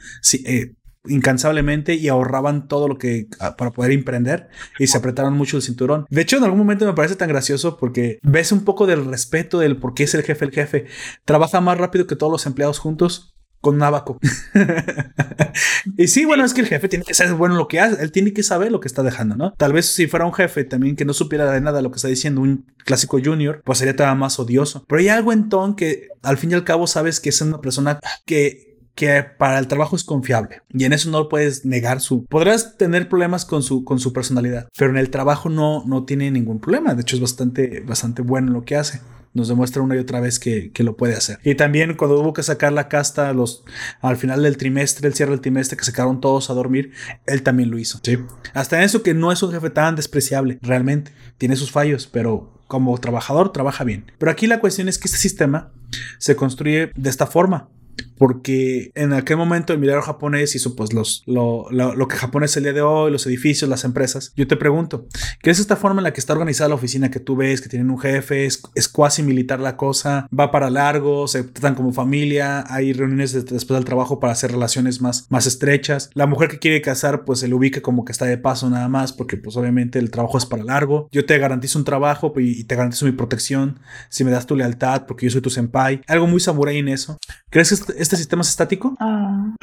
[0.46, 0.74] eh,
[1.10, 5.64] incansablemente y ahorraban todo lo que ah, para poder emprender y se apretaron mucho el
[5.64, 6.06] cinturón.
[6.10, 9.60] De hecho, en algún momento me parece tan gracioso porque ves un poco del respeto
[9.60, 10.86] del por qué es el jefe el jefe.
[11.26, 14.20] Trabaja más rápido que todos los empleados juntos con un abaco.
[15.98, 18.12] y sí, bueno, es que el jefe tiene que ser bueno lo que hace, él
[18.12, 19.54] tiene que saber lo que está dejando, ¿no?
[19.58, 22.08] Tal vez si fuera un jefe también que no supiera de nada lo que está
[22.08, 24.86] diciendo un clásico junior, pues sería todavía más odioso.
[24.88, 27.62] Pero hay algo en Ton que al fin y al cabo sabes que es una
[27.62, 32.02] persona que que para el trabajo es confiable y en eso no lo puedes negar
[32.02, 36.04] su podrás tener problemas con su con su personalidad pero en el trabajo no no
[36.04, 39.02] tiene ningún problema de hecho es bastante bastante bueno lo que hace
[39.38, 41.40] nos demuestra una y otra vez que, que, lo puede hacer.
[41.44, 43.64] Y también cuando hubo que sacar la casta los,
[44.02, 46.92] al final del trimestre, el cierre del trimestre, que se quedaron todos a dormir,
[47.26, 48.00] él también lo hizo.
[48.04, 48.18] ¿sí?
[48.54, 51.12] Hasta eso que no es un jefe tan despreciable, realmente.
[51.38, 54.12] Tiene sus fallos, pero como trabajador trabaja bien.
[54.18, 55.72] Pero aquí la cuestión es que este sistema
[56.18, 57.70] se construye de esta forma
[58.18, 62.56] porque en aquel momento el milagro japonés hizo pues los, lo, lo, que Japón es
[62.58, 64.34] el día de hoy, los edificios, las empresas.
[64.36, 65.08] Yo te pregunto,
[65.42, 67.70] ¿qué es esta forma en la que está organizada la oficina que tú ves, que
[67.70, 71.94] tienen un jefe, es, es cuasi militar la cosa, va para largo, se tratan como
[71.94, 76.10] familia, hay reuniones después del trabajo para hacer relaciones más, más estrechas.
[76.14, 78.88] La mujer que quiere casar pues se le ubica como que está de paso nada
[78.88, 81.10] más porque pues obviamente el trabajo es para largo.
[81.12, 85.06] Yo te garantizo un trabajo y, te garantizo mi protección si me das tu lealtad
[85.06, 86.02] porque yo soy tu senpai.
[86.08, 87.18] Algo muy samurai en eso.
[87.50, 88.96] ¿Crees que este sistema es estático?
[89.00, 89.54] Ah.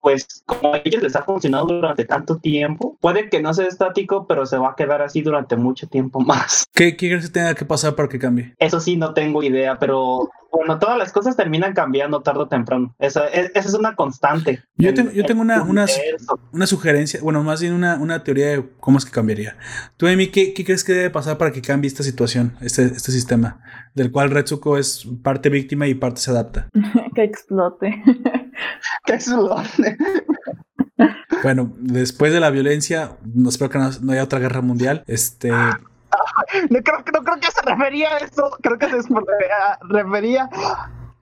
[0.00, 4.26] Pues como a ellos les ha funcionado durante tanto tiempo, puede que no sea estático,
[4.26, 6.66] pero se va a quedar así durante mucho tiempo más.
[6.74, 8.54] ¿Qué, quieres que tenga que pasar para que cambie?
[8.58, 12.94] Eso sí, no tengo idea, pero bueno, todas las cosas terminan cambiando tarde o temprano.
[12.98, 14.62] Esa, es, una constante.
[14.76, 15.86] Yo tengo, yo tengo una, una,
[16.52, 19.56] una, sugerencia, bueno, más bien una, una, teoría de cómo es que cambiaría.
[19.96, 23.12] Tú, Amy, ¿qué, ¿qué, crees que debe pasar para que cambie esta situación, este, este
[23.12, 23.60] sistema,
[23.94, 26.68] del cual Retsuko es parte víctima y parte se adapta?
[27.14, 28.02] que explote.
[31.44, 35.04] Bueno, después de la violencia, no espero que no, haya otra guerra mundial.
[35.06, 35.52] Este.
[36.70, 38.50] No creo, no creo que se refería a eso.
[38.62, 38.96] Creo que se
[39.90, 40.48] refería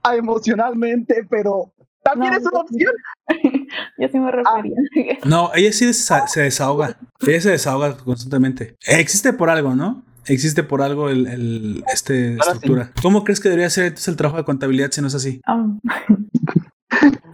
[0.02, 1.72] a emocionalmente, pero
[2.04, 2.92] también es una opción.
[3.98, 4.76] Yo sí me refería.
[5.24, 6.98] No, ella sí se desahoga.
[7.26, 8.76] Ella se desahoga constantemente.
[8.86, 10.04] Existe por algo, ¿no?
[10.26, 12.92] Existe por algo el, el este estructura.
[13.02, 15.40] ¿Cómo crees que debería ser entonces el trabajo de contabilidad si no es así?
[15.46, 15.66] Ah.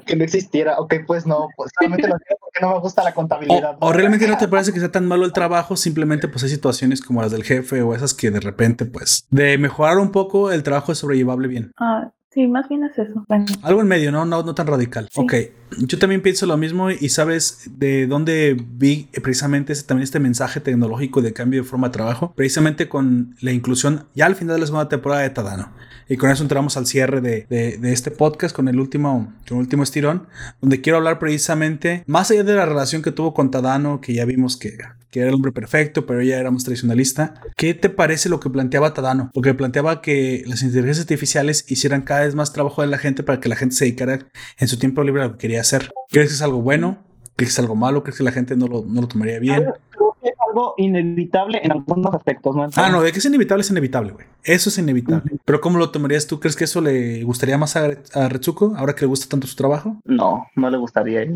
[0.05, 0.79] Que no existiera.
[0.79, 3.77] Ok, pues no, pues solamente lo digo porque no me gusta la contabilidad.
[3.81, 7.01] O, realmente no te parece que sea tan malo el trabajo, simplemente pues hay situaciones
[7.01, 10.63] como las del jefe o esas que de repente pues de mejorar un poco el
[10.63, 11.73] trabajo es sobrellevable bien.
[11.79, 13.25] Ah, sí, más bien es eso.
[13.63, 14.25] Algo en medio, ¿no?
[14.25, 15.09] No, no tan radical.
[15.15, 15.35] Ok,
[15.79, 21.23] yo también pienso lo mismo y sabes de dónde vi precisamente también este mensaje tecnológico
[21.23, 24.67] de cambio de forma de trabajo, precisamente con la inclusión ya al final de la
[24.67, 25.71] segunda temporada de Tadano.
[26.09, 29.63] Y con eso entramos al cierre de, de, este podcast con el último, con el
[29.63, 30.27] último estirón,
[30.61, 34.25] donde quiero hablar precisamente, más allá de la relación que tuvo con Tadano, que ya
[34.25, 34.77] vimos que,
[35.13, 37.35] que era el hombre perfecto, pero ella era más tradicionalista.
[37.57, 39.31] ¿Qué te parece lo que planteaba Tadano?
[39.35, 43.39] Porque planteaba que las inteligencias artificiales hicieran cada vez más trabajo de la gente para
[43.39, 44.21] que la gente se dedicara
[44.59, 45.93] en su tiempo libre a lo que quería hacer.
[46.09, 47.05] ¿Crees que es algo bueno?
[47.37, 48.03] ¿Crees que es algo malo?
[48.03, 49.67] ¿Crees que la gente no lo, no lo tomaría bien?
[50.53, 52.69] algo inevitable en algunos aspectos, ¿no?
[52.77, 54.27] ah, no, de que es inevitable, es inevitable, güey.
[54.45, 55.39] Eso es inevitable.
[55.45, 56.41] Pero ¿cómo lo tomarías tú?
[56.41, 59.57] ¿Crees que eso le gustaría más a, a Retsuko ahora que le gusta tanto su
[59.57, 59.97] trabajo?
[60.05, 61.27] No, no le gustaría.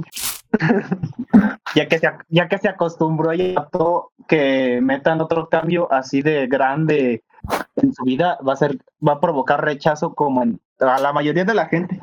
[1.74, 6.46] ya, que se, ya que se acostumbró y adaptó que metan otro cambio así de
[6.46, 7.24] grande
[7.76, 11.44] en su vida, va a ser, va a provocar rechazo como en, a la mayoría
[11.44, 12.00] de la gente.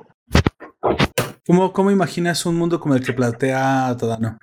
[1.45, 4.38] ¿Cómo, ¿Cómo imaginas un mundo como el que plantea Tadano?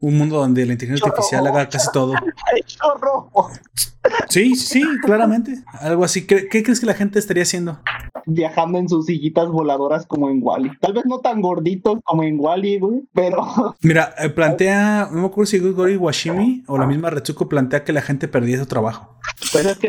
[0.00, 2.14] un mundo donde la inteligencia artificial haga casi todo.
[4.28, 5.64] Sí, sí, claramente.
[5.80, 6.26] Algo así.
[6.26, 7.80] ¿Qué, crees que la gente estaría haciendo?
[8.26, 10.70] Viajando en sus sillitas voladoras como en Wally.
[10.80, 13.46] Tal vez no tan gorditos como en Wally, güey, pero.
[13.82, 17.92] Mira, eh, plantea, no me acuerdo si Gori Washimi o la misma Retsuko plantea que
[17.92, 19.16] la gente perdía su trabajo.
[19.52, 19.88] Pues es que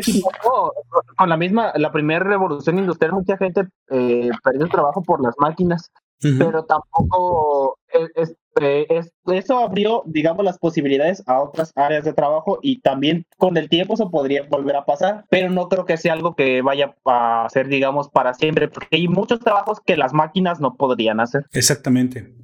[1.16, 5.34] con la misma, la primera revolución industrial, mucha gente eh, perdió su trabajo por las
[5.38, 5.90] máquinas
[6.20, 7.77] pero tampoco
[8.14, 8.86] este,
[9.26, 13.94] eso abrió, digamos, las posibilidades a otras áreas de trabajo y también con el tiempo
[13.94, 17.68] eso podría volver a pasar, pero no creo que sea algo que vaya a ser,
[17.68, 21.46] digamos, para siempre, porque hay muchos trabajos que las máquinas no podrían hacer.
[21.52, 22.34] Exactamente,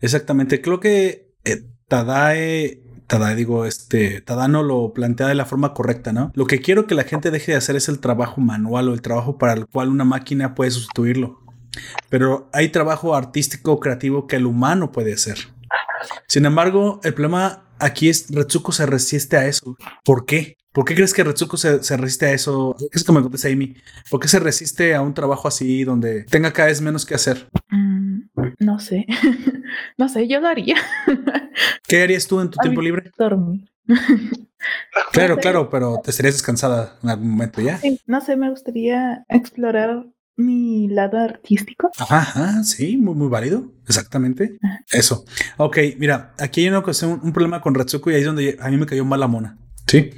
[0.00, 0.60] exactamente.
[0.60, 2.80] Creo que eh, Tadae
[3.36, 6.30] digo, este, Tadano lo plantea de la forma correcta, ¿no?
[6.34, 9.02] Lo que quiero que la gente deje de hacer es el trabajo manual o el
[9.02, 11.40] trabajo para el cual una máquina puede sustituirlo.
[12.08, 15.38] Pero hay trabajo artístico creativo que el humano puede hacer.
[16.26, 19.76] Sin embargo, el problema aquí es Retsuko se resiste a eso.
[20.04, 20.56] ¿Por qué?
[20.72, 22.76] ¿Por qué crees que Retsuko se, resiste a eso?
[22.92, 23.74] Es que me contesta Amy.
[24.08, 27.48] ¿Por qué se resiste a un trabajo así donde tenga cada vez menos que hacer?
[27.70, 28.20] Mm,
[28.60, 29.06] no sé.
[29.98, 30.76] no sé, yo lo haría.
[31.88, 33.10] ¿Qué harías tú en tu tiempo libre?
[33.18, 33.68] Dormir.
[35.12, 37.80] claro, claro, pero te estarías descansada en algún momento ya.
[38.06, 40.06] no sé, me gustaría explorar
[40.40, 41.90] mi lado artístico.
[41.98, 43.72] Ajá, sí, muy, muy válido.
[43.86, 44.58] Exactamente.
[44.90, 45.24] Eso.
[45.56, 48.68] Ok, mira, aquí hay una ocasión, un problema con Ratsuko y ahí es donde a
[48.70, 49.58] mí me cayó mal la mona.
[49.86, 50.10] Sí.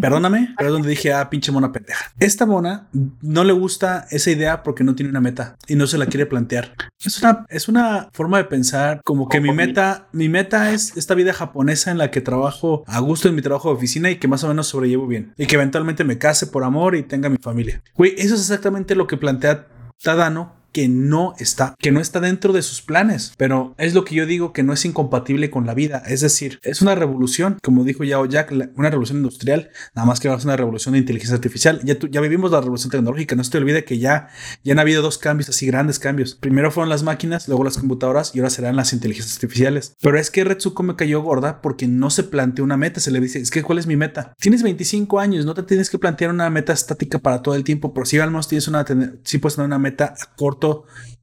[0.00, 2.12] Perdóname, pero es donde dije, ah, pinche mona pendeja.
[2.18, 2.88] Esta mona
[3.20, 6.26] no le gusta esa idea porque no tiene una meta y no se la quiere
[6.26, 6.74] plantear.
[7.04, 11.14] Es una, es una forma de pensar como que mi meta, mi meta es esta
[11.14, 14.28] vida japonesa en la que trabajo a gusto en mi trabajo de oficina y que
[14.28, 17.38] más o menos sobrellevo bien y que eventualmente me case por amor y tenga mi
[17.38, 17.82] familia.
[17.94, 19.66] Güey, eso es exactamente lo que plantea
[20.02, 23.32] Tadano que no está, que no está dentro de sus planes.
[23.38, 26.02] Pero es lo que yo digo que no es incompatible con la vida.
[26.06, 30.30] Es decir, es una revolución, como dijo Yao Jack, una revolución industrial, nada más que
[30.30, 31.80] es una revolución de inteligencia artificial.
[31.82, 33.34] Ya, ya vivimos la revolución tecnológica.
[33.36, 34.28] No se te olvide que ya,
[34.64, 36.34] ya han habido dos cambios, así grandes cambios.
[36.34, 39.94] Primero fueron las máquinas, luego las computadoras y ahora serán las inteligencias artificiales.
[40.02, 43.00] Pero es que Retsuko me cayó gorda porque no se planteó una meta.
[43.00, 44.34] Se le dice, es que ¿cuál es mi meta?
[44.38, 47.94] Tienes 25 años, no te tienes que plantear una meta estática para todo el tiempo,
[47.94, 48.84] pero si al menos tienes una,
[49.24, 50.65] si puedes tener una meta a corto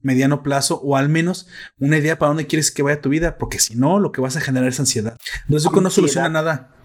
[0.02, 1.48] mediano plazo o al menos
[1.78, 4.36] una idea para dónde quieres que vaya tu vida, porque si no, lo que vas
[4.36, 5.16] a generar es ansiedad.
[5.48, 6.76] Nezuko no soluciona nada.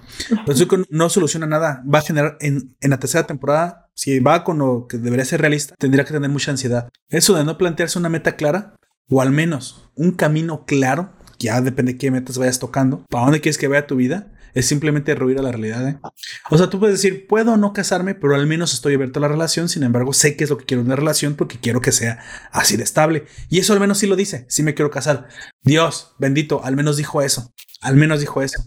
[0.48, 1.84] Nezuko no soluciona nada.
[1.92, 5.42] Va a generar en, en, la tercera temporada, si va con lo que debería ser
[5.42, 6.90] realista, tendría que tener mucha ansiedad.
[7.10, 8.76] Eso de no plantearse una meta clara
[9.10, 13.42] o al menos un camino claro, ya depende de qué metas vayas tocando, para dónde
[13.42, 15.88] quieres que vaya tu vida, es simplemente ruir a la realidad.
[15.88, 16.00] ¿eh?
[16.50, 19.28] O sea, tú puedes decir, puedo no casarme, pero al menos estoy abierto a la
[19.28, 19.70] relación.
[19.70, 22.20] Sin embargo, sé que es lo que quiero en una relación porque quiero que sea
[22.52, 23.26] así de estable.
[23.50, 24.46] Y eso al menos sí lo dice.
[24.50, 25.28] Sí me quiero casar.
[25.64, 27.54] Dios bendito, al menos dijo eso.
[27.82, 28.62] Al menos dijo eso.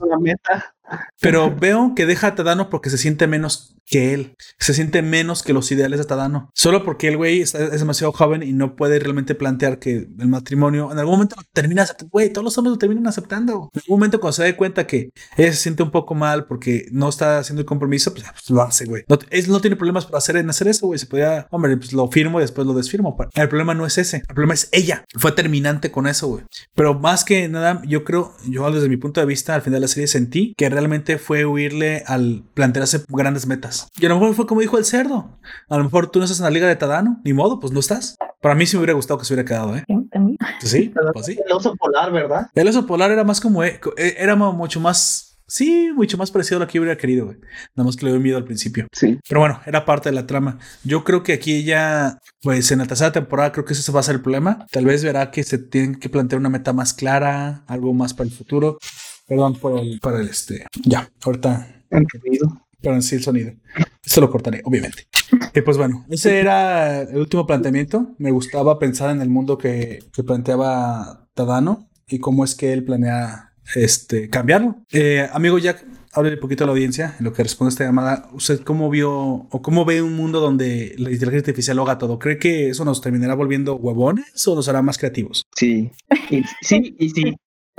[1.21, 4.37] Pero veo que deja a Tadano porque se siente menos que él.
[4.59, 6.51] Se siente menos que los ideales de Tadano.
[6.55, 10.91] Solo porque el güey es, demasiado joven y no puede realmente plantear que el matrimonio
[10.93, 12.11] en algún momento termina aceptando.
[12.11, 13.71] Güey, todos los hombres lo terminan aceptando.
[13.75, 16.87] En algún momento cuando se da cuenta que ella se siente un poco mal porque
[16.91, 19.05] no está haciendo el compromiso, pues, pues lo hace, güey.
[19.09, 20.99] No, no tiene problemas para hacer en hacer eso, güey.
[20.99, 23.17] Se podía, hombre, pues lo firmo y después lo desfirmo.
[23.35, 24.19] El problema no es ese.
[24.19, 25.05] El problema es ella.
[25.17, 26.45] Fue terminante con eso, güey.
[26.75, 29.87] Pero más que nada, yo creo, yo desde mi punto de vista, al final de
[29.87, 30.82] la serie sentí que realmente
[31.19, 33.89] fue huirle al plantearse grandes metas.
[33.99, 35.39] Y a lo mejor fue como dijo el cerdo.
[35.69, 37.81] A lo mejor tú no estás en la liga de Tadano, ni modo, pues no
[37.81, 38.17] estás.
[38.41, 39.85] Para mí sí me hubiera gustado que se hubiera quedado, ¿eh?
[40.61, 41.39] Sí, pues sí.
[41.45, 42.49] El oso polar, ¿verdad?
[42.55, 46.57] El oso polar era más como, eh, eh, era mucho más Sí, mucho más parecido
[46.57, 47.37] a lo que yo hubiera querido, güey.
[47.75, 48.87] Nada más que le doy miedo al principio.
[48.91, 49.19] Sí.
[49.29, 50.59] Pero bueno, era parte de la trama.
[50.83, 54.03] Yo creo que aquí ella, pues en la tercera temporada, creo que ese va a
[54.03, 54.67] ser el problema.
[54.71, 58.31] Tal vez verá que se tiene que plantear una meta más clara, algo más para
[58.31, 58.79] el futuro.
[59.33, 60.67] Perdón por el, para el este.
[60.85, 61.85] Ya, ahorita.
[61.89, 62.67] Entendido.
[62.83, 63.53] Perdón, sí, el sonido.
[64.05, 65.07] Esto lo cortaré, obviamente.
[65.55, 68.15] Y pues bueno, ese era el último planteamiento.
[68.19, 72.85] Me gustaba pensar en el mundo que, que planteaba Tadano y cómo es que él
[72.85, 74.85] planea este, cambiarlo.
[74.93, 75.83] Eh, amigo Jack,
[76.13, 78.29] hable un poquito a la audiencia en lo que responde esta llamada.
[78.35, 82.19] ¿Usted cómo vio o cómo ve un mundo donde la inteligencia artificial lo haga todo?
[82.19, 85.47] ¿Cree que eso nos terminará volviendo huevones o nos hará más creativos?
[85.57, 85.91] Sí,
[86.61, 87.35] sí y sí.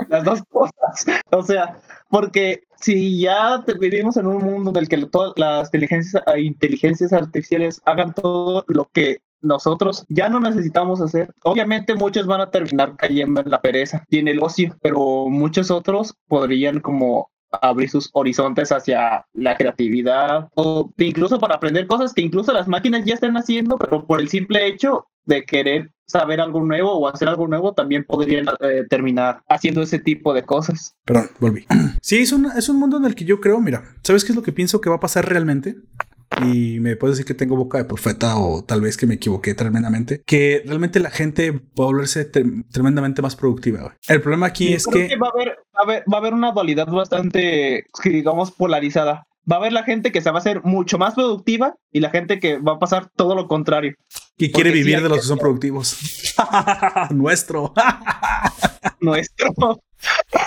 [0.08, 0.72] Las dos cosas.
[1.30, 1.78] O sea,
[2.10, 7.82] porque si ya vivimos en un mundo en el que todas las inteligencias, inteligencias artificiales
[7.84, 11.32] hagan todo lo que nosotros ya no necesitamos hacer.
[11.42, 15.70] Obviamente muchos van a terminar cayendo en la pereza y en el ocio, pero muchos
[15.70, 17.30] otros podrían como
[17.62, 23.04] abrir sus horizontes hacia la creatividad o incluso para aprender cosas que incluso las máquinas
[23.04, 27.28] ya están haciendo, pero por el simple hecho de querer saber algo nuevo o hacer
[27.28, 30.94] algo nuevo, también podrían eh, terminar haciendo ese tipo de cosas.
[31.04, 31.66] Perdón, volví.
[32.02, 34.36] Sí, es un, es un mundo en el que yo creo, mira, ¿sabes qué es
[34.36, 35.76] lo que pienso que va a pasar realmente?
[36.42, 39.54] Y me puedes decir que tengo boca de profeta o tal vez que me equivoqué
[39.54, 43.94] tremendamente, que realmente la gente va a volverse tremendamente más productiva.
[44.08, 45.16] El problema aquí es que...
[45.16, 45.56] va, a haber,
[46.10, 49.26] va, a haber, una dualidad bastante, digamos, polarizada.
[49.50, 52.08] Va a haber la gente que se va a hacer mucho más productiva y la
[52.08, 53.94] gente que va a pasar todo lo contrario.
[54.38, 56.34] Que quiere vivir de los que son productivos.
[57.10, 57.74] Nuestro.
[59.00, 59.54] nuestro.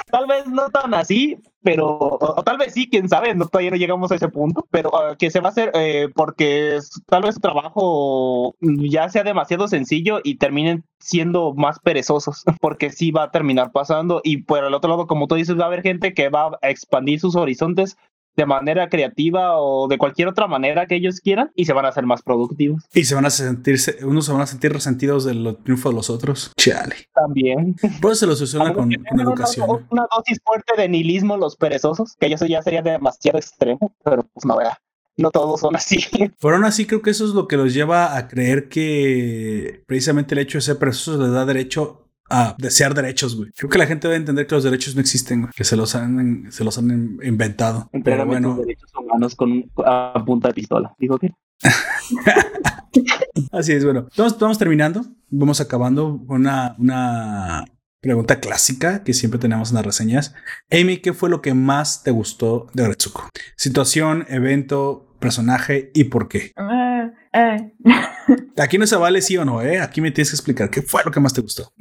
[0.10, 3.78] Tal vez no tan así, pero o, tal vez sí, quién sabe, no, todavía no
[3.78, 7.36] llegamos a ese punto, pero ah, que se va a hacer eh, porque tal vez
[7.36, 13.32] su trabajo ya sea demasiado sencillo y terminen siendo más perezosos, porque sí va a
[13.32, 16.30] terminar pasando y por el otro lado, como tú dices, va a haber gente que
[16.30, 17.98] va a expandir sus horizontes
[18.38, 21.90] de manera creativa o de cualquier otra manera que ellos quieran y se van a
[21.90, 22.84] hacer más productivos.
[22.94, 26.10] Y se van a sentirse, unos se van a sentir resentidos del triunfo de los
[26.12, 26.52] otros.
[26.56, 26.96] Chale.
[27.14, 27.76] También.
[28.00, 29.88] Pues se lo soluciona con, educación.
[29.90, 34.46] Una, dosis fuerte de nihilismo los perezosos, que eso ya sería demasiado extremo, pero pues
[34.46, 34.78] no vea.
[35.18, 36.06] No todos son así.
[36.40, 40.36] Pero aún así creo que eso es lo que los lleva a creer que precisamente
[40.36, 43.52] el hecho de ser perezosos les da derecho a desear derechos, güey.
[43.56, 45.96] Creo que la gente debe entender que los derechos no existen, güey, que se los
[45.96, 47.90] han, se los han inventado.
[48.04, 48.58] Pero bueno.
[48.58, 50.94] derechos humanos con a punta de pistola.
[50.98, 51.34] Digo que.
[53.52, 54.08] Así es, bueno.
[54.10, 55.06] Estamos, vamos terminando.
[55.30, 57.66] Vamos acabando con una, una
[58.02, 60.34] pregunta clásica que siempre tenemos en las reseñas.
[60.72, 63.30] Amy, ¿qué fue lo que más te gustó de Retsuko?
[63.56, 66.54] Situación, evento, personaje y por qué.
[66.58, 67.12] Uh,
[68.62, 69.80] Aquí no se vale sí o no, ¿eh?
[69.80, 71.72] Aquí me tienes que explicar qué fue lo que más te gustó.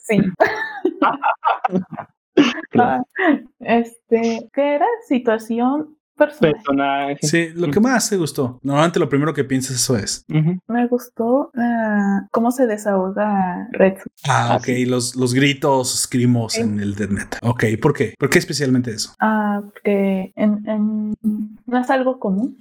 [0.00, 0.20] Sí.
[2.76, 3.00] Ah,
[3.60, 4.86] este, ¿qué era?
[5.06, 7.18] Situación personaje.
[7.22, 8.58] Sí, lo que más te gustó.
[8.62, 10.24] Normalmente lo primero que piensas eso es.
[10.28, 13.98] Me gustó uh, cómo se desahoga Red.
[14.28, 14.68] Ah, ok.
[14.86, 17.38] Los, los gritos, escrimos en el Deadnet.
[17.42, 18.14] Ok, ¿por qué?
[18.18, 19.14] ¿Por qué especialmente eso?
[19.20, 21.14] Ah, porque en, en...
[21.66, 22.60] no es algo común.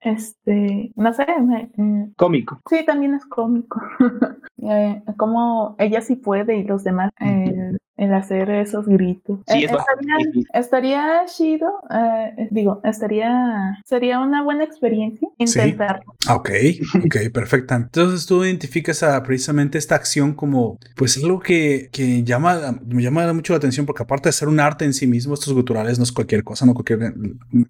[0.00, 1.26] Este, no sé.
[1.28, 2.60] Eh, cómico.
[2.68, 3.80] Sí, también es cómico.
[4.62, 7.10] eh, como ella sí puede y los demás
[7.98, 9.40] el hacer esos gritos.
[9.48, 9.68] Sí, eh,
[10.54, 16.14] estaría, chido, eh, digo, estaría, sería una buena experiencia intentarlo.
[16.28, 16.50] Ah, ok,
[17.04, 17.74] ok, perfecta.
[17.74, 23.32] Entonces tú identificas a precisamente esta acción como, pues algo que, que llama, me llama
[23.32, 26.04] mucho la atención porque aparte de ser un arte en sí mismo, estos guturales no
[26.04, 27.14] es cualquier cosa, no cualquier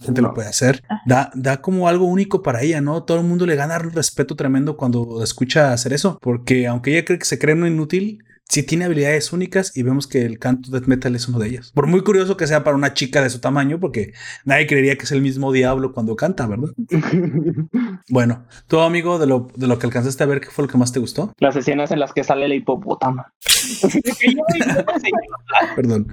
[0.01, 0.83] gente lo puede hacer.
[1.07, 3.03] Da, da como algo único para ella, ¿no?
[3.03, 7.07] Todo el mundo le gana un respeto tremendo cuando escucha hacer eso, porque aunque ella
[7.07, 10.71] cree que se cree no inútil, sí tiene habilidades únicas y vemos que el canto
[10.71, 11.73] death metal es uno de ellas.
[11.75, 14.13] Por muy curioso que sea para una chica de su tamaño, porque
[14.45, 16.71] nadie creería que es el mismo diablo cuando canta, ¿verdad?
[18.09, 20.79] bueno, tu amigo, de lo, de lo que alcanzaste a ver, ¿qué fue lo que
[20.79, 21.33] más te gustó?
[21.39, 23.33] Las escenas en las que sale la hipopótama.
[25.77, 26.09] Perdón.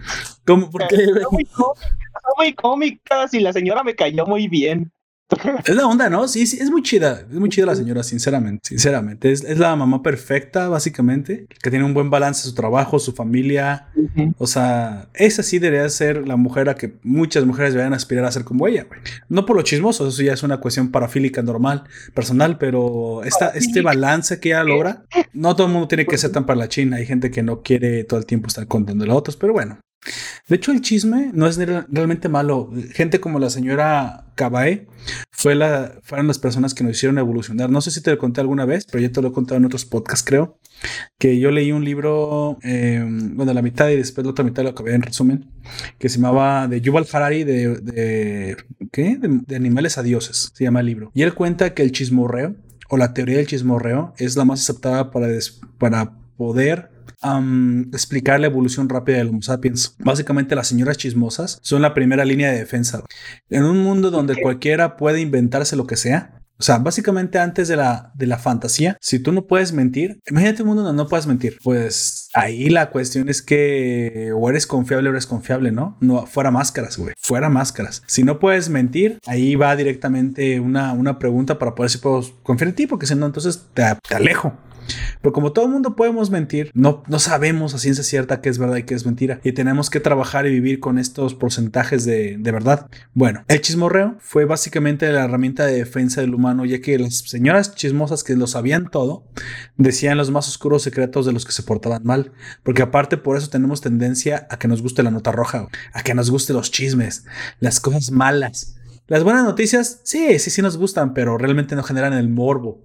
[0.46, 0.70] ¿Cómo?
[0.70, 1.06] ¿Por qué?
[1.06, 4.92] Son muy cómicas y la señora me cayó muy bien.
[5.66, 6.28] Es la onda, ¿no?
[6.28, 7.26] Sí, sí, es muy chida.
[7.30, 8.70] Es muy chida la señora, sinceramente.
[8.70, 9.32] Sinceramente.
[9.32, 11.48] Es, la mamá perfecta, básicamente.
[11.62, 13.88] Que tiene un buen balance su trabajo, su familia.
[14.38, 18.32] O sea, esa sí debería ser la mujer a que muchas mujeres deberían aspirar a
[18.32, 18.88] ser como ella,
[19.28, 21.84] No por lo chismoso, eso ya es una cuestión parafílica normal,
[22.14, 26.32] personal, pero esta, este balance que ella logra, no todo el mundo tiene que ser
[26.32, 26.98] tan para la china.
[26.98, 29.80] Hay gente que no quiere todo el tiempo estar contando a otros, pero bueno.
[30.48, 32.72] De hecho, el chisme no es realmente malo.
[32.94, 34.88] Gente como la señora Cabae
[35.32, 37.70] fue la, fueron las personas que nos hicieron evolucionar.
[37.70, 39.66] No sé si te lo conté alguna vez, pero ya te lo he contado en
[39.66, 40.60] otros podcasts, creo.
[41.18, 44.70] Que yo leí un libro, em, bueno, la mitad y después la otra mitad lo
[44.70, 45.50] acabé en resumen,
[45.98, 48.58] que se llamaba de Yuval Harari de,
[48.92, 49.18] ¿qué?
[49.18, 51.12] De, animales a dioses, se llama el libro.
[51.14, 52.56] Y él cuenta que el chismorreo
[52.90, 55.28] o la teoría del chismorreo es la más aceptada para,
[55.80, 56.95] para poder
[57.94, 59.96] explicar la evolución rápida del Homo sapiens.
[60.00, 63.04] Básicamente las señoras chismosas son la primera línea de defensa.
[63.50, 67.76] En un mundo donde cualquiera puede inventarse lo que sea, o sea, básicamente antes de
[67.76, 71.28] la, de la fantasía, si tú no puedes mentir, imagínate un mundo donde no puedes
[71.28, 71.58] mentir.
[71.62, 75.98] Pues ahí la cuestión es que o eres confiable o eres confiable, ¿no?
[76.00, 77.14] No, fuera máscaras, güey.
[77.18, 78.04] Fuera máscaras.
[78.08, 82.70] Si no puedes mentir, ahí va directamente una, una pregunta para poder si puedo confiar
[82.70, 84.58] en ti, porque si no, entonces te alejo.
[85.22, 88.78] Pero como todo mundo podemos mentir, no, no sabemos a ciencia cierta qué es verdad
[88.78, 89.40] y qué es mentira.
[89.44, 92.88] Y tenemos que trabajar y vivir con estos porcentajes de, de verdad.
[93.14, 97.76] Bueno, el chismorreo fue básicamente la herramienta de defensa del humano, ya que las señoras
[97.76, 99.26] chismosas que lo sabían todo,
[99.78, 102.32] decían los más oscuros secretos de los que se portaban mal.
[102.64, 106.14] Porque aparte por eso tenemos tendencia a que nos guste la nota roja, a que
[106.14, 107.26] nos guste los chismes,
[107.60, 108.76] las cosas malas.
[109.08, 112.84] Las buenas noticias, sí, sí, sí nos gustan, pero realmente no generan el morbo.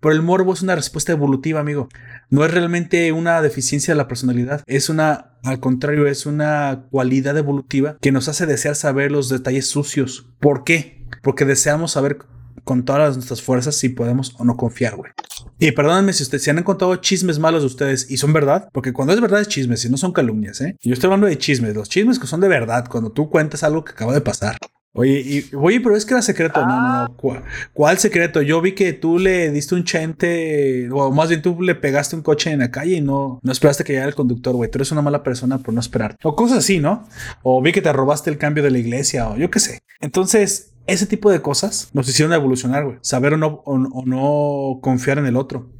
[0.00, 1.88] Pero el morbo es una respuesta evolutiva, amigo.
[2.28, 4.64] No es realmente una deficiencia de la personalidad.
[4.66, 9.68] Es una, al contrario, es una cualidad evolutiva que nos hace desear saber los detalles
[9.68, 10.26] sucios.
[10.40, 11.06] ¿Por qué?
[11.22, 12.18] Porque deseamos saber
[12.64, 15.12] con todas nuestras fuerzas si podemos o no confiar, güey.
[15.60, 18.92] Y perdónenme si ustedes se han contado chismes malos de ustedes y son verdad, porque
[18.92, 20.76] cuando es verdad es chismes y no son calumnias, ¿eh?
[20.82, 23.84] Yo estoy hablando de chismes, los chismes que son de verdad, cuando tú cuentas algo
[23.84, 24.56] que acaba de pasar.
[24.92, 26.60] Oye, y, oye, pero es que era secreto.
[26.66, 27.32] No, no, no.
[27.32, 27.42] Ah.
[27.72, 28.42] ¿Cuál, secreto?
[28.42, 32.22] Yo vi que tú le diste un chente, o más bien tú le pegaste un
[32.22, 34.68] coche en la calle y no, no esperaste que llegara el conductor, güey.
[34.70, 36.16] Tú eres una mala persona por no esperar.
[36.24, 37.06] O cosas así, ¿no?
[37.42, 39.80] O vi que te robaste el cambio de la iglesia, o yo qué sé.
[40.00, 42.98] Entonces, ese tipo de cosas nos hicieron evolucionar, güey.
[43.00, 45.70] Saber o no, o, no confiar en el otro.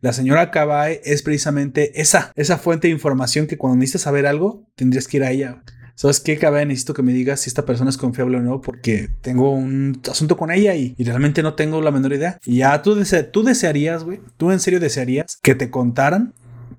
[0.00, 4.68] La señora Cabae es precisamente esa, esa fuente de información que cuando necesitas saber algo,
[4.76, 5.62] tendrías que ir a ella.
[5.94, 6.68] ¿Sabes qué, cabrón?
[6.68, 10.36] Necesito que me digas si esta persona es confiable o no, porque tengo un asunto
[10.36, 12.38] con ella y, realmente no tengo la menor idea.
[12.44, 12.96] Y ya tú,
[13.32, 16.34] tú desearías, güey, tú en serio desearías que te contaran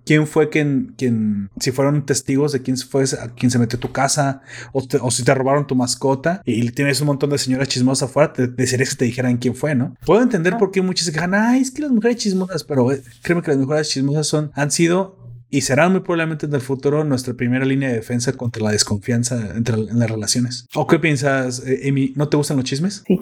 [0.06, 3.80] quién fue quien, quien, si fueron testigos de quién fue a quien se metió a
[3.80, 4.41] tu casa
[4.72, 8.48] o, si te robaron tu mascota y tienes un montón de señoras chismosas afuera, te
[8.48, 9.95] desearías que te dijeran quién fue, ¿no?
[10.06, 13.02] Puedo entender por qué muchos se quejan, ay, es que las mujeres chismosas, pero eh,
[13.22, 15.23] créeme que las mujeres chismosas son, han sido
[15.54, 19.56] y serán muy probablemente en el futuro nuestra primera línea de defensa contra la desconfianza
[19.56, 20.66] entre en las relaciones.
[20.74, 22.12] ¿O qué piensas, eh, Amy?
[22.16, 23.04] ¿No te gustan los chismes?
[23.06, 23.20] Sí.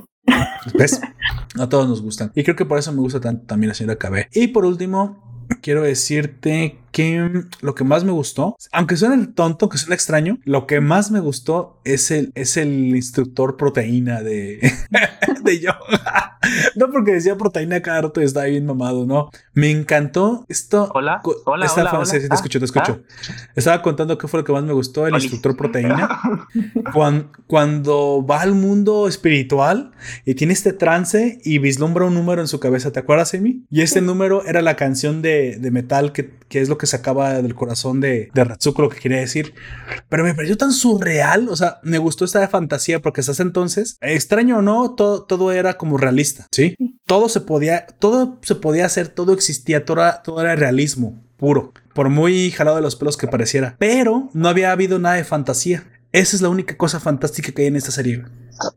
[0.74, 1.02] ¿Ves?
[1.60, 2.32] A todos nos gustan.
[2.34, 4.30] Y creo que por eso me gusta tanto también la señora KB.
[4.32, 5.31] Y por último,
[5.62, 10.68] quiero decirte que lo que más me gustó, aunque suene tonto, que suene extraño, lo
[10.68, 14.60] que más me gustó es el, es el instructor proteína de,
[15.44, 16.38] de yoga.
[16.76, 19.30] no porque decía proteína cada rato y estaba bien mamado, no.
[19.54, 20.92] Me encantó esto.
[20.94, 23.00] Hola, hola, hola, te escucho, te escucho.
[23.02, 23.34] Ah.
[23.56, 26.20] Estaba contando qué fue lo que más me gustó, el instructor proteína.
[26.94, 29.92] cuando, cuando va al mundo espiritual
[30.26, 33.66] y tiene este trance y vislumbra un número en su cabeza, ¿te acuerdas, Amy?
[33.70, 37.42] Y este número era la canción de, de metal que, que es lo que sacaba
[37.42, 39.54] del corazón de, de Ratsuko, lo que quería decir.
[40.10, 44.60] Pero me pareció tan surreal, o sea, me gustó esta fantasía porque hasta entonces, extraño
[44.60, 46.76] o no, todo, todo era como realista, ¿sí?
[47.06, 51.74] Todo se podía, todo se podía hacer, todo existía, todo era, todo era realismo puro,
[51.96, 53.76] por muy jalado de los pelos que pareciera.
[53.80, 55.84] Pero no había habido nada de fantasía.
[56.12, 58.24] Esa es la única cosa fantástica que hay en esta serie.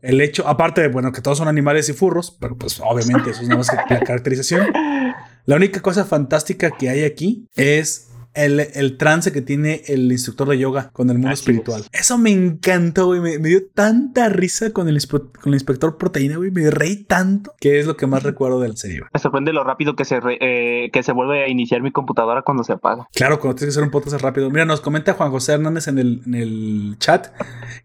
[0.01, 3.41] El hecho, aparte de, bueno, que todos son animales y furros, pero pues obviamente eso
[3.41, 4.67] es nada más que la caracterización.
[5.45, 10.57] La única cosa fantástica que hay aquí es el, trance que tiene el instructor de
[10.57, 11.83] yoga con el mundo espiritual.
[11.91, 13.19] Eso me encantó, güey.
[13.19, 16.51] Me, dio tanta risa con el, con el inspector proteína, güey.
[16.51, 19.01] Me reí tanto que es lo que más recuerdo de la serie.
[19.13, 22.63] Me sorprende lo rápido que se, eh, que se vuelve a iniciar mi computadora cuando
[22.63, 23.07] se apaga.
[23.13, 24.49] Claro, cuando tienes que hacer un podcast rápido.
[24.49, 27.27] Mira, nos comenta Juan José Hernández en el, en el chat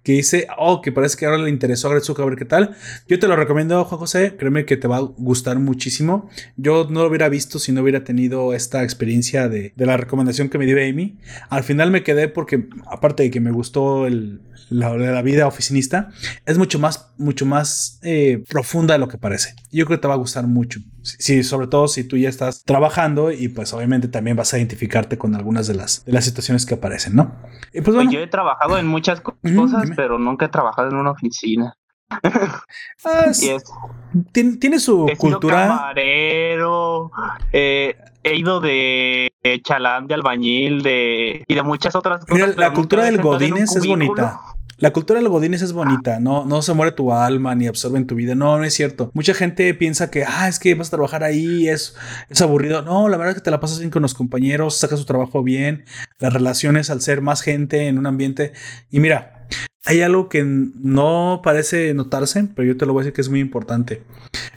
[0.02, 2.76] que dice, oh, que parece que ahora le interesó a Gretsuka a ver qué tal.
[3.08, 4.36] Yo te lo recomiendo, Juan José.
[4.36, 6.28] Créeme que te va a gustar muchísimo.
[6.56, 10.39] Yo no lo hubiera visto si no hubiera tenido esta experiencia de, de la recomendación
[10.48, 11.18] que me dio Amy.
[11.48, 14.40] Al final me quedé porque, aparte de que me gustó el,
[14.70, 16.10] la, la vida oficinista,
[16.46, 19.54] es mucho más, mucho más eh, profunda de lo que parece.
[19.70, 20.80] Yo creo que te va a gustar mucho.
[21.02, 25.18] Sí, sobre todo si tú ya estás trabajando y pues obviamente también vas a identificarte
[25.18, 27.34] con algunas de las, de las situaciones que aparecen, ¿no?
[27.72, 31.10] Y pues, bueno, yo he trabajado en muchas cosas, pero nunca he trabajado en una
[31.10, 31.76] oficina.
[32.10, 32.62] Ah,
[34.32, 35.68] tiene, su cultura.
[35.68, 37.10] Camarero,
[37.52, 39.32] eh, he ido de
[39.64, 42.48] chalán, de albañil, de y de muchas otras cosas.
[42.48, 44.40] Mira, la cultura del Godines es bonita.
[44.80, 48.06] La cultura del Godines es bonita, no, no se muere tu alma ni absorbe en
[48.06, 48.34] tu vida.
[48.34, 49.10] No, no es cierto.
[49.12, 51.94] Mucha gente piensa que, ah, es que vas a trabajar ahí, es,
[52.30, 52.80] es aburrido.
[52.80, 55.42] No, la verdad es que te la pasas bien con los compañeros, sacas su trabajo
[55.42, 55.84] bien,
[56.18, 58.54] las relaciones al ser más gente en un ambiente.
[58.90, 59.39] Y mira,
[59.86, 63.30] hay algo que no parece notarse, pero yo te lo voy a decir que es
[63.30, 64.02] muy importante.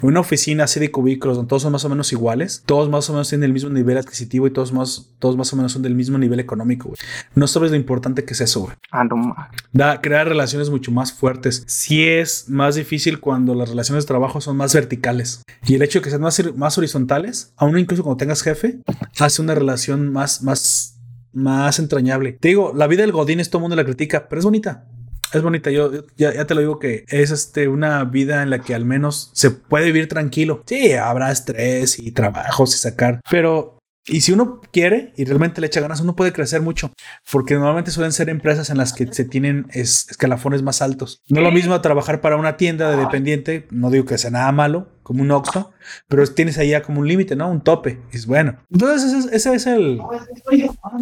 [0.01, 3.09] En una oficina así de cubículos donde todos son más o menos iguales, todos más
[3.09, 5.81] o menos tienen el mismo nivel adquisitivo y todos más, todos más o menos son
[5.81, 6.93] del mismo nivel económico,
[7.35, 8.75] No sabes lo importante que es eso, güey.
[8.91, 9.33] Ah, no.
[9.71, 11.63] Da, crear relaciones mucho más fuertes.
[11.67, 15.41] Sí es más difícil cuando las relaciones de trabajo son más verticales.
[15.65, 18.79] Y el hecho de que sean más, más horizontales, aún incluso cuando tengas jefe,
[19.19, 20.99] hace una relación más, más,
[21.31, 22.33] más entrañable.
[22.33, 24.85] Te digo, la vida del Godín es todo el mundo la critica, pero es bonita
[25.33, 25.71] es bonita.
[25.71, 29.31] Yo ya, te lo digo que es este, una vida en la que al menos
[29.33, 30.63] se puede vivir tranquilo.
[30.65, 35.67] Sí, habrá estrés y trabajos y sacar, pero y si uno quiere y realmente le
[35.67, 36.91] echa ganas, uno puede crecer mucho,
[37.31, 41.21] porque normalmente suelen ser empresas en las que se tienen escalafones más altos.
[41.29, 44.51] No es lo mismo trabajar para una tienda de dependiente, no digo que sea nada
[44.51, 45.71] malo, como un Oxxo,
[46.07, 47.49] pero tienes ahí ya como un límite, ¿no?
[47.49, 47.99] Un tope.
[48.11, 48.57] Y es bueno.
[48.71, 50.01] Entonces, ese, es el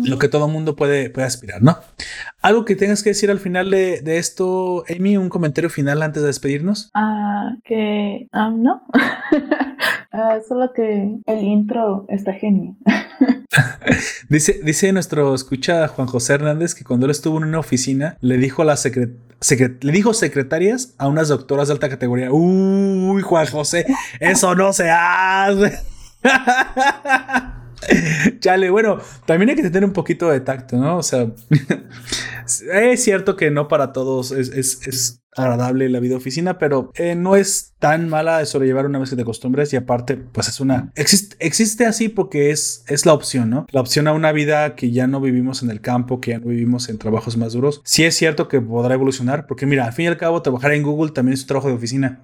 [0.04, 1.78] lo que todo mundo puede, puede aspirar, ¿no?
[2.42, 6.28] Algo que tengas que decir al final de, esto, Amy, un comentario final antes de
[6.28, 6.90] despedirnos.
[6.94, 8.82] Ah, que um, no.
[10.12, 12.76] Ah, solo que el intro está genial.
[14.30, 18.38] dice, dice nuestro escucha Juan José Hernández que cuando él estuvo en una oficina le
[18.38, 19.32] dijo a la secretaria
[19.82, 22.32] le dijo secretarias a unas doctoras de alta categoría.
[22.32, 23.86] Uy, Juan José,
[24.20, 25.80] eso no se hace.
[28.40, 30.98] Chale, bueno, también hay que tener un poquito de tacto, ¿no?
[30.98, 31.28] O sea,
[32.74, 37.74] es cierto que no para todos es, agradable la vida oficina, pero eh, no es
[37.80, 40.92] tan mala de sobrellevar una vez que te acostumbres y aparte, pues es una...
[40.96, 43.66] Existe, existe así porque es, es la opción, ¿no?
[43.72, 46.48] La opción a una vida que ya no vivimos en el campo, que ya no
[46.48, 47.82] vivimos en trabajos más duros.
[47.86, 50.84] Sí es cierto que podrá evolucionar, porque mira, al fin y al cabo, trabajar en
[50.84, 52.22] Google también es un trabajo de oficina.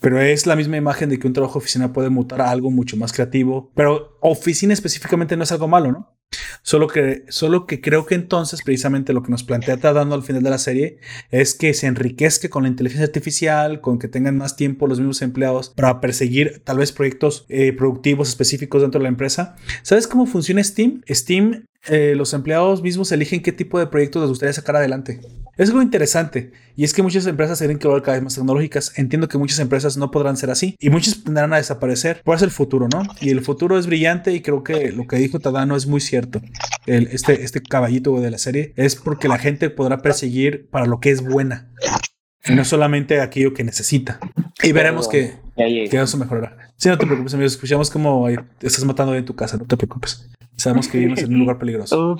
[0.00, 2.70] Pero es la misma imagen de que un trabajo de oficina puede mutar a algo
[2.70, 3.70] mucho más creativo.
[3.74, 6.21] Pero oficina específicamente no es algo malo, ¿no?
[6.62, 10.42] Solo que, solo que creo que entonces, precisamente lo que nos plantea dando al final
[10.42, 10.98] de la serie
[11.30, 15.22] es que se enriquezca con la inteligencia artificial, con que tengan más tiempo los mismos
[15.22, 19.56] empleados para perseguir tal vez proyectos eh, productivos específicos dentro de la empresa.
[19.82, 21.02] ¿Sabes cómo funciona Steam?
[21.08, 25.20] Steam eh, los empleados mismos eligen qué tipo de proyectos les gustaría sacar adelante.
[25.58, 28.92] Es algo interesante y es que muchas empresas se quieren que cada vez más tecnológicas.
[28.96, 32.22] Entiendo que muchas empresas no podrán ser así y muchas tendrán a desaparecer.
[32.24, 33.02] Por eso el futuro, ¿no?
[33.20, 36.40] Y el futuro es brillante y creo que lo que dijo Tadano es muy cierto.
[36.86, 41.00] El, este, este caballito de la serie es porque la gente podrá perseguir para lo
[41.00, 41.70] que es buena
[42.46, 44.18] y no solamente aquello que necesita.
[44.62, 46.72] Y veremos que, que eso mejorará.
[46.76, 50.28] Si no te preocupes, amigos, escuchamos como estás matando en tu casa, no te preocupes.
[50.62, 52.16] Sabemos que vivimos en un lugar peligroso.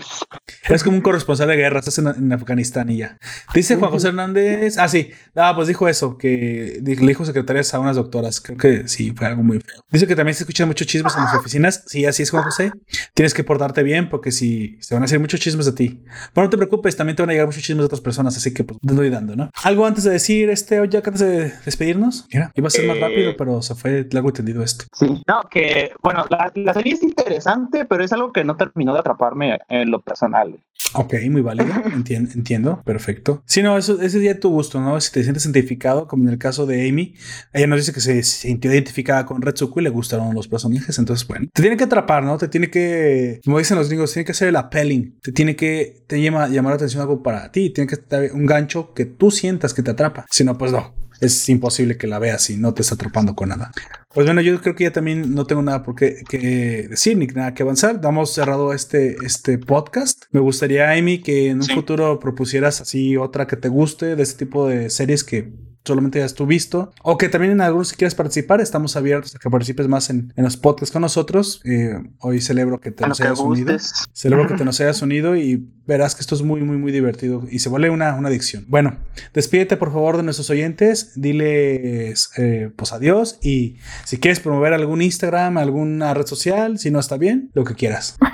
[0.69, 3.19] Es como un corresponsal de guerra, estás en, Afganistán y ya.
[3.55, 4.79] Dice Juan José Hernández.
[4.79, 5.11] Ah, sí.
[5.37, 8.41] Ah, pues dijo eso, que le dijo secretarias a unas doctoras.
[8.41, 9.85] Creo que sí, fue algo muy feo.
[9.91, 11.85] Dice que también se escuchan muchos chismes en las oficinas.
[11.87, 12.73] Sí, así es, Juan José.
[13.15, 16.03] Tienes que portarte bien porque si se van a hacer muchos chismes de ti.
[16.35, 18.53] Pero no te preocupes, también te van a llegar muchos chismes de otras personas, así
[18.53, 19.51] que pues estoy dando, ¿no?
[19.63, 22.27] Algo antes de decir, este, ya antes de despedirnos.
[22.33, 24.87] Mira, iba a ser más rápido, eh, pero se fue largo entendido esto.
[24.93, 28.93] Sí, no, que bueno, la, la serie es interesante, pero es algo que no terminó
[28.93, 30.59] de atraparme en lo personal.
[30.95, 33.43] Ok, muy válido, entiendo, entiendo, perfecto.
[33.47, 35.01] Sí, no, eso, ese día tu gusto, ¿no?
[35.01, 37.15] Si te sientes identificado, como en el caso de Amy,
[37.53, 41.27] ella nos dice que se, sintió identificada con Retsuko y le gustaron los personajes, entonces,
[41.27, 42.37] bueno, te tiene que atrapar, ¿no?
[42.37, 46.05] Te tiene que, como dicen los gringos, tiene que hacer el appealing, te tiene que,
[46.07, 49.31] te llama, llamar la atención algo para ti, tiene que estar un gancho que tú
[49.31, 52.75] sientas que te atrapa, si no, pues no, es imposible que la veas y no
[52.75, 53.71] te está atrapando con nada.
[54.13, 57.27] Pues bueno, yo creo que ya también no tengo nada por qué que decir ni
[57.27, 58.01] nada que avanzar.
[58.01, 60.25] Damos cerrado este, este podcast.
[60.33, 64.45] Me gustaría, Amy, que en un futuro propusieras así otra que te guste de este
[64.45, 65.53] tipo de series que
[65.85, 69.39] solamente ya tú visto, o que también en algunos si quieres participar, estamos abiertos a
[69.39, 71.61] que participes más en, los podcasts con nosotros.
[71.65, 73.77] Eh, hoy celebro que te nos hayas unido.
[74.13, 77.43] Celebro que te nos hayas unido y verás que esto es muy, muy, muy divertido
[77.51, 78.65] y se vuelve una, una adicción.
[78.69, 78.97] Bueno,
[79.35, 85.03] despídete por favor de nuestros oyentes, diles eh, pues adiós y si quieres promover algún
[85.03, 88.17] Instagram, alguna red social, si no está bien, lo que quieras.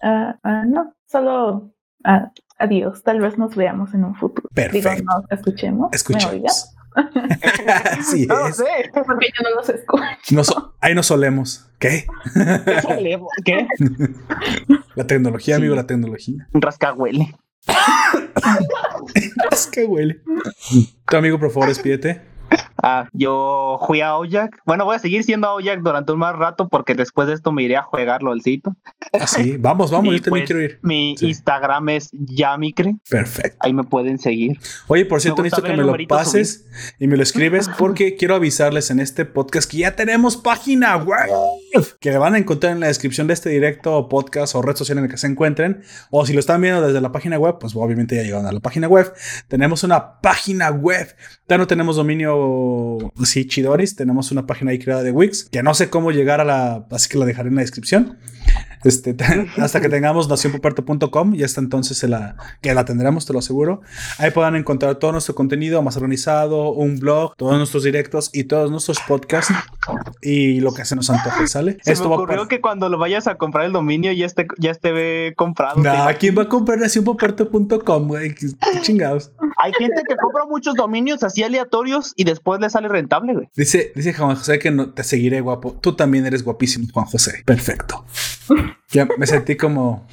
[0.00, 1.74] Ah, ah, no, solo
[2.04, 3.02] ah, adiós.
[3.02, 4.48] Tal vez nos veamos en un futuro.
[4.54, 4.90] Perfecto.
[4.90, 5.90] Digo, nos escuchemos.
[5.92, 6.74] Escuchemos.
[8.10, 8.56] sí, no es.
[8.56, 10.74] sé, porque yo no los escucho.
[10.80, 11.70] ahí nos solemos.
[11.78, 12.06] ¿Qué?
[12.64, 13.28] ¿Qué solemos?
[13.44, 13.66] ¿Qué?
[14.94, 16.48] La tecnología, amigo, la tecnología.
[16.52, 17.36] Un rascahuele.
[19.50, 20.22] rascahuele.
[21.08, 22.20] Tu amigo, por favor, despídete.
[22.82, 24.60] Ah, yo fui a Ojak.
[24.64, 27.62] Bueno, voy a seguir siendo Ojak durante un más rato porque después de esto me
[27.64, 28.76] iré a jugar LOLcito.
[29.12, 30.78] Ah, sí, vamos, vamos, yo también pues, quiero ir.
[30.82, 32.96] Mi Instagram es Yamicre.
[33.08, 33.58] Perfecto.
[33.60, 34.58] Ahí me pueden seguir.
[34.86, 36.66] Oye, por cierto, necesito que me lo pases
[36.98, 41.28] y me lo escribes porque quiero avisarles en este podcast que ya tenemos página web
[42.00, 45.04] que van a encontrar en la descripción de este directo podcast o red social en
[45.04, 45.82] el que se encuentren.
[46.10, 48.60] O si lo están viendo desde la página web, pues obviamente ya llegaron a la
[48.60, 49.12] página web.
[49.48, 51.14] Tenemos una página web.
[51.48, 52.67] Ya no tenemos dominio
[53.24, 53.96] sí, Chidoris.
[53.96, 57.08] Tenemos una página ahí creada de Wix que no sé cómo llegar a la, así
[57.08, 58.18] que la dejaré en la descripción.
[58.84, 59.16] Este,
[59.58, 63.80] hasta que tengamos nacionpoperto.com y hasta entonces se la, que la tendremos, te lo aseguro.
[64.18, 68.70] Ahí podrán encontrar todo nuestro contenido más organizado, un blog, todos nuestros directos y todos
[68.70, 69.52] nuestros podcasts
[70.22, 71.78] y lo que se nos antoje, ¿sale?
[71.82, 74.70] Se Esto me ocurrió que cuando lo vayas a comprar el dominio ya esté, ya
[74.70, 75.80] esté comprado.
[75.80, 78.34] Nah, ¿quién va a comprar nacionpoperto.com, güey?
[78.82, 79.32] chingados.
[79.56, 83.48] Hay gente que compra muchos dominios así aleatorios y después le sale rentable, güey.
[83.54, 85.78] Dice, dice Juan José que no te seguiré, guapo.
[85.80, 87.42] Tú también eres guapísimo, Juan José.
[87.44, 88.04] Perfecto.
[88.90, 90.06] Ya me sentí como,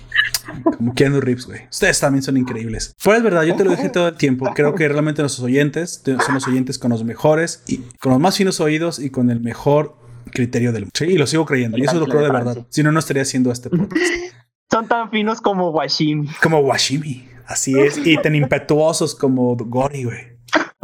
[0.78, 1.62] como Keanu Reeves, güey.
[1.72, 2.94] Ustedes también son increíbles.
[3.04, 4.52] Pues es verdad, yo te lo dije todo el tiempo.
[4.54, 8.38] Creo que realmente nuestros oyentes son los oyentes con los mejores y con los más
[8.38, 9.96] finos oídos y con el mejor
[10.32, 10.92] criterio del mundo.
[10.94, 11.78] Sí, y lo sigo creyendo.
[11.78, 12.68] Y eso lo creo de verdad.
[12.70, 13.96] Si no, no estaría haciendo este podcast.
[14.72, 16.28] Son tan finos como Washimi.
[16.42, 17.30] Como Washimi.
[17.46, 17.98] Así es.
[18.06, 20.35] Y tan impetuosos como Gori, güey.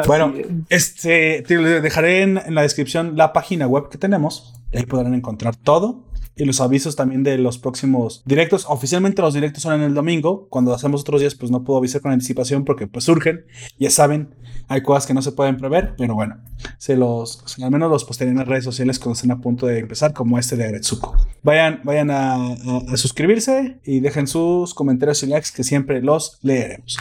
[0.07, 0.33] Bueno,
[0.69, 4.53] este, te dejaré en, en la descripción la página web que tenemos.
[4.73, 8.65] Ahí podrán encontrar todo y los avisos también de los próximos directos.
[8.67, 10.47] Oficialmente los directos son en el domingo.
[10.49, 13.45] Cuando hacemos otros días, pues no puedo avisar con anticipación porque pues surgen.
[13.77, 14.33] Ya saben,
[14.67, 16.37] hay cosas que no se pueden prever, pero bueno,
[16.77, 19.79] se los, al menos los postearé en las redes sociales cuando estén a punto de
[19.79, 21.15] empezar, como este de Agretsuko.
[21.43, 22.55] Vayan, vayan a,
[22.95, 26.97] suscribirse y dejen sus comentarios y likes que siempre los leeremos.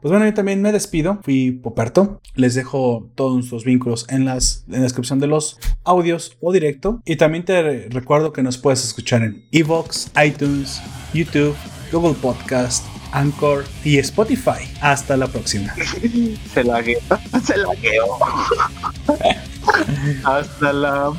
[0.00, 1.18] Pues bueno, yo también me despido.
[1.22, 2.20] Fui Poperto.
[2.34, 7.02] Les dejo todos nuestros vínculos en, las, en la descripción de los audios o directo.
[7.04, 10.82] Y también te recuerdo que nos puedes escuchar en Evox, iTunes,
[11.14, 11.56] YouTube,
[11.90, 14.70] Google Podcast, Anchor y Spotify.
[14.82, 15.74] Hasta la próxima.
[16.52, 16.82] Se la
[17.46, 17.68] Se la
[20.22, 21.14] Hasta la